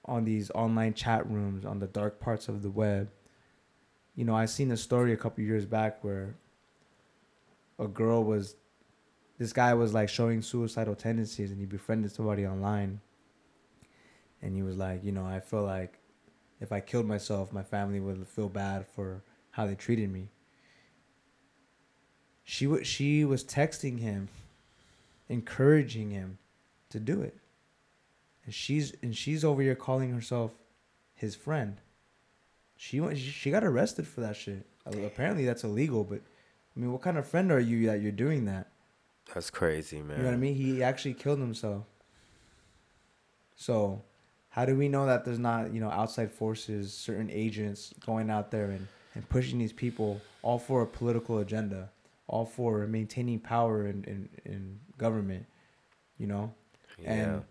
on 0.05 0.25
these 0.25 0.49
online 0.51 0.93
chat 0.93 1.29
rooms 1.29 1.65
on 1.65 1.79
the 1.79 1.87
dark 1.87 2.19
parts 2.19 2.47
of 2.47 2.61
the 2.63 2.69
web. 2.71 3.11
You 4.15 4.25
know, 4.25 4.35
I 4.35 4.45
seen 4.45 4.71
a 4.71 4.77
story 4.77 5.13
a 5.13 5.17
couple 5.17 5.43
years 5.43 5.65
back 5.65 6.03
where 6.03 6.35
a 7.77 7.87
girl 7.87 8.23
was, 8.23 8.55
this 9.37 9.53
guy 9.53 9.73
was 9.73 9.93
like 9.93 10.09
showing 10.09 10.41
suicidal 10.41 10.95
tendencies, 10.95 11.51
and 11.51 11.59
he 11.59 11.65
befriended 11.65 12.11
somebody 12.11 12.45
online. 12.45 13.01
And 14.41 14.55
he 14.55 14.63
was 14.63 14.77
like, 14.77 15.03
you 15.03 15.11
know, 15.11 15.25
I 15.25 15.39
feel 15.41 15.63
like 15.63 15.99
if 16.59 16.71
I 16.71 16.79
killed 16.79 17.05
myself, 17.05 17.53
my 17.53 17.63
family 17.63 17.99
would 17.99 18.27
feel 18.27 18.49
bad 18.49 18.87
for 18.87 19.23
how 19.51 19.65
they 19.67 19.75
treated 19.75 20.11
me. 20.11 20.29
She 22.49 22.65
was 22.65 22.87
she 22.87 23.23
was 23.23 23.43
texting 23.43 23.99
him, 23.99 24.27
encouraging 25.29 26.09
him 26.09 26.39
to 26.89 26.99
do 26.99 27.21
it. 27.21 27.37
and 28.43 28.51
she's 28.51 28.91
and 29.03 29.15
she's 29.15 29.45
over 29.45 29.61
here 29.61 29.75
calling 29.75 30.11
herself 30.11 30.53
his 31.13 31.35
friend. 31.35 31.77
She 32.75 32.99
went. 32.99 33.19
She 33.19 33.51
got 33.51 33.63
arrested 33.63 34.07
for 34.07 34.21
that 34.21 34.35
shit. 34.35 34.65
Apparently, 34.87 35.45
that's 35.45 35.63
illegal. 35.63 36.03
But 36.03 36.21
I 36.75 36.79
mean, 36.79 36.91
what 36.91 37.03
kind 37.03 37.19
of 37.19 37.27
friend 37.27 37.51
are 37.51 37.59
you 37.59 37.85
that 37.85 38.01
you're 38.01 38.11
doing 38.11 38.45
that? 38.45 38.65
That's 39.31 39.51
crazy, 39.51 40.01
man. 40.01 40.17
You 40.17 40.23
know 40.23 40.29
what 40.29 40.33
I 40.33 40.37
mean? 40.37 40.55
He 40.55 40.81
actually 40.81 41.13
killed 41.13 41.37
himself. 41.37 41.83
So, 43.55 44.01
how 44.49 44.65
do 44.65 44.75
we 44.75 44.89
know 44.89 45.05
that 45.05 45.23
there's 45.23 45.37
not 45.37 45.71
you 45.71 45.81
know 45.81 45.91
outside 45.91 46.31
forces, 46.31 46.91
certain 46.91 47.29
agents 47.29 47.93
going 48.03 48.31
out 48.31 48.49
there 48.49 48.71
and 48.71 48.87
and 49.13 49.29
pushing 49.29 49.59
these 49.59 49.73
people 49.73 50.19
all 50.41 50.57
for 50.57 50.81
a 50.81 50.87
political 50.87 51.37
agenda, 51.37 51.91
all 52.29 52.45
for 52.45 52.87
maintaining 52.87 53.39
power 53.39 53.85
in 53.85 54.03
in, 54.05 54.29
in 54.45 54.79
government, 54.97 55.45
you 56.17 56.27
know? 56.27 56.53
Yeah. 57.01 57.13
And 57.13 57.43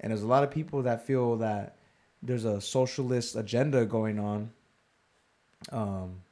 and 0.00 0.10
there's 0.10 0.22
a 0.22 0.26
lot 0.26 0.42
of 0.42 0.50
people 0.50 0.82
that 0.82 1.06
feel 1.06 1.36
that 1.36 1.76
there's 2.22 2.44
a 2.44 2.60
socialist 2.60 3.36
agenda 3.36 3.84
going 3.84 4.18
on. 4.18 4.50
Um, 5.72 6.22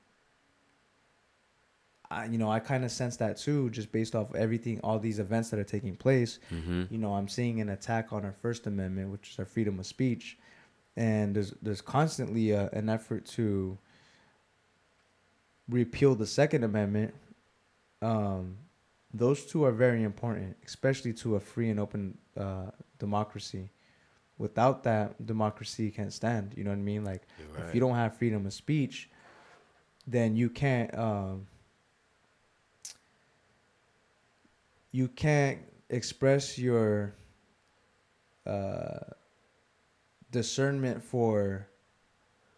I, 2.10 2.26
you 2.26 2.38
know, 2.38 2.50
I 2.50 2.60
kind 2.60 2.84
of 2.84 2.90
sense 2.90 3.16
that 3.16 3.38
too, 3.38 3.70
just 3.70 3.90
based 3.90 4.14
off 4.14 4.34
everything, 4.34 4.80
all 4.82 4.98
these 4.98 5.18
events 5.18 5.50
that 5.50 5.58
are 5.58 5.64
taking 5.64 5.96
place. 5.96 6.38
mm-hmm. 6.52 6.84
You 6.90 6.98
know, 6.98 7.14
I'm 7.14 7.28
seeing 7.28 7.60
an 7.60 7.70
attack 7.70 8.12
on 8.12 8.24
our 8.24 8.34
First 8.42 8.66
Amendment, 8.66 9.10
which 9.10 9.30
is 9.30 9.38
our 9.38 9.44
freedom 9.44 9.78
of 9.78 9.86
speech, 9.86 10.38
and 10.96 11.34
there's 11.34 11.54
there's 11.62 11.80
constantly 11.80 12.50
a, 12.50 12.68
an 12.72 12.88
effort 12.88 13.24
to 13.26 13.76
repeal 15.68 16.14
the 16.14 16.26
Second 16.26 16.64
Amendment. 16.64 17.14
Um, 18.04 18.58
those 19.14 19.46
two 19.46 19.64
are 19.64 19.72
very 19.72 20.02
important, 20.02 20.56
especially 20.66 21.12
to 21.14 21.36
a 21.36 21.40
free 21.40 21.70
and 21.70 21.80
open 21.80 22.18
uh, 22.36 22.70
democracy. 22.98 23.70
Without 24.36 24.82
that, 24.82 25.24
democracy 25.24 25.90
can't 25.90 26.12
stand. 26.12 26.54
You 26.56 26.64
know 26.64 26.70
what 26.70 26.78
I 26.78 26.82
mean? 26.82 27.04
Like, 27.04 27.22
You're 27.38 27.66
if 27.66 27.74
you 27.74 27.80
don't 27.80 27.94
have 27.94 28.16
freedom 28.16 28.44
of 28.44 28.52
speech, 28.52 29.08
then 30.06 30.36
you 30.36 30.50
can't. 30.50 30.96
Um, 30.98 31.46
you 34.90 35.08
can't 35.08 35.60
express 35.88 36.58
your 36.58 37.14
uh, 38.46 38.98
discernment 40.30 41.02
for 41.02 41.68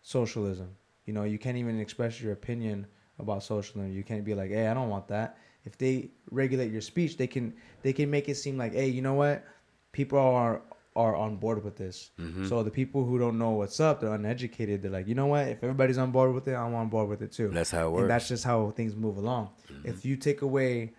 socialism. 0.02 0.70
You 1.04 1.12
know, 1.12 1.24
you 1.24 1.38
can't 1.38 1.56
even 1.56 1.78
express 1.78 2.20
your 2.20 2.32
opinion 2.32 2.86
about 3.18 3.42
socialism. 3.42 3.92
You 3.92 4.02
can't 4.04 4.24
be 4.24 4.34
like, 4.34 4.50
"Hey, 4.50 4.66
I 4.68 4.74
don't 4.74 4.88
want 4.88 5.08
that." 5.08 5.38
If 5.64 5.76
they 5.78 6.10
regulate 6.30 6.70
your 6.70 6.80
speech, 6.80 7.16
they 7.16 7.26
can 7.26 7.54
they 7.82 7.92
can 7.92 8.10
make 8.10 8.28
it 8.28 8.36
seem 8.36 8.56
like, 8.56 8.72
"Hey, 8.74 8.88
you 8.88 9.02
know 9.02 9.14
what? 9.14 9.44
People 9.92 10.18
are 10.18 10.62
are 10.94 11.14
on 11.16 11.36
board 11.36 11.62
with 11.64 11.76
this." 11.76 12.10
Mhm. 12.18 12.48
So 12.48 12.62
the 12.62 12.70
people 12.70 13.04
who 13.04 13.18
don't 13.18 13.38
know 13.38 13.50
what's 13.50 13.80
up, 13.80 14.00
they're 14.00 14.14
uneducated. 14.14 14.82
They're 14.82 14.90
like, 14.90 15.06
"You 15.08 15.14
know 15.14 15.26
what? 15.26 15.48
If 15.48 15.62
everybody's 15.62 15.98
on 15.98 16.10
board 16.12 16.34
with 16.34 16.46
it, 16.48 16.54
I'm 16.54 16.74
on 16.74 16.88
board 16.88 17.08
with 17.08 17.20
it 17.22 17.32
too." 17.32 17.48
That's 17.48 17.70
how 17.70 17.82
it 17.82 17.86
And 17.86 17.94
works. 17.96 18.08
that's 18.08 18.28
just 18.28 18.44
how 18.44 18.70
things 18.70 18.94
move 18.96 19.16
along. 19.18 19.50
If 19.84 20.04
you 20.04 20.16
take 20.16 20.42
away 20.42 20.94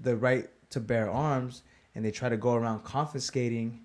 the 0.00 0.16
right 0.16 0.48
to 0.70 0.80
bear 0.80 1.10
arms 1.10 1.62
and 1.94 2.04
they 2.04 2.10
try 2.10 2.28
to 2.28 2.36
go 2.36 2.54
around 2.54 2.82
confiscating 2.84 3.80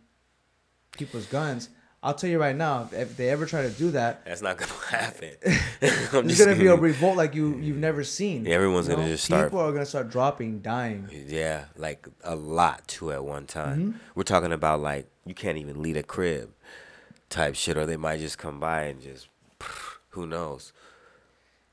people's 0.92 1.26
guns, 1.28 1.70
I'll 2.04 2.14
tell 2.14 2.30
you 2.30 2.40
right 2.40 2.56
now, 2.56 2.88
if 2.94 3.18
they 3.18 3.30
ever 3.30 3.46
try 3.48 3.64
to 3.64 3.70
do 3.72 3.92
that, 3.92 4.24
That's 4.24 4.42
not 4.42 4.58
gonna 4.58 4.72
happen. 4.90 5.32
I'm 6.14 6.28
there's 6.28 6.40
gonna 6.40 6.56
be 6.56 6.68
a 6.68 6.76
revolt 6.76 7.18
like 7.18 7.34
you 7.34 7.58
you've 7.58 7.78
never 7.78 8.04
seen. 8.04 8.46
Yeah, 8.46 8.56
everyone's 8.56 8.88
you 8.88 8.96
gonna 8.96 9.08
just 9.08 9.26
start- 9.26 9.48
People 9.48 9.60
are 9.62 9.72
gonna 9.72 9.86
start 9.86 10.10
dropping, 10.10 10.60
dying. 10.60 11.10
Yeah, 11.28 11.66
like 11.76 12.08
a 12.24 12.36
lot 12.36 12.88
too 12.88 13.12
at 13.12 13.24
one 13.26 13.46
time. 13.48 13.80
Mm-hmm. 13.80 13.98
We're 14.16 14.24
talking 14.24 14.52
about 14.52 14.80
like 14.82 15.08
you 15.26 15.34
can't 15.34 15.58
even 15.58 15.82
lead 15.82 15.98
a 15.98 16.04
crib 16.04 16.52
type 17.30 17.56
shit, 17.56 17.78
or 17.78 17.86
they 17.86 17.98
might 17.98 18.20
just 18.20 18.38
come 18.38 18.60
by 18.60 18.84
and 18.84 19.02
just 19.02 19.28
who 20.10 20.28
knows. 20.28 20.74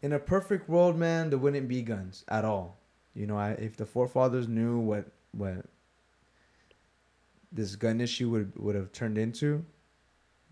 In 0.01 0.13
a 0.13 0.19
perfect 0.19 0.69
world, 0.69 0.99
man, 0.99 1.31
there 1.31 1.39
wouldn't 1.39 1.69
be 1.69 1.81
guns 1.83 2.25
at 2.29 2.45
all. 2.45 2.79
You 3.15 3.27
know, 3.27 3.37
I, 3.39 3.51
if 3.53 3.77
the 3.77 3.87
forefathers 3.87 4.49
knew 4.49 4.79
what 4.79 5.07
what 5.33 5.67
this 7.53 7.77
gun 7.77 8.01
issue 8.01 8.31
would 8.31 8.53
would 8.57 8.75
have 8.75 8.91
turned 8.93 9.19
into, 9.19 9.65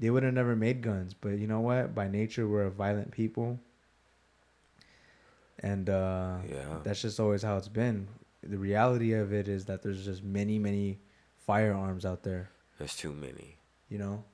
they 0.02 0.10
would 0.10 0.24
have 0.24 0.34
never 0.34 0.56
made 0.56 0.82
guns. 0.82 1.14
But 1.14 1.38
you 1.38 1.46
know 1.46 1.60
what? 1.60 1.94
By 1.94 2.08
nature, 2.08 2.48
we're 2.48 2.64
a 2.64 2.70
violent 2.70 3.12
people, 3.12 3.60
and 5.60 5.88
uh, 5.88 6.38
Yeah. 6.50 6.80
that's 6.82 7.00
just 7.00 7.20
always 7.20 7.42
how 7.44 7.56
it's 7.56 7.68
been. 7.68 8.08
The 8.42 8.58
reality 8.58 9.12
of 9.12 9.32
it 9.32 9.46
is 9.46 9.64
that 9.66 9.82
there's 9.82 10.04
just 10.04 10.24
many, 10.24 10.58
many 10.58 10.98
firearms 11.46 12.04
out 12.04 12.24
there. 12.24 12.50
There's 12.78 12.96
too 12.96 13.12
many, 13.12 13.56
You 13.88 13.98
know, 13.98 14.24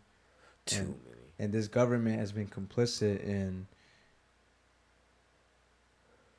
too 0.65 0.81
And- 0.81 0.89
many. 1.05 1.27
and 1.39 1.53
this 1.53 1.69
government 1.69 2.19
has 2.19 2.33
been 2.33 2.49
complicit 2.49 3.23
in 3.23 3.67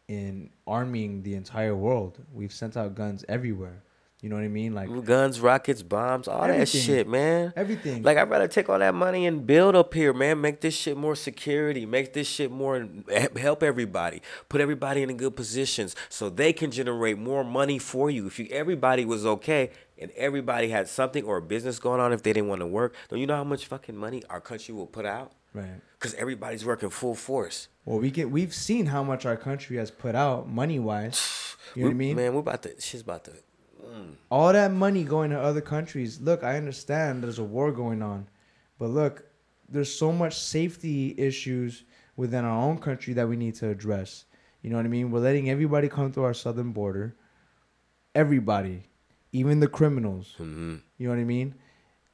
in 0.08 0.50
arming 0.66 1.22
the 1.22 1.36
entire 1.36 1.76
world. 1.76 2.18
We've 2.34 2.52
sent 2.52 2.76
out 2.76 2.96
guns 2.96 3.24
everywhere. 3.30 3.84
You 4.22 4.28
know 4.28 4.36
what 4.36 4.44
I 4.44 4.50
mean? 4.50 4.74
Like 4.74 4.90
Guns, 5.06 5.40
rockets, 5.40 5.82
bombs, 5.82 6.28
all 6.28 6.46
that 6.46 6.68
shit, 6.68 7.08
man. 7.08 7.54
everything. 7.56 8.04
Like 8.04 8.18
I'd 8.18 8.30
rather 8.30 8.50
take 8.50 8.68
all 8.68 8.78
that 8.80 8.94
money 8.94 9.26
and 9.26 9.48
build 9.48 9.78
up 9.78 9.94
here, 9.94 10.12
man. 10.12 10.42
Make 10.42 10.60
this 10.60 10.76
shit 10.76 10.98
more 10.98 11.16
security. 11.16 11.86
Make 11.86 12.12
this 12.12 12.28
shit 12.28 12.52
more 12.52 12.86
help 13.38 13.64
everybody. 13.64 14.22
Put 14.50 14.60
everybody 14.60 15.04
in 15.04 15.16
good 15.16 15.38
positions 15.38 15.96
so 16.10 16.30
they 16.30 16.52
can 16.52 16.70
generate 16.70 17.18
more 17.18 17.46
money 17.46 17.80
for 17.80 18.10
you. 18.10 18.28
If 18.28 18.40
you 18.40 18.48
everybody 18.52 19.06
was 19.06 19.26
okay 19.26 19.72
and 19.98 20.12
everybody 20.18 20.68
had 20.68 20.90
something 20.90 21.24
or 21.24 21.38
a 21.38 21.42
business 21.42 21.80
going 21.80 22.02
on, 22.02 22.12
if 22.12 22.22
they 22.22 22.34
didn't 22.34 22.50
want 22.50 22.60
to 22.60 22.68
work, 22.68 22.96
don't 23.08 23.20
you 23.20 23.28
know 23.28 23.38
how 23.38 23.46
much 23.46 23.68
fucking 23.68 23.96
money 23.96 24.22
our 24.30 24.42
country 24.42 24.74
will 24.74 24.88
put 24.88 25.06
out? 25.06 25.32
right. 25.54 25.82
Because 25.98 26.14
everybody's 26.16 26.66
working 26.66 26.90
full 26.90 27.16
force. 27.16 27.68
Well, 27.86 28.00
we 28.00 28.12
get 28.12 28.30
we've 28.32 28.54
seen 28.54 28.88
how 28.88 29.04
much 29.04 29.26
our 29.26 29.36
country 29.38 29.78
has 29.78 29.92
put 29.92 30.14
out 30.16 30.50
money 30.50 30.80
wise. 30.80 31.46
You 31.76 31.84
know 31.84 31.90
what 31.90 31.94
I 31.94 31.98
mean? 31.98 32.16
Man, 32.16 32.34
we're 32.34 32.40
about 32.40 32.64
to. 32.64 32.82
Shit's 32.82 33.04
about 33.04 33.26
to. 33.26 33.34
All 34.30 34.54
that 34.54 34.72
money 34.72 35.04
going 35.04 35.32
to 35.32 35.40
other 35.40 35.62
countries. 35.62 36.20
Look, 36.22 36.44
I 36.44 36.58
understand 36.58 37.24
there's 37.24 37.40
a 37.40 37.44
war 37.44 37.72
going 37.72 38.02
on, 38.02 38.28
but 38.78 38.90
look, 38.90 39.26
there's 39.68 39.94
so 39.94 40.12
much 40.12 40.38
safety 40.38 41.16
issues 41.18 41.84
within 42.16 42.44
our 42.46 42.62
own 42.62 42.78
country 42.78 43.14
that 43.14 43.28
we 43.28 43.36
need 43.36 43.56
to 43.56 43.70
address. 43.70 44.26
You 44.62 44.70
know 44.70 44.78
what 44.78 44.86
I 44.86 44.90
mean? 44.90 45.12
We're 45.12 45.20
letting 45.20 45.50
everybody 45.50 45.88
come 45.88 46.12
to 46.14 46.24
our 46.24 46.34
southern 46.34 46.72
border. 46.72 47.16
Everybody, 48.14 48.84
even 49.32 49.60
the 49.60 49.68
criminals. 49.68 50.34
hmm 50.38 50.78
You 50.98 51.08
know 51.08 51.14
what 51.14 51.22
I 51.22 51.24
mean? 51.24 51.56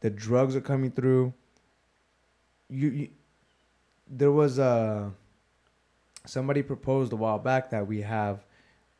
The 0.02 0.10
drugs 0.10 0.56
are 0.56 0.62
coming 0.62 0.92
through. 0.92 1.34
You, 2.70 2.90
you 2.90 3.10
there 4.08 4.32
was 4.32 4.60
a 4.60 5.12
somebody 6.26 6.62
proposed 6.62 7.14
a 7.14 7.16
while 7.16 7.40
back 7.40 7.70
that 7.72 7.88
we 7.88 8.02
have 8.02 8.46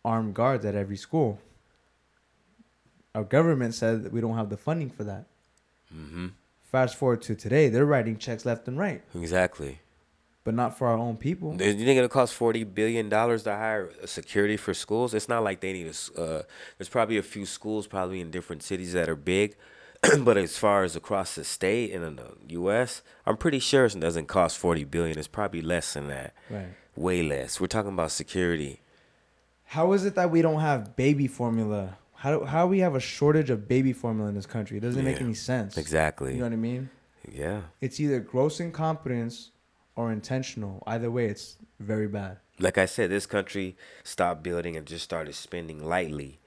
armed 0.04 0.34
guards 0.34 0.66
at 0.66 0.76
every 0.76 0.98
school. 0.98 1.40
Our 3.16 3.24
government 3.24 3.74
said 3.74 4.04
that 4.04 4.12
we 4.12 4.22
don't 4.22 4.36
have 4.38 4.50
the 4.50 4.58
funding 4.58 4.90
for 4.92 5.04
that. 5.06 5.26
hmm 5.92 6.28
Fast 6.64 6.96
forward 6.98 7.22
to 7.24 7.36
today, 7.36 7.70
they're 7.70 7.86
writing 7.86 8.18
checks 8.18 8.46
left 8.46 8.68
and 8.68 8.78
right, 8.78 9.02
Exactly. 9.16 9.80
but 10.44 10.54
not 10.54 10.78
for 10.78 10.88
our 10.88 10.98
own 10.98 11.16
people. 11.16 11.54
You 11.54 11.74
think 11.74 11.98
it'll 11.98 12.10
cost 12.10 12.34
forty 12.34 12.64
billion 12.66 13.08
dollars 13.08 13.44
to 13.44 13.52
hire 13.56 13.90
security 14.06 14.58
for 14.58 14.74
schools? 14.74 15.14
It's 15.14 15.30
not 15.30 15.44
like 15.44 15.62
they 15.62 15.72
need 15.72 15.88
a. 15.88 16.22
Uh, 16.22 16.44
there's 16.78 16.90
probably 16.90 17.18
a 17.18 17.24
few 17.24 17.46
schools, 17.46 17.88
probably 17.88 18.20
in 18.20 18.30
different 18.30 18.62
cities 18.64 18.92
that 18.94 19.08
are 19.08 19.16
big, 19.16 19.56
but 20.20 20.36
as 20.38 20.58
far 20.58 20.84
as 20.84 20.98
across 20.98 21.36
the 21.36 21.46
state 21.46 21.94
and 21.94 22.04
in 22.04 22.16
the 22.18 22.30
U.S., 22.60 23.02
I'm 23.26 23.38
pretty 23.38 23.60
sure 23.60 23.86
it 23.86 23.98
doesn't 24.00 24.28
cost 24.28 24.58
forty 24.58 24.84
billion. 24.84 25.18
It's 25.18 25.30
probably 25.30 25.62
less 25.62 25.94
than 25.94 26.08
that, 26.10 26.34
Right. 26.50 26.74
way 26.98 27.24
less. 27.24 27.62
We're 27.62 27.68
talking 27.68 27.94
about 27.94 28.12
security. 28.12 28.82
How 29.76 29.94
is 29.94 30.04
it 30.04 30.16
that 30.16 30.30
we 30.30 30.42
don't 30.42 30.60
have 30.60 30.96
baby 30.98 31.28
formula? 31.28 31.98
How 32.26 32.40
do, 32.40 32.44
how 32.44 32.66
we 32.66 32.80
have 32.80 32.96
a 32.96 33.00
shortage 33.00 33.52
of 33.52 33.68
baby 33.68 33.94
formula 33.94 34.28
in 34.30 34.34
this 34.34 34.48
country? 34.48 34.78
It 34.78 34.80
doesn't 34.80 35.06
make 35.06 35.22
any 35.22 35.36
sense. 35.36 35.78
Exactly. 35.78 36.32
You 36.32 36.40
know 36.40 36.46
what 36.46 36.54
I 36.54 36.56
mean? 36.56 36.90
yeah. 37.32 37.62
It's 37.82 38.00
either 38.00 38.20
gross 38.20 38.60
incompetence 38.60 39.52
or 39.96 40.12
intentional. 40.12 40.82
Either 40.88 41.12
way, 41.12 41.28
it's 41.28 41.58
very 41.80 42.08
bad. 42.08 42.38
like 42.58 42.80
I 42.80 42.88
said, 42.88 43.12
this 43.12 43.28
country 43.28 43.78
stopped 44.04 44.42
building 44.42 44.76
and 44.76 44.88
just 44.88 45.04
started 45.04 45.36
spending 45.36 45.86
lightly. 45.86 46.40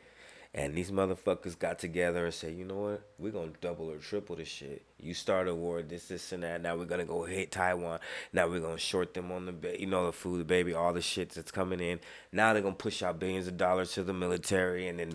And 0.54 0.74
these 0.74 0.90
motherfuckers 0.90 1.56
got 1.56 1.78
together 1.78 2.24
and 2.24 2.34
said, 2.34 2.54
you 2.54 2.64
know 2.64 2.78
what? 2.78 3.02
We're 3.18 3.30
going 3.30 3.52
to 3.52 3.60
double 3.60 3.90
or 3.90 3.98
triple 3.98 4.34
this 4.34 4.48
shit. 4.48 4.84
You 4.98 5.12
start 5.14 5.46
a 5.46 5.54
war, 5.54 5.82
this, 5.82 6.08
this, 6.08 6.32
and 6.32 6.42
that. 6.42 6.62
Now 6.62 6.74
we're 6.74 6.86
going 6.86 7.00
to 7.00 7.06
go 7.06 7.24
hit 7.24 7.52
Taiwan. 7.52 8.00
Now 8.32 8.48
we're 8.48 8.58
going 8.58 8.76
to 8.76 8.80
short 8.82 9.12
them 9.14 9.30
on 9.30 9.46
the, 9.46 9.52
ba- 9.52 9.78
you 9.78 9.86
know, 9.86 10.06
the 10.06 10.12
food, 10.12 10.40
the 10.40 10.44
baby, 10.44 10.72
all 10.72 10.92
the 10.92 11.02
shit 11.02 11.30
that's 11.30 11.52
coming 11.52 11.80
in. 11.80 12.00
Now 12.32 12.52
they're 12.54 12.62
going 12.62 12.74
to 12.74 12.82
push 12.82 13.02
out 13.02 13.20
billions 13.20 13.46
of 13.46 13.56
dollars 13.56 13.92
to 13.92 14.02
the 14.02 14.14
military. 14.14 14.88
And 14.88 14.98
then 14.98 15.12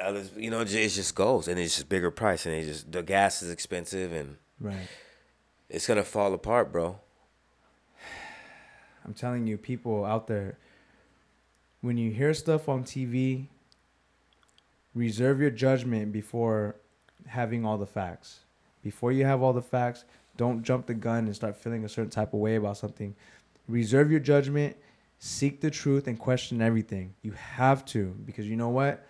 others, 0.00 0.30
you 0.36 0.50
know, 0.50 0.60
it 0.60 0.66
just 0.66 1.14
goes. 1.14 1.48
And 1.48 1.58
it's 1.58 1.76
just 1.76 1.88
bigger 1.88 2.10
price. 2.10 2.46
And 2.46 2.54
it 2.54 2.64
just, 2.66 2.90
the 2.90 3.02
gas 3.02 3.42
is 3.42 3.50
expensive. 3.50 4.12
And 4.12 4.36
Right. 4.60 4.88
it's 5.68 5.86
to 5.86 6.02
fall 6.04 6.32
apart, 6.34 6.72
bro. 6.72 6.98
I'm 9.04 9.14
telling 9.14 9.46
you, 9.46 9.56
people 9.58 10.04
out 10.04 10.26
there, 10.26 10.58
when 11.80 11.98
you 11.98 12.10
hear 12.10 12.32
stuff 12.34 12.68
on 12.68 12.84
TV, 12.84 13.46
reserve 14.94 15.40
your 15.40 15.50
judgment 15.50 16.12
before 16.12 16.76
having 17.28 17.64
all 17.64 17.78
the 17.78 17.86
facts. 17.86 18.40
before 18.82 19.12
you 19.12 19.24
have 19.24 19.40
all 19.42 19.54
the 19.54 19.62
facts. 19.62 20.04
Don't 20.36 20.62
jump 20.62 20.84
the 20.86 20.92
gun 20.94 21.24
and 21.24 21.34
start 21.34 21.56
feeling 21.56 21.84
a 21.84 21.88
certain 21.88 22.10
type 22.10 22.34
of 22.34 22.40
way 22.40 22.56
about 22.56 22.76
something. 22.76 23.14
Reserve 23.66 24.10
your 24.10 24.20
judgment, 24.20 24.76
seek 25.18 25.62
the 25.62 25.70
truth, 25.70 26.06
and 26.06 26.18
question 26.18 26.60
everything. 26.60 27.14
You 27.22 27.32
have 27.32 27.84
to 27.86 28.14
because 28.26 28.46
you 28.46 28.56
know 28.56 28.68
what? 28.68 29.06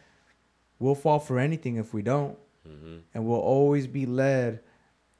We'll 0.79 0.95
fall 0.95 1.19
for 1.21 1.39
anything 1.39 1.77
if 1.77 1.93
we 1.95 2.03
don't, 2.03 2.39
Mm-hmm. 2.69 2.97
and 3.13 3.27
we'll 3.27 3.41
always 3.41 3.87
be 3.87 4.07
led 4.07 4.61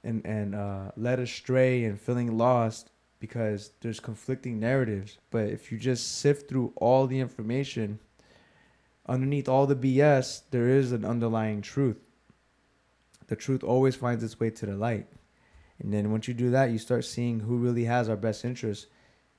and 0.03 0.25
and 0.25 0.55
uh, 0.55 0.93
led 0.97 1.21
astray 1.21 1.85
and 1.85 2.01
feeling 2.01 2.39
lost 2.39 2.91
because 3.21 3.73
there's 3.83 4.01
conflicting 4.01 4.59
narratives. 4.59 5.19
But 5.31 5.49
if 5.49 5.71
you 5.71 5.79
just 5.79 6.19
sift 6.19 6.49
through 6.49 6.73
all 6.77 7.07
the 7.07 7.21
information, 7.21 7.99
underneath 9.07 9.49
all 9.49 9.67
the 9.67 9.77
BS, 9.77 10.43
there 10.51 10.69
is 10.69 10.93
an 10.93 11.05
underlying 11.05 11.61
truth. 11.63 11.99
The 13.27 13.37
truth 13.37 13.63
always 13.63 13.95
finds 13.95 14.25
its 14.25 14.41
way 14.41 14.51
to 14.51 14.67
the 14.67 14.75
light. 14.77 15.07
And 15.79 15.93
then 15.93 16.11
once 16.11 16.29
you 16.29 16.35
do 16.35 16.51
that, 16.51 16.71
you 16.71 16.79
start 16.79 17.05
seeing 17.05 17.41
who 17.41 17.57
really 17.59 17.85
has 17.85 18.09
our 18.09 18.17
best 18.17 18.45
interests 18.45 18.87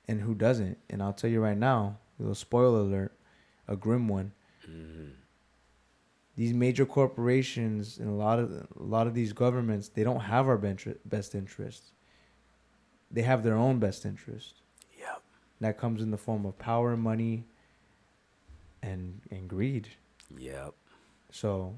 and 0.08 0.22
who 0.22 0.36
doesn't. 0.36 0.78
And 0.90 1.02
I'll 1.02 1.14
tell 1.14 1.30
you 1.30 1.42
right 1.42 1.58
now, 1.58 1.98
a 2.20 2.24
little 2.24 2.36
spoiler 2.36 2.80
alert, 2.82 3.14
a 3.68 3.76
grim 3.76 4.08
one. 4.08 4.32
Mm-hmm. 4.70 5.10
These 6.36 6.54
major 6.54 6.86
corporations 6.86 7.98
and 7.98 8.10
a 8.10 8.14
lot 8.14 8.40
of 8.40 8.52
a 8.52 8.84
lot 8.84 9.08
of 9.08 9.14
these 9.14 9.32
governments, 9.34 9.90
they 9.90 10.04
don't 10.04 10.20
have 10.20 10.48
our 10.48 10.58
best 10.58 11.36
interests. 11.36 11.92
They 13.10 13.22
have 13.22 13.44
their 13.44 13.56
own 13.56 13.80
best 13.80 14.06
interest. 14.06 14.56
Yep. 15.00 15.22
That 15.62 15.78
comes 15.78 16.02
in 16.02 16.12
the 16.12 16.18
form 16.18 16.46
of 16.46 16.58
power, 16.60 16.98
money, 16.98 17.46
and 18.84 19.22
and 19.32 19.48
greed. 19.48 19.90
Yep. 20.38 20.74
So 21.32 21.76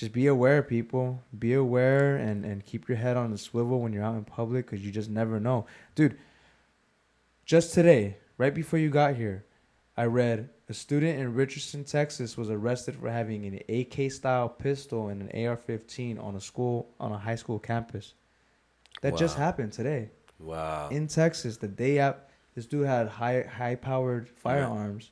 just 0.00 0.12
be 0.12 0.26
aware, 0.26 0.62
people. 0.62 1.22
Be 1.38 1.52
aware 1.52 2.16
and, 2.16 2.44
and 2.44 2.64
keep 2.64 2.88
your 2.88 2.96
head 2.96 3.16
on 3.16 3.30
the 3.30 3.38
swivel 3.38 3.80
when 3.80 3.92
you're 3.92 4.02
out 4.02 4.16
in 4.16 4.24
public 4.24 4.64
because 4.66 4.84
you 4.84 4.90
just 4.90 5.10
never 5.10 5.38
know. 5.38 5.66
Dude, 5.94 6.16
just 7.44 7.74
today, 7.74 8.16
right 8.38 8.54
before 8.54 8.78
you 8.78 8.88
got 8.88 9.16
here, 9.16 9.44
I 9.96 10.04
read 10.04 10.48
a 10.70 10.74
student 10.74 11.18
in 11.18 11.34
Richardson, 11.34 11.82
Texas 11.82 12.36
was 12.36 12.48
arrested 12.48 12.94
for 12.94 13.10
having 13.10 13.44
an 13.44 13.60
AK 13.68 14.10
style 14.10 14.48
pistol 14.48 15.08
and 15.08 15.28
an 15.28 15.46
AR 15.46 15.56
15 15.56 16.16
on 16.18 16.36
a 16.36 16.40
school, 16.40 16.88
on 17.00 17.10
a 17.10 17.18
high 17.18 17.34
school 17.34 17.58
campus. 17.58 18.14
That 19.02 19.16
just 19.16 19.36
happened 19.36 19.72
today 19.72 20.10
Wow. 20.38 20.88
in 20.90 21.08
Texas, 21.08 21.56
the 21.56 21.68
day 21.68 21.98
after 21.98 22.22
this 22.54 22.66
dude 22.66 22.86
had 22.86 23.08
high 23.08 23.42
high 23.42 23.74
powered 23.74 24.28
firearms 24.28 25.10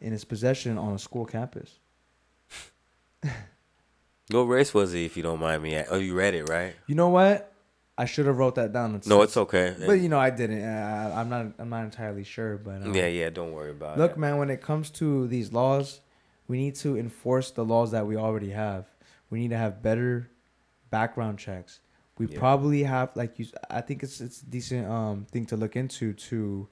in 0.00 0.12
his 0.12 0.24
possession 0.24 0.78
on 0.78 0.94
a 0.94 0.98
school 0.98 1.24
campus. 1.24 1.78
what 4.30 4.42
race 4.42 4.72
was 4.72 4.92
he, 4.92 5.04
if 5.04 5.16
you 5.16 5.22
don't 5.22 5.40
mind 5.40 5.62
me? 5.62 5.82
Oh, 5.90 5.98
you 5.98 6.14
read 6.14 6.34
it, 6.34 6.48
right? 6.48 6.74
You 6.86 6.94
know 6.94 7.08
what? 7.08 7.51
I 8.02 8.04
should 8.04 8.26
have 8.26 8.36
wrote 8.36 8.56
that 8.56 8.72
down. 8.72 9.00
No, 9.06 9.22
it's 9.22 9.36
okay. 9.36 9.76
But 9.78 10.00
you 10.00 10.08
know, 10.08 10.18
I 10.18 10.30
didn't. 10.30 10.64
I, 10.64 11.20
I'm 11.20 11.28
not. 11.28 11.46
I'm 11.60 11.68
not 11.68 11.84
entirely 11.84 12.24
sure. 12.24 12.56
But 12.56 12.82
um, 12.82 12.94
yeah, 12.94 13.06
yeah. 13.06 13.30
Don't 13.30 13.52
worry 13.52 13.70
about 13.70 13.96
Look, 13.96 14.10
it. 14.10 14.14
Look, 14.14 14.18
man. 14.18 14.38
When 14.38 14.50
it 14.50 14.60
comes 14.60 14.90
to 15.00 15.28
these 15.28 15.52
laws, 15.52 16.00
we 16.48 16.56
need 16.58 16.74
to 16.76 16.98
enforce 16.98 17.52
the 17.52 17.64
laws 17.64 17.92
that 17.92 18.04
we 18.06 18.16
already 18.16 18.50
have. 18.50 18.86
We 19.30 19.38
need 19.40 19.50
to 19.50 19.56
have 19.56 19.82
better 19.82 20.28
background 20.90 21.38
checks. 21.38 21.80
We 22.18 22.26
Yeah. 22.26 22.38
probably 22.38 22.82
have, 22.82 23.10
like 23.14 23.38
you. 23.38 23.46
I 23.70 23.80
think 23.82 24.02
it's 24.02 24.20
it's 24.20 24.42
a 24.42 24.46
decent 24.46 24.88
um 24.88 25.26
thing 25.32 25.46
to 25.46 25.56
look 25.56 25.76
into 25.76 26.12
to 26.30 26.68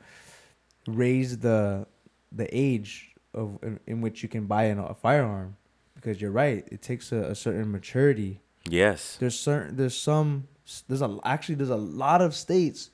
raise 0.87 1.39
the 1.39 1.87
the 2.33 2.49
age 2.57 3.15
of 3.35 3.59
in, 3.63 3.79
in 3.87 4.01
which 4.01 4.23
you 4.25 4.29
can 4.29 4.47
buy 4.47 4.65
an, 4.65 4.79
a 4.79 4.95
firearm 4.95 5.57
because 5.95 6.21
you're 6.21 6.33
right. 6.33 6.67
It 6.73 6.83
takes 6.83 7.13
a, 7.13 7.19
a 7.19 7.35
certain 7.35 7.71
maturity 7.71 8.41
Yes. 8.69 9.17
there's 9.19 9.39
certain 9.39 9.77
there's 9.77 9.97
some 9.97 10.47
there's 10.89 11.03
a 11.03 11.19
actually 11.25 11.55
there's 11.57 11.71
a 11.71 11.77
lot 11.77 12.21
of 12.23 12.35
states 12.35 12.91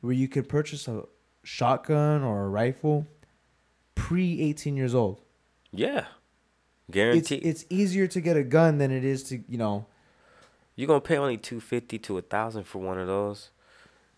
where 0.00 0.12
you 0.12 0.28
can 0.28 0.44
purchase 0.44 0.88
a 0.88 1.02
shotgun 1.42 2.22
or 2.22 2.44
a 2.44 2.48
rifle 2.48 3.06
pre 3.94 4.40
18 4.42 4.76
years 4.76 4.94
old 4.94 5.20
Yeah. 5.72 5.98
it's 6.00 6.92
Guaranteed. 6.92 7.44
it's 7.44 7.64
easier 7.70 8.06
to 8.08 8.20
get 8.20 8.36
a 8.36 8.42
gun 8.42 8.78
than 8.78 8.90
it 8.90 9.04
is 9.04 9.22
to 9.24 9.42
you 9.48 9.58
know 9.58 9.86
You're 10.76 10.86
gonna 10.88 11.00
pay 11.00 11.16
only 11.18 11.36
two 11.36 11.60
fifty 11.60 11.98
to 12.00 12.18
a 12.18 12.22
thousand 12.22 12.64
for 12.64 12.78
one 12.78 12.98
of 12.98 13.06
those. 13.06 13.50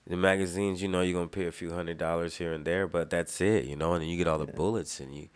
The 0.06 0.16
magazines, 0.16 0.82
you 0.82 0.88
know, 0.88 1.00
you're 1.02 1.14
gonna 1.14 1.28
pay 1.28 1.46
a 1.46 1.52
few 1.52 1.72
hundred 1.72 1.98
dollars 1.98 2.36
here 2.36 2.52
and 2.52 2.64
there, 2.64 2.86
but 2.88 3.08
that's 3.10 3.40
it, 3.40 3.64
you 3.66 3.76
know. 3.76 3.94
And 3.94 4.02
then 4.02 4.08
you 4.10 4.16
get 4.16 4.26
all 4.26 4.38
the 4.38 4.46
bullets, 4.46 4.98
and 5.00 5.14
you. 5.14 5.28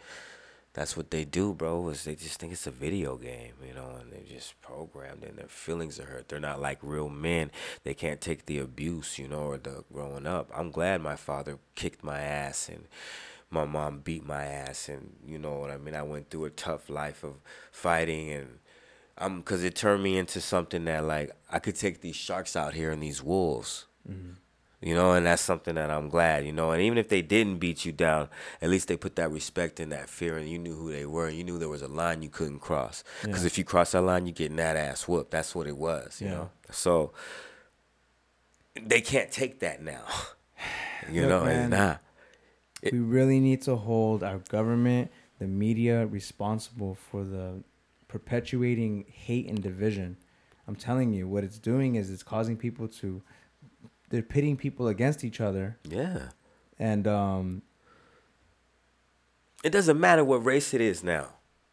That's 0.77 0.95
what 0.95 1.11
they 1.11 1.25
do, 1.25 1.55
bro. 1.55 1.89
Is 1.89 2.05
they 2.05 2.15
just 2.15 2.39
think 2.39 2.53
it's 2.53 2.67
a 2.67 2.71
video 2.71 3.17
game, 3.17 3.55
you 3.67 3.73
know, 3.73 3.97
and 3.99 4.13
they're 4.13 4.21
just 4.29 4.61
programmed, 4.61 5.25
and 5.25 5.39
their 5.39 5.49
feelings 5.49 5.99
are 5.99 6.05
hurt. 6.05 6.29
They're 6.29 6.39
not 6.39 6.61
like 6.61 6.79
real 6.83 7.09
men. 7.09 7.51
They 7.83 7.95
can't 7.95 8.21
take 8.21 8.45
the 8.45 8.59
abuse, 8.59 9.19
you 9.19 9.27
know, 9.27 9.45
or 9.45 9.57
the 9.57 9.85
growing 9.91 10.27
up. 10.27 10.51
I'm 10.55 10.71
glad 10.71 11.01
my 11.01 11.17
father 11.17 11.59
kicked 11.77 12.05
my 12.05 12.21
ass 12.21 12.69
and 12.69 12.89
my 13.51 13.65
mom 13.65 14.01
beat 14.01 14.27
my 14.27 14.45
ass, 14.45 14.91
and 14.91 15.15
you 15.27 15.39
know 15.39 15.55
what 15.55 15.71
I 15.71 15.79
mean. 15.79 15.95
I 15.95 16.03
went 16.03 16.29
through 16.29 16.45
a 16.45 16.51
tough 16.51 16.91
life 16.91 17.25
of 17.25 17.37
fighting 17.73 18.31
and 18.31 18.59
um, 19.17 19.43
cause 19.43 19.65
it 19.65 19.75
turned 19.75 20.03
me 20.03 20.19
into 20.19 20.43
something 20.43 20.85
that 20.85 21.05
like 21.05 21.31
I 21.51 21.59
could 21.59 21.77
take 21.77 22.03
these 22.03 22.17
sharks 22.17 22.55
out 22.55 22.75
here 22.75 22.91
and 22.91 23.03
these 23.03 23.23
wolves, 23.23 23.87
you 24.81 24.95
know, 24.95 25.13
and 25.13 25.25
that's 25.27 25.43
something 25.43 25.75
that 25.77 25.91
I'm 25.91 26.09
glad, 26.09 26.45
you 26.47 26.53
know. 26.53 26.71
And 26.73 26.83
even 26.83 26.99
if 26.99 27.09
they 27.09 27.23
didn't 27.23 27.59
beat 27.59 27.85
you 27.85 27.93
down, 27.93 28.29
at 28.61 28.69
least 28.71 28.89
they 28.89 28.97
put 28.97 29.17
that 29.17 29.31
respect 29.33 29.81
and 29.81 29.91
that 29.93 30.09
fear, 30.09 30.37
and 30.37 30.49
you 30.49 30.59
knew 30.59 30.75
who 30.75 30.93
they 30.93 31.07
were, 31.07 31.27
and 31.29 31.37
you 31.37 31.45
knew 31.45 31.59
there 31.59 31.69
was 31.69 31.83
a 31.83 31.89
line 31.89 32.23
you 32.23 32.29
couldn't 32.29 32.59
cross. 32.61 33.03
Cause 33.23 33.43
Yeah. 33.43 33.47
if 33.47 33.59
you 33.59 33.65
cross 33.65 33.93
that 33.93 34.03
line, 34.03 34.27
you're 34.27 34.35
getting 34.35 34.57
that 34.59 34.77
ass 34.77 35.09
whooped. 35.09 35.31
That's 35.31 35.55
what 35.55 35.67
it 35.67 35.77
was, 35.77 36.21
you 36.21 36.29
Yeah. 36.29 36.35
know. 36.35 36.51
So 36.71 37.13
they 38.81 39.01
can't 39.01 39.31
take 39.31 39.61
that 39.61 39.83
now, 39.83 40.05
you 41.11 41.23
Look, 41.23 41.31
know. 41.31 41.45
man, 41.45 41.61
And 41.61 41.71
nah, 41.71 41.97
It- 42.83 42.93
we 42.93 42.99
really 42.99 43.41
need 43.41 43.63
to 43.63 43.77
hold 43.77 44.23
our 44.23 44.39
government 44.39 45.11
the 45.39 45.47
media 45.47 46.07
responsible 46.07 46.95
for 46.95 47.25
the 47.25 47.63
perpetuating 48.09 49.05
hate 49.09 49.47
and 49.49 49.61
division 49.63 50.17
i'm 50.69 50.77
telling 50.77 51.13
you 51.13 51.29
what 51.29 51.45
it's 51.45 51.59
doing 51.59 51.97
is 51.97 52.09
it's 52.11 52.23
causing 52.23 52.57
people 52.57 52.87
to 52.89 53.21
they're 54.09 54.23
pitting 54.23 54.57
people 54.57 54.89
against 54.89 55.25
each 55.25 55.41
other 55.41 55.77
yeah. 55.89 56.29
and 56.79 57.07
um 57.07 57.63
It 59.65 59.71
doesn't 59.71 59.99
matter 59.99 60.25
what 60.25 60.45
race 60.45 60.73
it 60.75 60.81
is 60.81 61.03
now. 61.03 61.27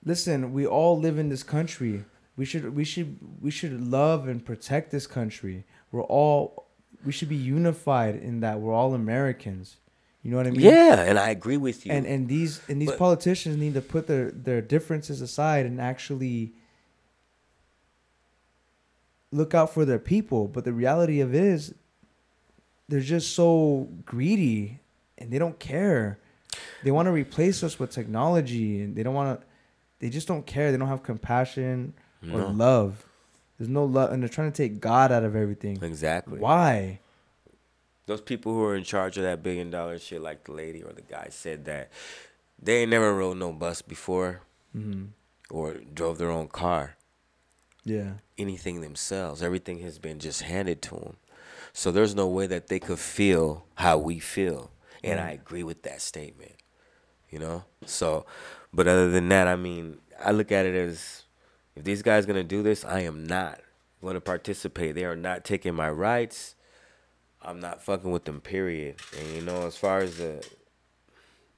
listen 0.05 0.53
we 0.53 0.65
all 0.65 0.99
live 0.99 1.17
in 1.19 1.29
this 1.29 1.43
country 1.43 2.05
we 2.35 2.45
should 2.45 2.75
we 2.75 2.83
should 2.83 3.17
we 3.41 3.51
should 3.51 3.75
love 3.99 4.27
and 4.27 4.43
protect 4.45 4.91
this 4.91 5.05
country 5.07 5.63
we're 5.91 6.01
all 6.19 6.67
we 7.05 7.11
should 7.11 7.29
be 7.29 7.35
unified 7.59 8.15
in 8.15 8.39
that 8.39 8.59
we're 8.59 8.73
all 8.73 8.93
americans 8.93 9.77
you 10.23 10.31
know 10.31 10.37
what 10.37 10.47
i 10.47 10.51
mean 10.51 10.61
Yeah, 10.61 11.01
and 11.09 11.19
I 11.19 11.29
agree 11.29 11.57
with 11.57 11.85
you. 11.85 11.91
and 11.91 12.05
and 12.07 12.27
these 12.27 12.61
and 12.69 12.81
these 12.81 12.89
But- 12.91 12.97
politicians 13.05 13.57
need 13.57 13.73
to 13.75 13.81
put 13.81 14.07
their 14.07 14.31
their 14.31 14.61
differences 14.61 15.21
aside 15.21 15.65
and 15.65 15.79
actually 15.79 16.53
look 19.31 19.53
out 19.53 19.73
for 19.73 19.83
their 19.85 19.99
people 19.99 20.47
but 20.47 20.63
the 20.63 20.73
reality 20.73 21.19
of 21.19 21.33
it 21.33 21.43
is 21.43 21.73
they're 22.89 22.99
just 22.99 23.33
so 23.35 23.87
greedy 24.05 24.79
and 25.17 25.31
they 25.31 25.39
don't 25.39 25.59
care 25.59 26.19
they 26.83 26.91
want 26.91 27.05
to 27.07 27.11
replace 27.11 27.63
us 27.63 27.79
with 27.79 27.89
technology 27.91 28.81
and 28.81 28.95
they 28.95 29.03
don't 29.03 29.13
want 29.15 29.39
to 29.39 29.45
they 29.99 30.09
just 30.09 30.27
don't 30.27 30.45
care 30.45 30.71
they 30.71 30.77
don't 30.77 30.87
have 30.89 31.03
compassion 31.03 31.93
or 32.31 32.39
No. 32.39 32.49
love 32.49 33.05
there's 33.57 33.69
no 33.69 33.85
love 33.85 34.11
and 34.11 34.21
they're 34.21 34.29
trying 34.29 34.51
to 34.51 34.55
take 34.57 34.79
god 34.79 35.11
out 35.11 35.23
of 35.23 35.35
everything 35.35 35.81
exactly. 35.81 36.39
why 36.39 36.99
those 38.05 38.21
people 38.21 38.53
who 38.53 38.63
are 38.65 38.75
in 38.75 38.83
charge 38.83 39.17
of 39.17 39.23
that 39.23 39.41
billion 39.41 39.69
dollar 39.69 39.97
shit, 39.97 40.21
like 40.21 40.43
the 40.43 40.51
lady 40.51 40.83
or 40.83 40.91
the 40.91 41.01
guy 41.01 41.27
said 41.31 41.63
that 41.65 41.89
they 42.61 42.81
ain't 42.81 42.91
never 42.91 43.13
rode 43.13 43.37
no 43.37 43.51
bus 43.53 43.81
before 43.81 44.41
hmm 44.73 45.05
or 45.49 45.75
drove 45.93 46.17
their 46.17 46.31
own 46.31 46.47
car, 46.47 46.95
yeah 47.85 48.13
anything 48.37 48.81
themselves. 48.81 49.43
Everything 49.43 49.79
has 49.79 49.99
been 49.99 50.17
just 50.19 50.41
handed 50.41 50.81
to 50.81 50.95
them. 50.95 51.17
So 51.73 51.91
there's 51.91 52.15
no 52.15 52.27
way 52.27 52.47
that 52.47 52.67
they 52.67 52.79
could 52.79 52.99
feel 52.99 53.65
how 53.75 53.97
we 53.97 54.19
feel. 54.19 54.71
And 55.03 55.19
I 55.19 55.31
mm. 55.31 55.33
agree 55.33 55.63
with 55.63 55.81
that 55.83 56.01
statement, 56.01 56.53
you 57.29 57.39
know? 57.39 57.65
So, 57.85 58.25
but 58.71 58.87
other 58.87 59.09
than 59.09 59.29
that, 59.29 59.47
I 59.47 59.55
mean, 59.55 59.97
I 60.23 60.31
look 60.31 60.51
at 60.51 60.65
it 60.65 60.75
as 60.75 61.23
if 61.75 61.83
these 61.83 62.01
guys 62.01 62.25
going 62.25 62.37
to 62.37 62.43
do 62.43 62.61
this, 62.61 62.85
I 62.85 63.01
am 63.01 63.25
not 63.25 63.59
going 64.01 64.13
to 64.13 64.21
participate. 64.21 64.95
They 64.95 65.05
are 65.05 65.15
not 65.15 65.43
taking 65.43 65.73
my 65.73 65.89
rights. 65.89 66.55
I'm 67.41 67.59
not 67.59 67.83
fucking 67.83 68.11
with 68.11 68.25
them, 68.25 68.39
period. 68.39 68.97
And 69.19 69.35
you 69.35 69.41
know, 69.41 69.65
as 69.65 69.75
far 69.75 69.99
as 69.99 70.17
the 70.17 70.47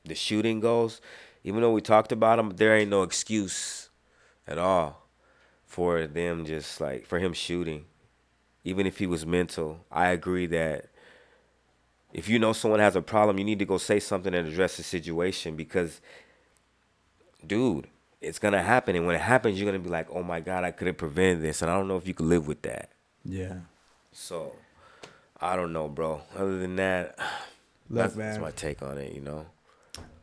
the 0.03 0.15
shooting 0.15 0.59
goes, 0.59 1.01
even 1.43 1.61
though 1.61 1.71
we 1.71 1.81
talked 1.81 2.11
about 2.11 2.39
him, 2.39 2.51
there 2.51 2.75
ain't 2.75 2.89
no 2.89 3.03
excuse 3.03 3.89
at 4.47 4.57
all 4.57 5.07
for 5.65 6.07
them 6.07 6.45
just 6.45 6.79
like 6.79 7.05
for 7.05 7.19
him 7.19 7.33
shooting. 7.33 7.85
Even 8.65 8.85
if 8.85 8.97
he 8.97 9.07
was 9.07 9.25
mental, 9.25 9.79
I 9.91 10.07
agree 10.09 10.47
that 10.47 10.89
if 12.11 12.27
you 12.27 12.39
know 12.39 12.51
someone 12.51 12.81
has 12.81 12.95
a 12.95 13.01
problem, 13.01 13.37
you 13.37 13.45
need 13.45 13.59
to 13.59 13.65
go 13.65 13.77
say 13.77 13.99
something 13.99 14.33
and 14.33 14.47
address 14.47 14.75
the 14.75 14.83
situation 14.83 15.55
because 15.55 16.01
dude, 17.45 17.87
it's 18.21 18.39
gonna 18.39 18.63
happen, 18.63 18.95
and 18.95 19.05
when 19.05 19.15
it 19.15 19.21
happens, 19.21 19.59
you're 19.59 19.71
gonna 19.71 19.83
be 19.83 19.89
like, 19.89 20.07
"Oh 20.09 20.23
my 20.23 20.39
God, 20.39 20.63
I 20.63 20.71
could 20.71 20.87
have 20.87 20.97
prevented 20.97 21.43
this," 21.43 21.61
and 21.61 21.69
I 21.69 21.75
don't 21.75 21.87
know 21.87 21.97
if 21.97 22.07
you 22.07 22.13
could 22.13 22.25
live 22.25 22.47
with 22.47 22.63
that. 22.63 22.89
Yeah. 23.23 23.57
So, 24.11 24.53
I 25.39 25.55
don't 25.55 25.73
know, 25.73 25.87
bro. 25.87 26.21
Other 26.35 26.57
than 26.57 26.75
that, 26.77 27.17
Look, 27.89 28.03
that's, 28.03 28.15
that's 28.15 28.39
my 28.39 28.51
take 28.51 28.81
on 28.81 28.97
it. 28.97 29.13
You 29.13 29.21
know. 29.21 29.45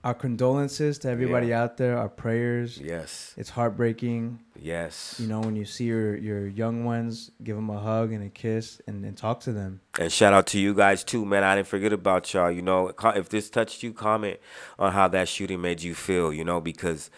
Our 0.04 0.14
condolences 0.14 0.98
to 1.00 1.08
everybody 1.08 1.48
Yeah. 1.48 1.62
out 1.62 1.76
there. 1.76 1.96
Our 1.96 2.08
prayers. 2.08 2.76
Yes. 2.78 3.34
It's 3.36 3.50
heartbreaking. 3.50 4.40
Yes. 4.60 5.14
You 5.20 5.28
know, 5.28 5.38
when 5.40 5.54
you 5.54 5.64
see 5.64 5.84
your 5.84 6.16
your 6.16 6.48
young 6.48 6.84
ones, 6.84 7.30
give 7.44 7.54
them 7.54 7.70
a 7.70 7.78
hug 7.78 8.12
and 8.12 8.24
a 8.24 8.28
kiss, 8.28 8.80
and, 8.88 9.04
and 9.04 9.16
talk 9.16 9.38
to 9.40 9.52
them. 9.52 9.80
And 10.00 10.10
shout 10.10 10.32
out 10.32 10.46
to 10.48 10.58
you 10.58 10.74
guys 10.74 11.04
too, 11.04 11.24
man. 11.24 11.44
I 11.44 11.54
didn't 11.54 11.68
forget 11.68 11.92
about 11.92 12.32
y'all. 12.34 12.50
You 12.50 12.62
know, 12.62 12.92
if 13.14 13.28
this 13.28 13.48
touched 13.48 13.84
you, 13.84 13.92
comment 13.92 14.38
on 14.76 14.90
how 14.92 15.06
that 15.08 15.28
shooting 15.28 15.60
made 15.60 15.82
you 15.82 15.94
feel. 15.94 16.32
You 16.32 16.44
know, 16.44 16.60
because 16.60 17.08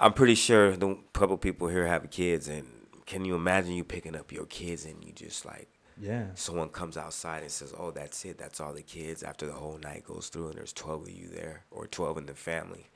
I'm 0.00 0.12
pretty 0.14 0.34
sure 0.34 0.76
the 0.76 0.96
couple 1.12 1.36
people 1.36 1.68
here 1.68 1.86
have 1.86 2.10
kids, 2.10 2.48
and 2.48 2.66
can 3.06 3.24
you 3.24 3.36
imagine 3.36 3.72
you 3.74 3.84
picking 3.84 4.16
up 4.16 4.32
your 4.32 4.46
kids 4.46 4.84
and 4.84 5.02
you 5.04 5.12
just 5.12 5.46
like 5.46 5.68
Yeah. 6.00 6.26
someone 6.34 6.68
comes 6.68 6.96
outside 6.96 7.42
and 7.42 7.50
says, 7.50 7.74
"Oh, 7.76 7.90
that's 7.90 8.24
it. 8.24 8.38
That's 8.38 8.60
all 8.60 8.72
the 8.72 8.82
kids." 8.82 9.22
After 9.22 9.46
the 9.46 9.52
whole 9.52 9.78
night 9.78 10.04
goes 10.04 10.28
through, 10.28 10.48
and 10.48 10.54
there's 10.58 10.72
12 10.72 11.02
of 11.02 11.10
you 11.10 11.28
there, 11.28 11.64
or 11.70 11.86
12 11.86 12.18
in 12.18 12.26
the 12.26 12.34
family. 12.34 12.86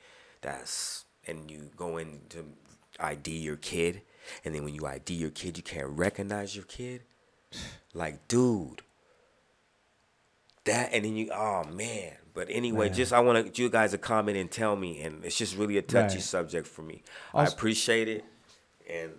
That's 0.40 1.05
and 1.26 1.50
you 1.50 1.70
go 1.76 1.96
in 1.98 2.20
to 2.30 2.44
ID 3.00 3.30
your 3.38 3.57
kid, 3.57 4.03
and 4.44 4.55
then 4.55 4.64
when 4.64 4.74
you 4.74 4.86
ID 4.86 5.14
your 5.14 5.30
kid, 5.30 5.57
you 5.57 5.62
can't 5.62 5.88
recognize 5.88 6.55
your 6.57 6.64
kid. 6.66 7.03
Like, 7.94 8.26
dude, 8.26 8.80
that, 10.64 10.92
and 10.92 11.05
then 11.05 11.16
you, 11.16 11.30
oh 11.32 11.64
man. 11.64 12.12
But 12.34 12.46
anyway, 12.48 12.86
Man. 12.88 12.96
just 12.96 13.12
I 13.12 13.20
want 13.20 13.59
you 13.59 13.68
guys 13.68 13.90
to 13.90 13.98
comment 13.98 14.38
and 14.38 14.50
tell 14.50 14.74
me, 14.76 15.03
and 15.03 15.22
it's 15.24 15.36
just 15.36 15.57
really 15.57 15.76
a 15.76 15.82
touchy 15.82 16.14
Right. 16.14 16.22
subject 16.22 16.66
for 16.66 16.80
me. 16.82 17.03
Also- 17.34 17.50
I 17.50 17.55
appreciate 17.55 18.09
it, 18.09 18.24
and 18.88 19.12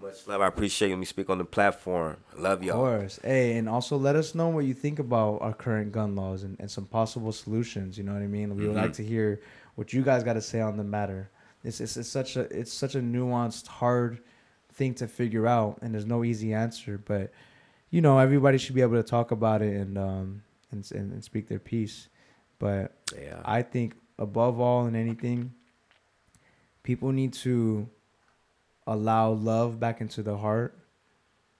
much 0.00 0.26
love. 0.26 0.40
I 0.40 0.46
appreciate 0.46 0.88
you 0.88 0.96
me 0.96 1.04
speak 1.06 1.30
on 1.30 1.38
the 1.38 1.44
platform. 1.44 2.16
Love 2.36 2.62
y'all. 2.62 2.84
Of 2.84 3.00
course. 3.00 3.20
Hey, 3.22 3.56
and 3.56 3.68
also 3.68 3.96
let 3.96 4.16
us 4.16 4.34
know 4.34 4.48
what 4.48 4.64
you 4.64 4.74
think 4.74 4.98
about 4.98 5.38
our 5.40 5.52
current 5.52 5.92
gun 5.92 6.14
laws 6.14 6.42
and, 6.42 6.56
and 6.60 6.70
some 6.70 6.86
possible 6.86 7.32
solutions. 7.32 7.96
You 7.98 8.04
know 8.04 8.12
what 8.12 8.22
I 8.22 8.26
mean? 8.26 8.54
We 8.56 8.66
would 8.66 8.76
like 8.76 8.92
to 8.94 9.04
hear 9.04 9.40
what 9.74 9.92
you 9.92 10.02
guys 10.02 10.22
got 10.22 10.34
to 10.34 10.42
say 10.42 10.60
on 10.60 10.76
the 10.76 10.84
matter. 10.84 11.30
It's, 11.64 11.80
it's, 11.80 11.96
it's 11.96 12.08
such 12.08 12.36
a 12.36 12.42
it's 12.42 12.72
such 12.72 12.94
a 12.94 13.00
nuanced, 13.00 13.66
hard 13.66 14.20
thing 14.72 14.94
to 14.94 15.08
figure 15.08 15.46
out, 15.46 15.78
and 15.82 15.92
there's 15.94 16.06
no 16.06 16.22
easy 16.24 16.52
answer. 16.52 16.98
But 16.98 17.32
you 17.90 18.00
know, 18.00 18.18
everybody 18.18 18.58
should 18.58 18.74
be 18.74 18.82
able 18.82 18.96
to 18.96 19.02
talk 19.02 19.30
about 19.30 19.62
it 19.62 19.74
and 19.74 19.98
um 19.98 20.42
and 20.70 20.88
and, 20.92 21.12
and 21.12 21.24
speak 21.24 21.48
their 21.48 21.58
piece. 21.58 22.08
But 22.58 22.92
Yeah. 23.20 23.40
I 23.44 23.62
think 23.62 23.94
above 24.18 24.60
all 24.60 24.86
and 24.86 24.96
anything, 24.96 25.52
people 26.82 27.12
need 27.12 27.32
to 27.34 27.88
allow 28.86 29.30
love 29.30 29.80
back 29.80 30.00
into 30.00 30.22
the 30.22 30.38
heart. 30.38 30.76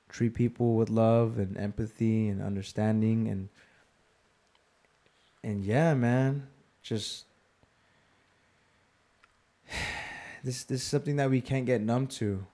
Treat 0.09 0.35
people 0.35 0.77
with 0.77 0.89
love 0.89 1.39
and 1.39 1.57
empathy 1.57 2.29
and 2.29 2.41
understanding 2.41 3.29
and 3.29 3.49
and 5.43 5.65
yeah, 5.65 5.95
man, 5.95 6.49
just 6.83 7.25
this 10.45 10.65
this 10.65 10.83
is 10.83 10.87
something 10.87 11.17
that 11.17 11.31
we 11.31 11.41
can't 11.41 11.67
get 11.67 11.81
numb 11.81 12.07
to, 12.09 12.47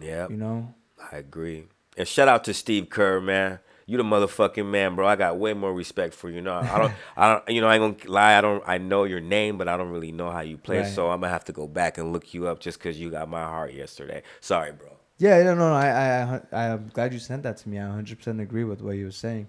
yeah. 0.00 0.28
you 0.28 0.36
know. 0.36 0.74
I 1.12 1.16
agree. 1.16 1.66
And 1.96 2.06
shout 2.06 2.28
out 2.28 2.44
to 2.44 2.54
Steve 2.54 2.88
Kerr, 2.90 3.20
man. 3.20 3.58
You 3.88 3.96
the 3.96 4.02
motherfucking 4.02 4.66
man, 4.66 4.96
bro. 4.96 5.06
I 5.06 5.14
got 5.14 5.38
way 5.38 5.54
more 5.54 5.72
respect 5.72 6.12
for 6.12 6.28
you. 6.28 6.40
No, 6.40 6.54
I 6.54 6.78
don't. 6.78 6.92
I 7.16 7.32
don't. 7.32 7.48
You 7.48 7.60
know, 7.60 7.68
I 7.68 7.76
ain't 7.76 8.00
gonna 8.00 8.12
lie. 8.12 8.36
I 8.36 8.40
don't. 8.40 8.62
I 8.66 8.78
know 8.78 9.04
your 9.04 9.20
name, 9.20 9.58
but 9.58 9.68
I 9.68 9.76
don't 9.76 9.90
really 9.90 10.10
know 10.10 10.28
how 10.30 10.40
you 10.40 10.58
play. 10.58 10.80
Right. 10.80 10.92
So 10.92 11.10
I'm 11.10 11.20
gonna 11.20 11.32
have 11.32 11.44
to 11.44 11.52
go 11.52 11.68
back 11.68 11.96
and 11.96 12.12
look 12.12 12.34
you 12.34 12.48
up 12.48 12.58
just 12.58 12.78
because 12.80 12.98
you 12.98 13.10
got 13.10 13.28
my 13.28 13.42
heart 13.42 13.74
yesterday. 13.74 14.22
Sorry, 14.40 14.72
bro. 14.72 14.88
Yeah, 15.18 15.42
no, 15.44 15.54
no, 15.54 15.68
no. 15.70 15.74
I, 15.74 15.86
I, 15.86 16.40
I, 16.52 16.72
I'm 16.72 16.88
glad 16.92 17.12
you 17.12 17.18
sent 17.18 17.44
that 17.44 17.56
to 17.58 17.68
me. 17.68 17.78
I 17.78 17.84
100% 17.84 18.42
agree 18.42 18.64
with 18.64 18.82
what 18.82 18.96
you 18.96 19.06
were 19.06 19.10
saying. 19.10 19.48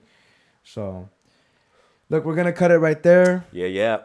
So, 0.63 1.09
look, 2.09 2.23
we're 2.23 2.35
gonna 2.35 2.53
cut 2.53 2.71
it 2.71 2.77
right 2.77 3.01
there. 3.01 3.45
Yeah, 3.51 3.67
yeah. 3.67 3.97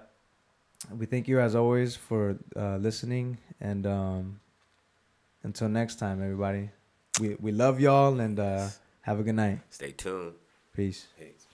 We 0.91 1.07
thank 1.07 1.29
you 1.29 1.41
as 1.41 1.55
always 1.55 1.95
for 1.95 2.39
uh, 2.57 2.79
listening, 2.79 3.39
and 3.61 3.87
um, 3.87 4.41
until 5.43 5.69
next 5.69 5.97
time, 5.97 6.23
everybody. 6.23 6.71
We 7.21 7.37
we 7.39 7.53
love 7.53 7.79
y'all, 7.79 8.19
and 8.19 8.41
uh, 8.41 8.69
have 9.03 9.21
a 9.21 9.23
good 9.23 9.35
night. 9.35 9.61
Stay 9.71 9.93
tuned. 9.93 10.35
Peace. 10.75 11.07
Peace. 11.19 11.47